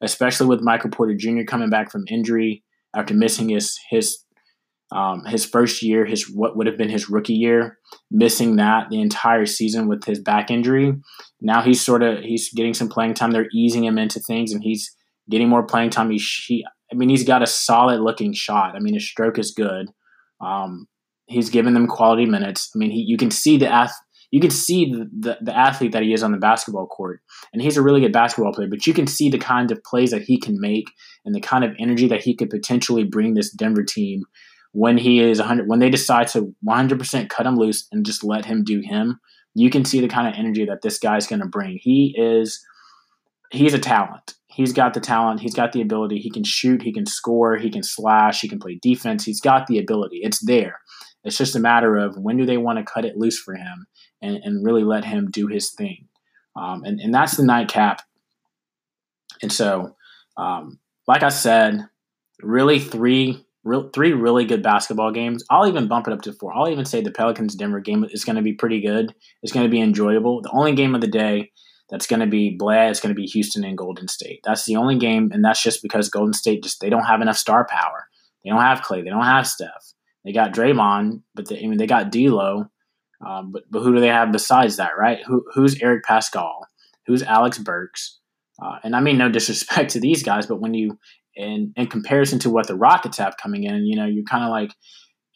especially 0.02 0.48
with 0.48 0.62
michael 0.62 0.89
porter 0.89 1.13
jr 1.13 1.43
coming 1.48 1.69
back 1.69 1.91
from 1.91 2.06
injury 2.10 2.63
after 2.95 3.13
missing 3.13 3.49
his 3.49 3.77
his 3.89 4.19
um, 4.91 5.25
his 5.25 5.45
first 5.45 5.81
year, 5.81 6.05
his 6.05 6.29
what 6.29 6.55
would 6.55 6.67
have 6.67 6.77
been 6.77 6.89
his 6.89 7.10
rookie 7.10 7.34
year, 7.34 7.77
missing 8.12 8.55
that 8.58 8.89
the 8.89 9.01
entire 9.01 9.45
season 9.45 9.88
with 9.88 10.05
his 10.05 10.19
back 10.19 10.51
injury. 10.51 10.93
Now 11.41 11.62
he's 11.62 11.81
sort 11.81 12.03
of 12.03 12.19
he's 12.19 12.53
getting 12.53 12.73
some 12.73 12.89
playing 12.89 13.15
time. 13.15 13.31
They're 13.31 13.49
easing 13.53 13.84
him 13.84 13.97
into 13.97 14.19
things, 14.19 14.51
and 14.51 14.63
he's 14.63 14.95
getting 15.29 15.49
more 15.49 15.63
playing 15.63 15.89
time. 15.89 16.12
He, 16.12 16.17
he 16.17 16.65
I 16.91 16.95
mean, 16.95 17.10
he's 17.10 17.23
got 17.23 17.41
a 17.43 17.47
solid 17.47 18.01
looking 18.01 18.34
shot. 18.34 18.75
I 18.75 18.79
mean, 18.79 18.93
his 18.93 19.08
stroke 19.08 19.39
is 19.39 19.51
good. 19.51 19.89
Um, 20.39 20.88
he's 21.25 21.49
given 21.49 21.73
them 21.73 21.88
quality 21.88 22.25
minutes. 22.25 22.71
I 22.75 22.77
mean, 22.77 22.91
he, 22.91 23.01
you 23.01 23.17
can 23.17 23.31
see 23.31 23.58
the 23.58 23.67
ath- 23.67 23.99
you 24.36 24.41
can 24.41 24.52
see 24.52 24.91
the, 24.91 25.10
the, 25.17 25.38
the, 25.39 25.58
athlete 25.58 25.93
that 25.93 26.04
he 26.04 26.12
is 26.12 26.21
on 26.21 26.34
the 26.34 26.38
basketball 26.38 26.88
court. 26.88 27.21
And 27.54 27.62
he's 27.62 27.78
a 27.78 27.82
really 27.82 28.02
good 28.02 28.12
basketball 28.12 28.52
player, 28.52 28.67
but 28.67 28.86
you 28.86 28.93
can 28.93 29.08
see 29.08 29.30
the 29.30 29.38
kind 29.38 29.71
of 29.71 29.82
plays 29.86 30.12
that 30.12 30.24
he 30.24 30.38
can 30.38 30.60
make 30.60 30.91
and 31.24 31.34
the 31.34 31.39
kind 31.39 31.63
of 31.63 31.71
energy 31.80 32.06
that 32.10 32.21
he 32.21 32.36
could 32.36 32.50
potentially 32.50 33.06
bring 33.06 33.34
this 33.34 33.50
Denver 33.50 33.82
team 33.82 34.24
when 34.74 34.98
he 34.98 35.21
is 35.21 35.39
100 35.39 35.69
when 35.69 35.80
they 35.80 35.89
decide 35.89 36.28
to 36.28 36.54
100% 36.67 37.30
cut 37.30 37.45
him 37.45 37.56
loose 37.56 37.88
and 37.93 38.06
just 38.06 38.26
let 38.26 38.43
him 38.43 38.65
do 38.65 38.82
him. 38.82 39.21
You 39.54 39.69
can 39.69 39.86
see 39.86 40.02
the 40.02 40.10
kind 40.10 40.28
of 40.28 40.34
energy 40.38 40.65
that 40.65 40.82
this 40.82 41.00
guy's 41.00 41.28
going 41.28 41.39
to 41.39 41.48
bring. 41.48 41.80
He 41.82 42.13
is 42.17 42.62
he's 43.54 43.74
a 43.74 43.80
talent. 43.80 44.34
He's 44.48 44.74
got 44.74 44.93
the 44.93 45.00
talent, 45.00 45.39
he's 45.39 45.56
got 45.56 45.71
the 45.71 45.82
ability, 45.82 46.17
he 46.17 46.30
can 46.30 46.43
shoot, 46.43 46.82
he 46.82 46.91
can 46.91 47.06
score, 47.06 47.56
he 47.56 47.69
can 47.69 47.84
slash, 47.84 48.41
he 48.41 48.50
can 48.50 48.60
play 48.60 48.80
defense. 48.82 49.24
He's 49.24 49.39
got 49.39 49.67
the 49.67 49.80
ability. 49.80 50.19
It's 50.24 50.45
there. 50.45 50.82
It's 51.24 51.38
just 51.38 51.56
a 51.56 51.60
matter 51.60 51.95
of 51.95 52.17
when 52.17 52.36
do 52.36 52.45
they 52.45 52.58
want 52.58 52.80
to 52.80 52.86
cut 52.86 53.06
it 53.06 53.15
loose 53.15 53.39
for 53.39 53.56
him 53.56 53.88
and, 54.21 54.38
and 54.43 54.65
really 54.65 54.84
let 54.84 55.06
him 55.06 55.30
do 55.32 55.47
his 55.47 55.71
thing. 55.71 56.08
Um, 56.56 56.84
and, 56.84 56.99
and 56.99 57.13
that's 57.13 57.38
the 57.38 57.43
nightcap. 57.43 58.01
And 59.41 59.51
so, 59.51 59.95
um, 60.38 60.80
like 61.08 61.23
I 61.23 61.30
said, 61.30 61.88
really 62.41 62.80
three 62.80 63.45
real, 63.65 63.89
three 63.93 64.13
really 64.13 64.45
good 64.45 64.63
basketball 64.63 65.12
games. 65.12 65.43
I'll 65.49 65.67
even 65.67 65.88
bump 65.88 66.08
it 66.08 66.13
up 66.13 66.21
to 66.21 66.34
four. 66.34 66.54
I'll 66.56 66.69
even 66.69 66.86
say 66.86 67.01
the 67.01 67.12
Pelicans 67.12 67.56
Denver 67.56 67.82
game 67.82 68.06
is 68.06 68.23
going 68.23 68.38
to 68.38 68.41
be 68.41 68.54
pretty 68.54 68.80
good. 68.80 69.13
It's 69.43 69.51
going 69.51 69.65
to 69.65 69.71
be 69.71 69.82
enjoyable. 69.82 70.41
The 70.41 70.51
only 70.51 70.73
game 70.73 70.95
of 70.95 71.01
the 71.01 71.08
day 71.08 71.51
that's 71.89 72.08
going 72.08 72.21
to 72.21 72.28
be 72.28 72.56
blah 72.58 72.88
is 72.88 72.99
going 72.99 73.13
to 73.13 73.19
be 73.19 73.28
Houston 73.28 73.63
and 73.65 73.78
Golden 73.78 74.08
State. 74.08 74.39
That's 74.43 74.65
the 74.65 74.78
only 74.78 74.97
game, 74.97 75.32
and 75.34 75.43
that's 75.43 75.62
just 75.62 75.82
because 75.84 76.10
Golden 76.10 76.34
State 76.34 76.63
just 76.63 76.80
they 76.80 76.89
don't 76.89 77.06
have 77.06 77.21
enough 77.21 77.38
star 77.38 77.67
power. 77.69 78.08
They 78.43 78.51
don't 78.51 78.62
have 78.62 78.82
Klay. 78.82 79.04
They 79.04 79.10
don't 79.10 79.25
have 79.25 79.47
Steph. 79.47 79.93
They 80.23 80.32
got 80.32 80.54
Draymond, 80.54 81.21
but 81.34 81.47
they, 81.47 81.58
I 81.58 81.67
mean 81.67 81.78
they 81.78 81.88
got 81.88 82.12
D'Lo. 82.12 82.67
Um, 83.25 83.51
but 83.51 83.63
but 83.69 83.82
who 83.82 83.93
do 83.93 83.99
they 83.99 84.08
have 84.08 84.32
besides 84.32 84.78
that, 84.78 84.97
right? 84.97 85.19
Who 85.25 85.45
who's 85.54 85.82
Eric 85.82 86.04
Paschall? 86.04 86.62
who's 87.06 87.23
Alec 87.23 87.58
Burks? 87.63 88.19
Uh, 88.62 88.78
and 88.84 88.95
I 88.95 89.01
mean 89.01 89.17
no 89.17 89.30
disrespect 89.32 89.91
to 89.91 89.99
these 89.99 90.23
guys, 90.23 90.45
but 90.45 90.62
when 90.62 90.73
you 90.73 90.97
in 91.36 91.73
in 91.75 91.88
comparison 91.88 92.39
to 92.39 92.49
what 92.49 92.67
the 92.67 92.75
Rockets 92.75 93.17
have 93.17 93.38
coming 93.38 93.63
in, 93.63 93.86
you 93.86 93.95
know, 93.95 94.06
you're 94.06 94.23
kind 94.23 94.43
of 94.43 94.49
like, 94.49 94.71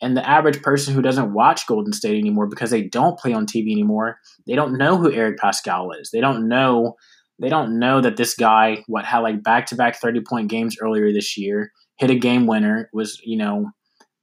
and 0.01 0.15
the 0.15 0.27
average 0.27 0.61
person 0.61 0.93
who 0.93 1.01
doesn't 1.01 1.33
watch 1.33 1.67
Golden 1.67 1.91
State 1.93 2.17
anymore 2.17 2.47
because 2.47 2.71
they 2.71 2.83
don't 2.83 3.19
play 3.19 3.33
on 3.33 3.45
TV 3.45 3.71
anymore, 3.71 4.17
they 4.47 4.55
don't 4.55 4.77
know 4.77 4.97
who 4.97 5.11
Eric 5.11 5.37
Paschall 5.39 5.89
is. 5.99 6.09
They 6.11 6.21
don't 6.21 6.47
know 6.47 6.95
they 7.41 7.49
don't 7.49 7.79
know 7.79 8.01
that 8.01 8.17
this 8.17 8.35
guy 8.35 8.83
what 8.87 9.05
had 9.05 9.19
like 9.19 9.43
back 9.43 9.65
to 9.67 9.75
back 9.75 9.97
30 9.97 10.21
point 10.21 10.49
games 10.49 10.77
earlier 10.81 11.11
this 11.11 11.37
year, 11.37 11.71
hit 11.97 12.09
a 12.09 12.15
game 12.15 12.47
winner, 12.47 12.89
was, 12.93 13.19
you 13.23 13.37
know, 13.37 13.71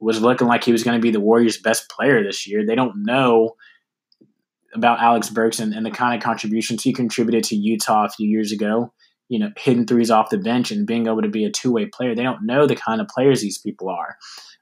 was 0.00 0.20
looking 0.20 0.46
like 0.46 0.64
he 0.64 0.72
was 0.72 0.84
going 0.84 0.98
to 0.98 1.02
be 1.02 1.10
the 1.10 1.20
Warriors' 1.20 1.58
best 1.58 1.88
player 1.88 2.22
this 2.22 2.46
year. 2.46 2.64
They 2.64 2.74
don't 2.74 3.04
know 3.04 3.56
about 4.74 5.00
Alec 5.00 5.30
Burks 5.32 5.58
and, 5.58 5.72
and 5.72 5.86
the 5.86 5.90
kind 5.90 6.14
of 6.14 6.22
contributions 6.22 6.82
he 6.82 6.92
contributed 6.92 7.44
to 7.44 7.56
Utah 7.56 8.04
a 8.04 8.10
few 8.10 8.28
years 8.28 8.52
ago 8.52 8.92
you 9.28 9.38
know, 9.38 9.50
hitting 9.56 9.86
threes 9.86 10.10
off 10.10 10.30
the 10.30 10.38
bench 10.38 10.70
and 10.70 10.86
being 10.86 11.06
able 11.06 11.22
to 11.22 11.28
be 11.28 11.44
a 11.44 11.50
two 11.50 11.72
way 11.72 11.86
player. 11.86 12.14
They 12.14 12.22
don't 12.22 12.46
know 12.46 12.66
the 12.66 12.76
kind 12.76 13.00
of 13.00 13.08
players 13.08 13.40
these 13.40 13.58
people 13.58 13.88
are 13.88 14.16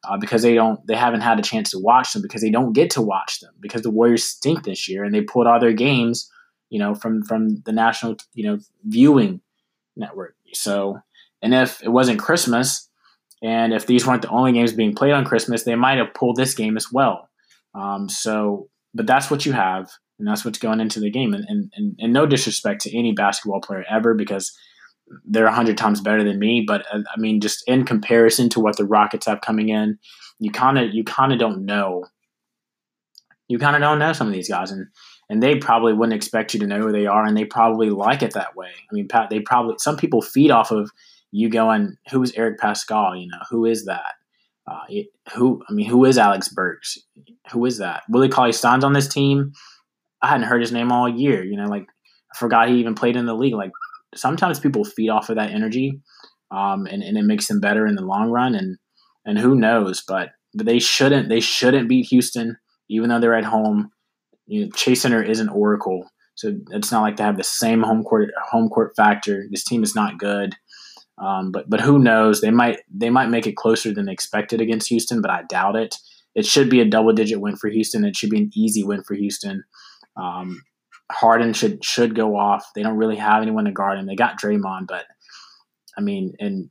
uh, 0.04 0.16
because 0.16 0.42
they 0.42 0.54
don't, 0.54 0.84
they 0.86 0.96
haven't 0.96 1.20
had 1.20 1.38
a 1.38 1.42
chance 1.42 1.70
to 1.70 1.78
watch 1.78 2.12
them 2.12 2.22
because 2.22 2.40
they 2.40 2.50
don't 2.50 2.72
get 2.72 2.90
to 2.90 3.02
watch 3.02 3.40
them 3.40 3.52
because 3.60 3.82
the 3.82 3.90
Warriors 3.90 4.24
stink 4.24 4.64
this 4.64 4.88
year 4.88 5.04
and 5.04 5.14
they 5.14 5.20
pulled 5.20 5.46
all 5.46 5.60
their 5.60 5.72
games, 5.72 6.30
you 6.70 6.78
know, 6.78 6.94
from 6.94 7.22
from 7.22 7.60
the 7.64 7.72
national, 7.72 8.16
you 8.32 8.44
know, 8.44 8.58
viewing 8.84 9.40
network. 9.96 10.34
So, 10.54 10.98
and 11.42 11.54
if 11.54 11.82
it 11.82 11.90
wasn't 11.90 12.20
Christmas, 12.20 12.88
and 13.44 13.74
if 13.74 13.86
these 13.86 14.06
weren't 14.06 14.22
the 14.22 14.30
only 14.30 14.52
games 14.52 14.72
being 14.72 14.94
played 14.94 15.12
on 15.12 15.26
Christmas, 15.26 15.64
they 15.64 15.74
might 15.74 15.98
have 15.98 16.14
pulled 16.14 16.36
this 16.36 16.54
game 16.54 16.78
as 16.78 16.90
well. 16.90 17.28
Um, 17.74 18.08
so, 18.08 18.70
but 18.94 19.06
that's 19.06 19.30
what 19.30 19.44
you 19.44 19.52
have 19.52 19.90
and 20.18 20.26
that's 20.26 20.46
what's 20.46 20.58
going 20.58 20.80
into 20.80 20.98
the 20.98 21.10
game. 21.10 21.34
And, 21.34 21.44
and, 21.46 21.72
and, 21.76 21.98
and 21.98 22.12
no 22.12 22.24
disrespect 22.24 22.80
to 22.82 22.98
any 22.98 23.12
basketball 23.12 23.60
player 23.60 23.84
ever, 23.90 24.14
because 24.14 24.56
they're 25.26 25.46
a 25.46 25.52
hundred 25.52 25.76
times 25.76 26.00
better 26.00 26.24
than 26.24 26.38
me. 26.38 26.64
But 26.66 26.86
uh, 26.90 27.00
I 27.14 27.20
mean, 27.20 27.42
just 27.42 27.62
in 27.68 27.84
comparison 27.84 28.48
to 28.50 28.60
what 28.60 28.78
the 28.78 28.86
Rockets 28.86 29.26
have 29.26 29.42
coming 29.42 29.68
in, 29.68 29.98
you 30.38 30.50
kind 30.50 30.78
of 30.78 30.94
you 30.94 31.04
kind 31.04 31.32
of 31.32 31.38
don't 31.38 31.66
know. 31.66 32.06
You 33.48 33.58
kind 33.58 33.76
of 33.76 33.82
don't 33.82 33.98
know 33.98 34.14
some 34.14 34.26
of 34.26 34.32
these 34.32 34.48
guys, 34.48 34.70
and 34.70 34.86
and 35.28 35.42
they 35.42 35.56
probably 35.56 35.92
wouldn't 35.92 36.16
expect 36.16 36.54
you 36.54 36.60
to 36.60 36.66
know 36.66 36.80
who 36.80 36.92
they 36.92 37.06
are, 37.06 37.26
and 37.26 37.36
they 37.36 37.44
probably 37.44 37.90
like 37.90 38.22
it 38.22 38.32
that 38.32 38.56
way. 38.56 38.68
I 38.68 38.94
mean, 38.94 39.06
Pat, 39.06 39.28
they 39.28 39.40
probably 39.40 39.74
some 39.78 39.98
people 39.98 40.22
feed 40.22 40.50
off 40.50 40.70
of 40.70 40.90
you 41.34 41.48
going, 41.48 41.96
"Who 42.10 42.22
is 42.22 42.32
Eric 42.36 42.58
Paschall? 42.60 43.20
You 43.20 43.28
know, 43.28 43.38
who 43.50 43.64
is 43.64 43.84
that? 43.86 44.14
Uh, 44.66 44.80
who 45.34 45.62
I 45.68 45.72
mean, 45.72 45.88
who 45.88 46.04
is 46.04 46.16
Alec 46.16 46.42
Burks? 46.54 46.98
Who 47.52 47.64
is 47.66 47.78
that? 47.78 48.02
Willie 48.08 48.28
Cauley 48.28 48.52
Stein's 48.52 48.84
on 48.84 48.94
this 48.94 49.08
team 49.08 49.52
I 50.24 50.28
hadn't 50.28 50.46
heard 50.46 50.62
his 50.62 50.72
name 50.72 50.90
all 50.90 51.06
year. 51.06 51.44
You 51.44 51.56
know, 51.56 51.68
like 51.68 51.86
I 52.34 52.38
forgot 52.38 52.68
he 52.68 52.76
even 52.76 52.94
played 52.94 53.16
in 53.16 53.26
the 53.26 53.34
league. 53.34 53.54
Like 53.54 53.72
sometimes 54.14 54.58
people 54.58 54.82
feed 54.82 55.10
off 55.10 55.28
of 55.28 55.36
that 55.36 55.50
energy, 55.50 56.00
um, 56.50 56.86
and, 56.86 57.02
and 57.02 57.18
it 57.18 57.24
makes 57.24 57.46
them 57.46 57.60
better 57.60 57.86
in 57.86 57.94
the 57.94 58.02
long 58.02 58.30
run. 58.30 58.54
And 58.54 58.78
and 59.26 59.38
who 59.38 59.54
knows? 59.54 60.02
But 60.06 60.30
but 60.54 60.64
they 60.64 60.78
shouldn't 60.78 61.28
they 61.28 61.40
shouldn't 61.40 61.90
beat 61.90 62.06
Houston, 62.06 62.56
even 62.88 63.10
though 63.10 63.20
they're 63.20 63.36
at 63.36 63.44
home. 63.44 63.90
You 64.46 64.64
know, 64.64 64.70
Chase 64.74 65.02
Center 65.02 65.22
is 65.22 65.40
an 65.40 65.50
oracle, 65.50 66.08
so 66.36 66.54
it's 66.70 66.90
not 66.90 67.02
like 67.02 67.16
they 67.16 67.24
have 67.24 67.36
the 67.36 67.44
same 67.44 67.82
home 67.82 68.02
court 68.02 68.30
home 68.50 68.70
court 68.70 68.94
factor. 68.96 69.44
This 69.50 69.64
team 69.64 69.82
is 69.82 69.94
not 69.94 70.18
good. 70.18 70.54
Um, 71.18 71.52
but 71.52 71.70
but 71.70 71.80
who 71.80 71.98
knows? 71.98 72.40
They 72.40 72.50
might 72.50 72.80
they 72.92 73.10
might 73.10 73.30
make 73.30 73.46
it 73.46 73.56
closer 73.56 73.92
than 73.92 74.08
expected 74.08 74.60
against 74.60 74.88
Houston, 74.88 75.20
but 75.20 75.30
I 75.30 75.42
doubt 75.48 75.76
it. 75.76 75.96
It 76.34 76.44
should 76.46 76.68
be 76.68 76.80
a 76.80 76.84
double 76.84 77.12
digit 77.12 77.40
win 77.40 77.56
for 77.56 77.68
Houston. 77.70 78.04
It 78.04 78.16
should 78.16 78.30
be 78.30 78.38
an 78.38 78.50
easy 78.54 78.82
win 78.82 79.04
for 79.04 79.14
Houston. 79.14 79.62
Um, 80.16 80.62
Harden 81.12 81.52
should 81.52 81.84
should 81.84 82.14
go 82.14 82.36
off. 82.36 82.66
They 82.74 82.82
don't 82.82 82.96
really 82.96 83.16
have 83.16 83.42
anyone 83.42 83.66
to 83.66 83.72
guard 83.72 83.98
him. 83.98 84.06
They 84.06 84.16
got 84.16 84.40
Draymond, 84.40 84.86
but 84.88 85.04
I 85.96 86.00
mean, 86.00 86.34
and 86.40 86.70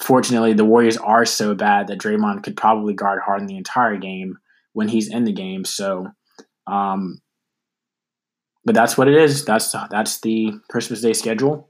fortunately, 0.00 0.52
the 0.52 0.64
Warriors 0.64 0.96
are 0.96 1.24
so 1.24 1.54
bad 1.54 1.86
that 1.86 1.98
Draymond 1.98 2.42
could 2.42 2.56
probably 2.56 2.94
guard 2.94 3.20
Harden 3.24 3.46
the 3.46 3.56
entire 3.56 3.96
game 3.96 4.38
when 4.72 4.88
he's 4.88 5.12
in 5.12 5.24
the 5.24 5.32
game. 5.32 5.64
So, 5.64 6.08
um, 6.66 7.20
but 8.64 8.74
that's 8.74 8.98
what 8.98 9.08
it 9.08 9.14
is. 9.14 9.44
That's 9.44 9.74
that's 9.90 10.20
the 10.20 10.52
Christmas 10.68 11.00
Day 11.00 11.12
schedule. 11.12 11.68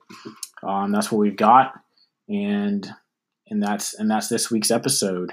Um, 0.67 0.93
that's 0.93 1.11
what 1.11 1.19
we've 1.19 1.37
got, 1.37 1.73
and 2.31 2.89
and 3.49 3.63
that's 3.63 3.95
and 3.95 4.11
that's 4.11 4.29
this 4.29 4.51
week's 4.51 4.71
episode. 4.71 5.33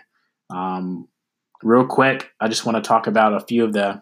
Um, 0.49 1.07
real 1.63 1.85
quick, 1.85 2.31
I 2.41 2.47
just 2.47 2.65
want 2.65 2.83
to 2.83 2.87
talk 2.87 3.07
about 3.07 3.33
a 3.33 3.45
few 3.45 3.63
of 3.63 3.73
the 3.73 4.01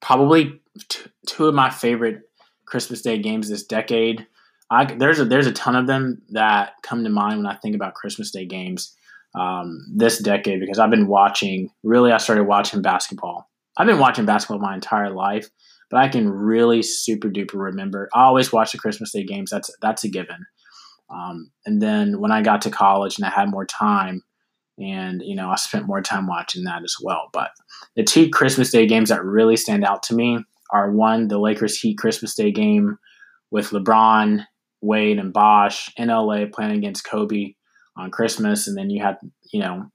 probably 0.00 0.60
t- 0.88 1.10
two 1.26 1.46
of 1.46 1.54
my 1.54 1.70
favorite 1.70 2.22
Christmas 2.66 3.02
Day 3.02 3.18
games 3.18 3.48
this 3.48 3.64
decade. 3.64 4.26
I, 4.70 4.84
there's 4.84 5.20
a 5.20 5.24
there's 5.24 5.46
a 5.46 5.52
ton 5.52 5.76
of 5.76 5.86
them 5.86 6.22
that 6.30 6.72
come 6.82 7.04
to 7.04 7.10
mind 7.10 7.38
when 7.38 7.46
I 7.46 7.56
think 7.56 7.76
about 7.76 7.94
Christmas 7.94 8.30
Day 8.30 8.46
games 8.46 8.96
um, 9.34 9.86
this 9.94 10.18
decade 10.18 10.60
because 10.60 10.78
I've 10.78 10.90
been 10.90 11.06
watching. 11.06 11.70
Really, 11.84 12.12
I 12.12 12.18
started 12.18 12.44
watching 12.44 12.82
basketball. 12.82 13.50
I've 13.76 13.86
been 13.86 13.98
watching 13.98 14.24
basketball 14.24 14.58
my 14.58 14.74
entire 14.74 15.10
life, 15.10 15.50
but 15.90 15.98
I 15.98 16.08
can 16.08 16.30
really 16.30 16.82
super 16.82 17.28
duper 17.28 17.54
remember. 17.54 18.08
I 18.14 18.24
always 18.24 18.52
watch 18.52 18.72
the 18.72 18.78
Christmas 18.78 19.12
Day 19.12 19.24
games. 19.24 19.50
That's 19.50 19.70
that's 19.82 20.04
a 20.04 20.08
given. 20.08 20.46
Um, 21.08 21.50
and 21.64 21.80
then 21.80 22.20
when 22.20 22.32
I 22.32 22.42
got 22.42 22.62
to 22.62 22.70
college 22.70 23.18
and 23.18 23.26
I 23.26 23.30
had 23.30 23.50
more 23.50 23.66
time, 23.66 24.22
and 24.78 25.22
you 25.24 25.34
know 25.34 25.48
I 25.48 25.56
spent 25.56 25.86
more 25.86 26.02
time 26.02 26.26
watching 26.26 26.64
that 26.64 26.82
as 26.82 26.96
well. 27.00 27.28
But 27.32 27.50
the 27.94 28.04
two 28.04 28.28
Christmas 28.28 28.70
Day 28.70 28.86
games 28.86 29.08
that 29.08 29.24
really 29.24 29.56
stand 29.56 29.84
out 29.84 30.02
to 30.04 30.14
me 30.14 30.38
are 30.70 30.90
one 30.90 31.28
the 31.28 31.38
Lakers 31.38 31.78
Heat 31.78 31.98
Christmas 31.98 32.34
Day 32.34 32.50
game 32.50 32.98
with 33.50 33.70
LeBron, 33.70 34.44
Wade, 34.82 35.18
and 35.18 35.32
Bosh 35.32 35.90
in 35.96 36.08
LA 36.08 36.44
playing 36.52 36.76
against 36.76 37.06
Kobe 37.06 37.54
on 37.96 38.10
Christmas, 38.10 38.68
and 38.68 38.76
then 38.76 38.90
you 38.90 39.02
had 39.02 39.16
you 39.52 39.60
know 39.60 39.86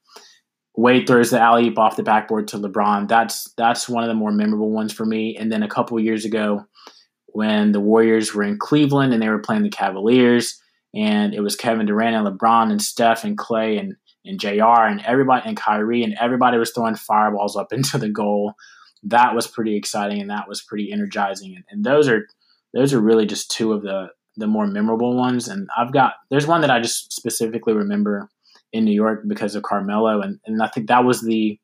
Wade 0.75 1.05
throws 1.05 1.29
the 1.29 1.39
alley 1.39 1.67
oop 1.67 1.77
off 1.77 1.97
the 1.97 2.03
backboard 2.03 2.47
to 2.49 2.57
LeBron. 2.57 3.07
That's 3.07 3.51
that's 3.57 3.89
one 3.89 4.03
of 4.03 4.07
the 4.07 4.15
more 4.15 4.31
memorable 4.31 4.71
ones 4.71 4.93
for 4.93 5.05
me. 5.05 5.35
And 5.37 5.51
then 5.51 5.63
a 5.63 5.69
couple 5.69 5.99
years 5.99 6.25
ago, 6.25 6.65
when 7.27 7.71
the 7.71 7.79
Warriors 7.79 8.33
were 8.33 8.43
in 8.43 8.57
Cleveland 8.57 9.13
and 9.13 9.21
they 9.21 9.29
were 9.29 9.39
playing 9.39 9.63
the 9.63 9.69
Cavaliers, 9.69 10.60
and 10.93 11.33
it 11.33 11.41
was 11.41 11.55
Kevin 11.55 11.85
Durant 11.85 12.15
and 12.15 12.27
LeBron 12.27 12.71
and 12.71 12.81
Steph 12.81 13.23
and 13.23 13.37
Klay 13.37 13.79
and 13.79 13.95
and 14.23 14.39
JR 14.39 14.85
and 14.85 15.01
everybody 15.01 15.47
and 15.47 15.57
Kyrie 15.57 16.03
and 16.03 16.15
everybody 16.19 16.57
was 16.57 16.71
throwing 16.71 16.95
fireballs 16.95 17.55
up 17.55 17.73
into 17.73 17.97
the 17.97 18.09
goal. 18.09 18.53
That 19.03 19.33
was 19.33 19.47
pretty 19.47 19.75
exciting 19.75 20.21
and 20.21 20.29
that 20.29 20.47
was 20.47 20.61
pretty 20.61 20.91
energizing. 20.91 21.55
And, 21.55 21.65
and 21.69 21.83
those 21.83 22.07
are 22.07 22.27
those 22.73 22.93
are 22.93 23.01
really 23.01 23.25
just 23.25 23.51
two 23.51 23.73
of 23.73 23.81
the 23.81 24.09
the 24.37 24.47
more 24.47 24.67
memorable 24.67 25.15
ones. 25.15 25.47
And 25.47 25.67
I've 25.77 25.93
got 25.93 26.13
there's 26.29 26.47
one 26.47 26.61
that 26.61 26.71
I 26.71 26.79
just 26.79 27.11
specifically 27.13 27.73
remember 27.73 28.29
in 28.71 28.85
New 28.85 28.93
York 28.93 29.23
because 29.27 29.55
of 29.55 29.63
Carmelo, 29.63 30.21
and, 30.21 30.39
and 30.45 30.61
I 30.63 30.67
think 30.67 30.87
that 30.87 31.03
was 31.03 31.21
the 31.21 31.59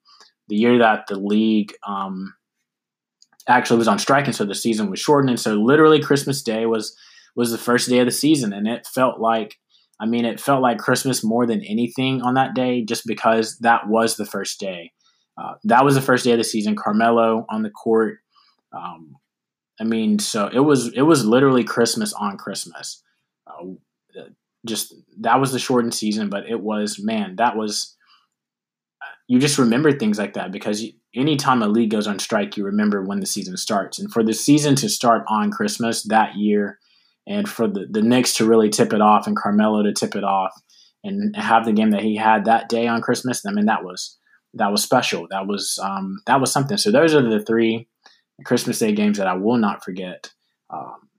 the 0.49 0.55
year 0.55 0.77
that 0.79 1.07
the 1.07 1.19
league 1.19 1.73
um, 1.85 2.33
actually 3.47 3.77
was 3.77 3.87
on 3.87 3.99
strike, 3.99 4.25
and 4.25 4.35
so 4.35 4.45
the 4.45 4.55
season 4.55 4.89
was 4.89 4.99
shortened. 4.99 5.29
And 5.29 5.39
so 5.39 5.55
literally 5.55 6.01
Christmas 6.01 6.41
Day 6.41 6.65
was 6.65 6.95
was 7.37 7.51
the 7.51 7.57
first 7.57 7.87
day 7.87 7.99
of 7.99 8.07
the 8.07 8.11
season, 8.11 8.51
and 8.51 8.67
it 8.67 8.85
felt 8.85 9.21
like 9.21 9.57
I 9.99 10.05
mean, 10.05 10.25
it 10.25 10.39
felt 10.39 10.61
like 10.61 10.77
Christmas 10.77 11.23
more 11.23 11.47
than 11.47 11.63
anything 11.63 12.21
on 12.21 12.35
that 12.35 12.53
day, 12.53 12.83
just 12.83 13.07
because 13.07 13.57
that 13.59 13.87
was 13.87 14.15
the 14.15 14.25
first 14.25 14.59
day. 14.59 14.91
Uh, 15.41 15.53
that 15.63 15.85
was 15.85 15.95
the 15.95 16.01
first 16.01 16.23
day 16.23 16.31
of 16.31 16.37
the 16.37 16.43
season. 16.43 16.75
Carmelo 16.75 17.45
on 17.49 17.63
the 17.63 17.69
court. 17.69 18.17
Um, 18.73 19.15
I 19.79 19.83
mean, 19.83 20.19
so 20.19 20.47
it 20.47 20.59
was 20.59 20.91
it 20.93 21.03
was 21.03 21.25
literally 21.25 21.63
Christmas 21.63 22.13
on 22.13 22.37
Christmas. 22.37 23.01
Uh, 23.47 24.23
just 24.65 24.93
that 25.21 25.39
was 25.39 25.51
the 25.51 25.59
shortened 25.59 25.93
season, 25.93 26.29
but 26.29 26.49
it 26.49 26.59
was 26.59 26.99
man, 26.99 27.35
that 27.37 27.55
was. 27.55 27.95
You 29.29 29.39
just 29.39 29.57
remember 29.57 29.91
things 29.91 30.17
like 30.17 30.33
that 30.33 30.53
because 30.53 30.81
you, 30.81 30.93
anytime 31.13 31.61
a 31.61 31.67
league 31.67 31.91
goes 31.91 32.07
on 32.07 32.17
strike, 32.17 32.55
you 32.55 32.63
remember 32.63 33.03
when 33.03 33.19
the 33.19 33.25
season 33.25 33.57
starts. 33.57 33.99
And 33.99 34.11
for 34.11 34.23
the 34.23 34.33
season 34.33 34.75
to 34.75 34.87
start 34.87 35.23
on 35.27 35.51
Christmas 35.51 36.03
that 36.03 36.35
year, 36.35 36.79
and 37.27 37.47
for 37.47 37.67
the, 37.67 37.85
the 37.89 38.01
Knicks 38.01 38.33
to 38.35 38.45
really 38.45 38.69
tip 38.69 38.93
it 38.93 39.01
off 39.01 39.27
and 39.27 39.35
Carmelo 39.35 39.83
to 39.83 39.93
tip 39.93 40.15
it 40.15 40.23
off 40.23 40.59
and 41.03 41.35
have 41.35 41.65
the 41.65 41.73
game 41.73 41.91
that 41.91 42.01
he 42.01 42.15
had 42.15 42.45
that 42.45 42.69
day 42.69 42.87
on 42.87 43.01
Christmas, 43.01 43.45
I 43.45 43.51
mean 43.51 43.65
that 43.65 43.83
was 43.83 44.17
that 44.53 44.71
was 44.71 44.83
special. 44.83 45.27
That 45.29 45.47
was 45.47 45.79
um, 45.83 46.21
that 46.25 46.41
was 46.41 46.51
something. 46.51 46.77
So 46.77 46.91
those 46.91 47.13
are 47.13 47.21
the 47.21 47.43
three 47.43 47.87
Christmas 48.45 48.79
Day 48.79 48.93
games 48.93 49.17
that 49.17 49.27
I 49.27 49.33
will 49.33 49.57
not 49.57 49.83
forget 49.83 50.31
um, 50.69 51.09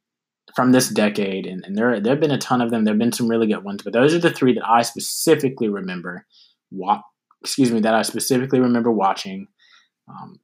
from 0.56 0.72
this 0.72 0.88
decade, 0.88 1.46
and, 1.46 1.64
and 1.64 1.76
there 1.76 2.00
there 2.00 2.12
have 2.12 2.20
been 2.20 2.30
a 2.30 2.38
ton 2.38 2.60
of 2.60 2.70
them. 2.70 2.84
There 2.84 2.94
have 2.94 2.98
been 2.98 3.12
some 3.12 3.28
really 3.28 3.46
good 3.46 3.64
ones, 3.64 3.82
but 3.82 3.92
those 3.92 4.14
are 4.14 4.18
the 4.18 4.32
three 4.32 4.54
that 4.54 4.68
I 4.68 4.82
specifically 4.82 5.68
remember. 5.68 6.26
Wa- 6.70 7.02
excuse 7.42 7.70
me, 7.70 7.80
that 7.80 7.94
I 7.94 8.02
specifically 8.02 8.60
remember 8.60 8.90
watching. 8.90 9.46
Um, 10.08 10.40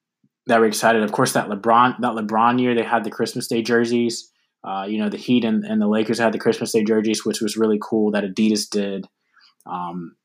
that 0.47 0.61
were 0.61 0.67
excited. 0.67 1.03
Of 1.03 1.13
course, 1.13 1.33
that 1.33 1.49
LeBron 1.49 2.01
that 2.01 2.13
LeBron 2.13 2.61
year 2.61 2.75
they 2.75 2.83
had 2.83 3.05
the 3.05 3.11
Christmas 3.11 3.47
Day 3.47 3.63
jerseys. 3.63 4.31
Uh, 4.67 4.87
you 4.89 4.99
know, 4.99 5.11
the 5.11 5.19
Heat 5.19 5.45
and, 5.45 5.63
and, 5.65 5.81
the 5.81 5.87
Lakers 5.87 6.19
had 6.19 6.33
the 6.33 6.39
Christmas 6.39 6.73
Day 6.73 6.83
jerseys, 6.85 7.25
which 7.25 7.43
was 7.43 7.57
really 7.57 7.79
cool 7.83 8.13
that 8.13 8.25
Adidas 8.25 8.71
did. 8.71 9.07
Um, 9.67 10.17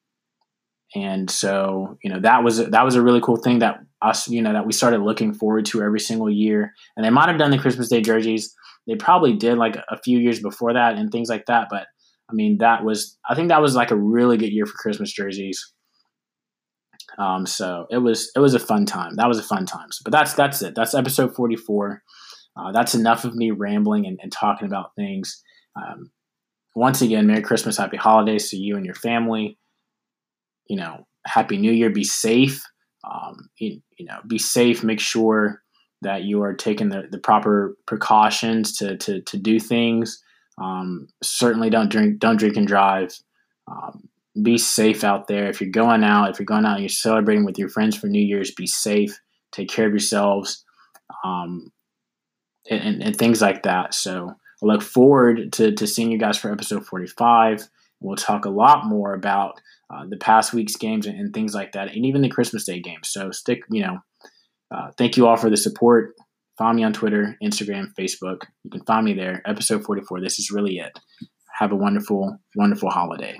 and 0.95 1.29
so, 1.29 1.97
you 2.03 2.09
know, 2.09 2.21
that 2.21 2.43
was 2.43 2.69
that 2.69 2.85
was 2.85 2.95
a 2.95 3.01
really 3.01 3.19
cool 3.19 3.35
thing 3.35 3.59
that 3.59 3.79
us, 4.01 4.29
you 4.29 4.41
know, 4.41 4.53
that 4.53 4.65
we 4.65 4.71
started 4.71 5.01
looking 5.01 5.33
forward 5.33 5.65
to 5.65 5.83
every 5.83 5.99
single 5.99 6.29
year. 6.29 6.73
And 6.95 7.05
they 7.05 7.09
might 7.09 7.27
have 7.27 7.37
done 7.37 7.51
the 7.51 7.59
Christmas 7.59 7.89
Day 7.89 8.01
jerseys 8.01 8.55
they 8.89 8.95
probably 8.95 9.33
did 9.33 9.57
like 9.57 9.75
a 9.75 10.01
few 10.03 10.17
years 10.17 10.41
before 10.41 10.73
that 10.73 10.95
and 10.95 11.11
things 11.11 11.29
like 11.29 11.45
that. 11.45 11.67
But 11.69 11.85
I 12.29 12.33
mean, 12.33 12.57
that 12.57 12.83
was 12.83 13.17
I 13.29 13.35
think 13.35 13.49
that 13.49 13.61
was 13.61 13.75
like 13.75 13.91
a 13.91 13.95
really 13.95 14.35
good 14.35 14.51
year 14.51 14.65
for 14.65 14.73
Christmas 14.73 15.13
jerseys. 15.13 15.73
Um, 17.17 17.45
so 17.45 17.85
it 17.91 17.97
was 17.97 18.31
it 18.35 18.39
was 18.39 18.55
a 18.55 18.59
fun 18.59 18.85
time. 18.85 19.15
That 19.15 19.27
was 19.27 19.37
a 19.37 19.43
fun 19.43 19.65
time. 19.65 19.91
So, 19.91 20.01
but 20.03 20.11
that's 20.11 20.33
that's 20.33 20.61
it. 20.63 20.73
That's 20.75 20.95
episode 20.95 21.35
forty 21.35 21.55
four. 21.55 22.01
Uh, 22.59 22.71
that's 22.71 22.93
enough 22.95 23.23
of 23.23 23.35
me 23.35 23.51
rambling 23.51 24.05
and, 24.05 24.19
and 24.21 24.31
talking 24.31 24.67
about 24.67 24.93
things. 24.95 25.41
Um, 25.75 26.11
once 26.75 27.01
again, 27.01 27.27
Merry 27.27 27.41
Christmas, 27.41 27.77
Happy 27.77 27.97
Holidays 27.97 28.49
to 28.49 28.57
you 28.57 28.75
and 28.75 28.85
your 28.85 28.95
family. 28.95 29.57
You 30.67 30.77
know, 30.77 31.07
Happy 31.25 31.57
New 31.57 31.71
Year. 31.71 31.89
Be 31.89 32.03
safe. 32.03 32.61
Um, 33.09 33.49
you, 33.57 33.81
you 33.97 34.05
know, 34.05 34.19
be 34.27 34.37
safe. 34.37 34.83
Make 34.83 34.99
sure 34.99 35.61
that 36.01 36.23
you 36.23 36.43
are 36.43 36.53
taking 36.53 36.89
the, 36.89 37.07
the 37.09 37.17
proper 37.17 37.77
precautions 37.87 38.75
to, 38.77 38.97
to, 38.97 39.21
to 39.21 39.37
do 39.37 39.59
things. 39.59 40.21
Um, 40.61 41.07
certainly 41.23 41.69
don't 41.69 41.89
drink, 41.89 42.19
don't 42.19 42.37
drink 42.37 42.57
and 42.57 42.67
drive. 42.67 43.17
Um, 43.69 44.09
be 44.41 44.57
safe 44.57 45.03
out 45.03 45.27
there. 45.27 45.49
If 45.49 45.61
you're 45.61 45.69
going 45.69 46.03
out, 46.03 46.29
if 46.29 46.39
you're 46.39 46.45
going 46.45 46.65
out 46.65 46.75
and 46.75 46.81
you're 46.81 46.89
celebrating 46.89 47.45
with 47.45 47.57
your 47.57 47.69
friends 47.69 47.97
for 47.97 48.07
New 48.07 48.21
Year's, 48.21 48.51
be 48.51 48.67
safe. 48.67 49.19
Take 49.51 49.69
care 49.69 49.87
of 49.87 49.91
yourselves, 49.91 50.63
um, 51.23 51.71
and, 52.69 53.01
and 53.01 53.15
things 53.15 53.41
like 53.41 53.63
that. 53.63 53.93
So 53.93 54.29
I 54.29 54.65
look 54.65 54.81
forward 54.81 55.53
to, 55.53 55.71
to 55.73 55.87
seeing 55.87 56.11
you 56.11 56.17
guys 56.17 56.37
for 56.37 56.51
episode 56.51 56.85
45. 56.85 57.67
We'll 58.01 58.15
talk 58.15 58.45
a 58.45 58.49
lot 58.49 58.85
more 58.85 59.13
about 59.13 59.59
uh, 59.93 60.05
the 60.07 60.17
past 60.17 60.53
week's 60.53 60.75
games 60.75 61.07
and, 61.07 61.19
and, 61.19 61.33
things 61.33 61.55
like 61.55 61.71
that, 61.71 61.87
and 61.93 62.05
even 62.05 62.21
the 62.21 62.29
Christmas 62.29 62.63
Day 62.63 62.79
games. 62.79 63.09
So 63.09 63.31
stick, 63.31 63.63
you 63.71 63.81
know, 63.81 63.99
uh, 64.71 64.91
thank 64.97 65.17
you 65.17 65.27
all 65.27 65.35
for 65.35 65.49
the 65.49 65.57
support. 65.57 66.13
Find 66.57 66.75
me 66.75 66.83
on 66.83 66.93
Twitter, 66.93 67.35
Instagram, 67.43 67.93
Facebook. 67.97 68.43
You 68.63 68.69
can 68.69 68.83
find 68.85 69.05
me 69.05 69.13
there. 69.13 69.41
Episode 69.45 69.83
44. 69.83 70.21
This 70.21 70.37
is 70.37 70.51
really 70.51 70.77
it. 70.77 70.99
Have 71.57 71.71
a 71.71 71.75
wonderful, 71.75 72.37
wonderful 72.55 72.89
holiday. 72.89 73.37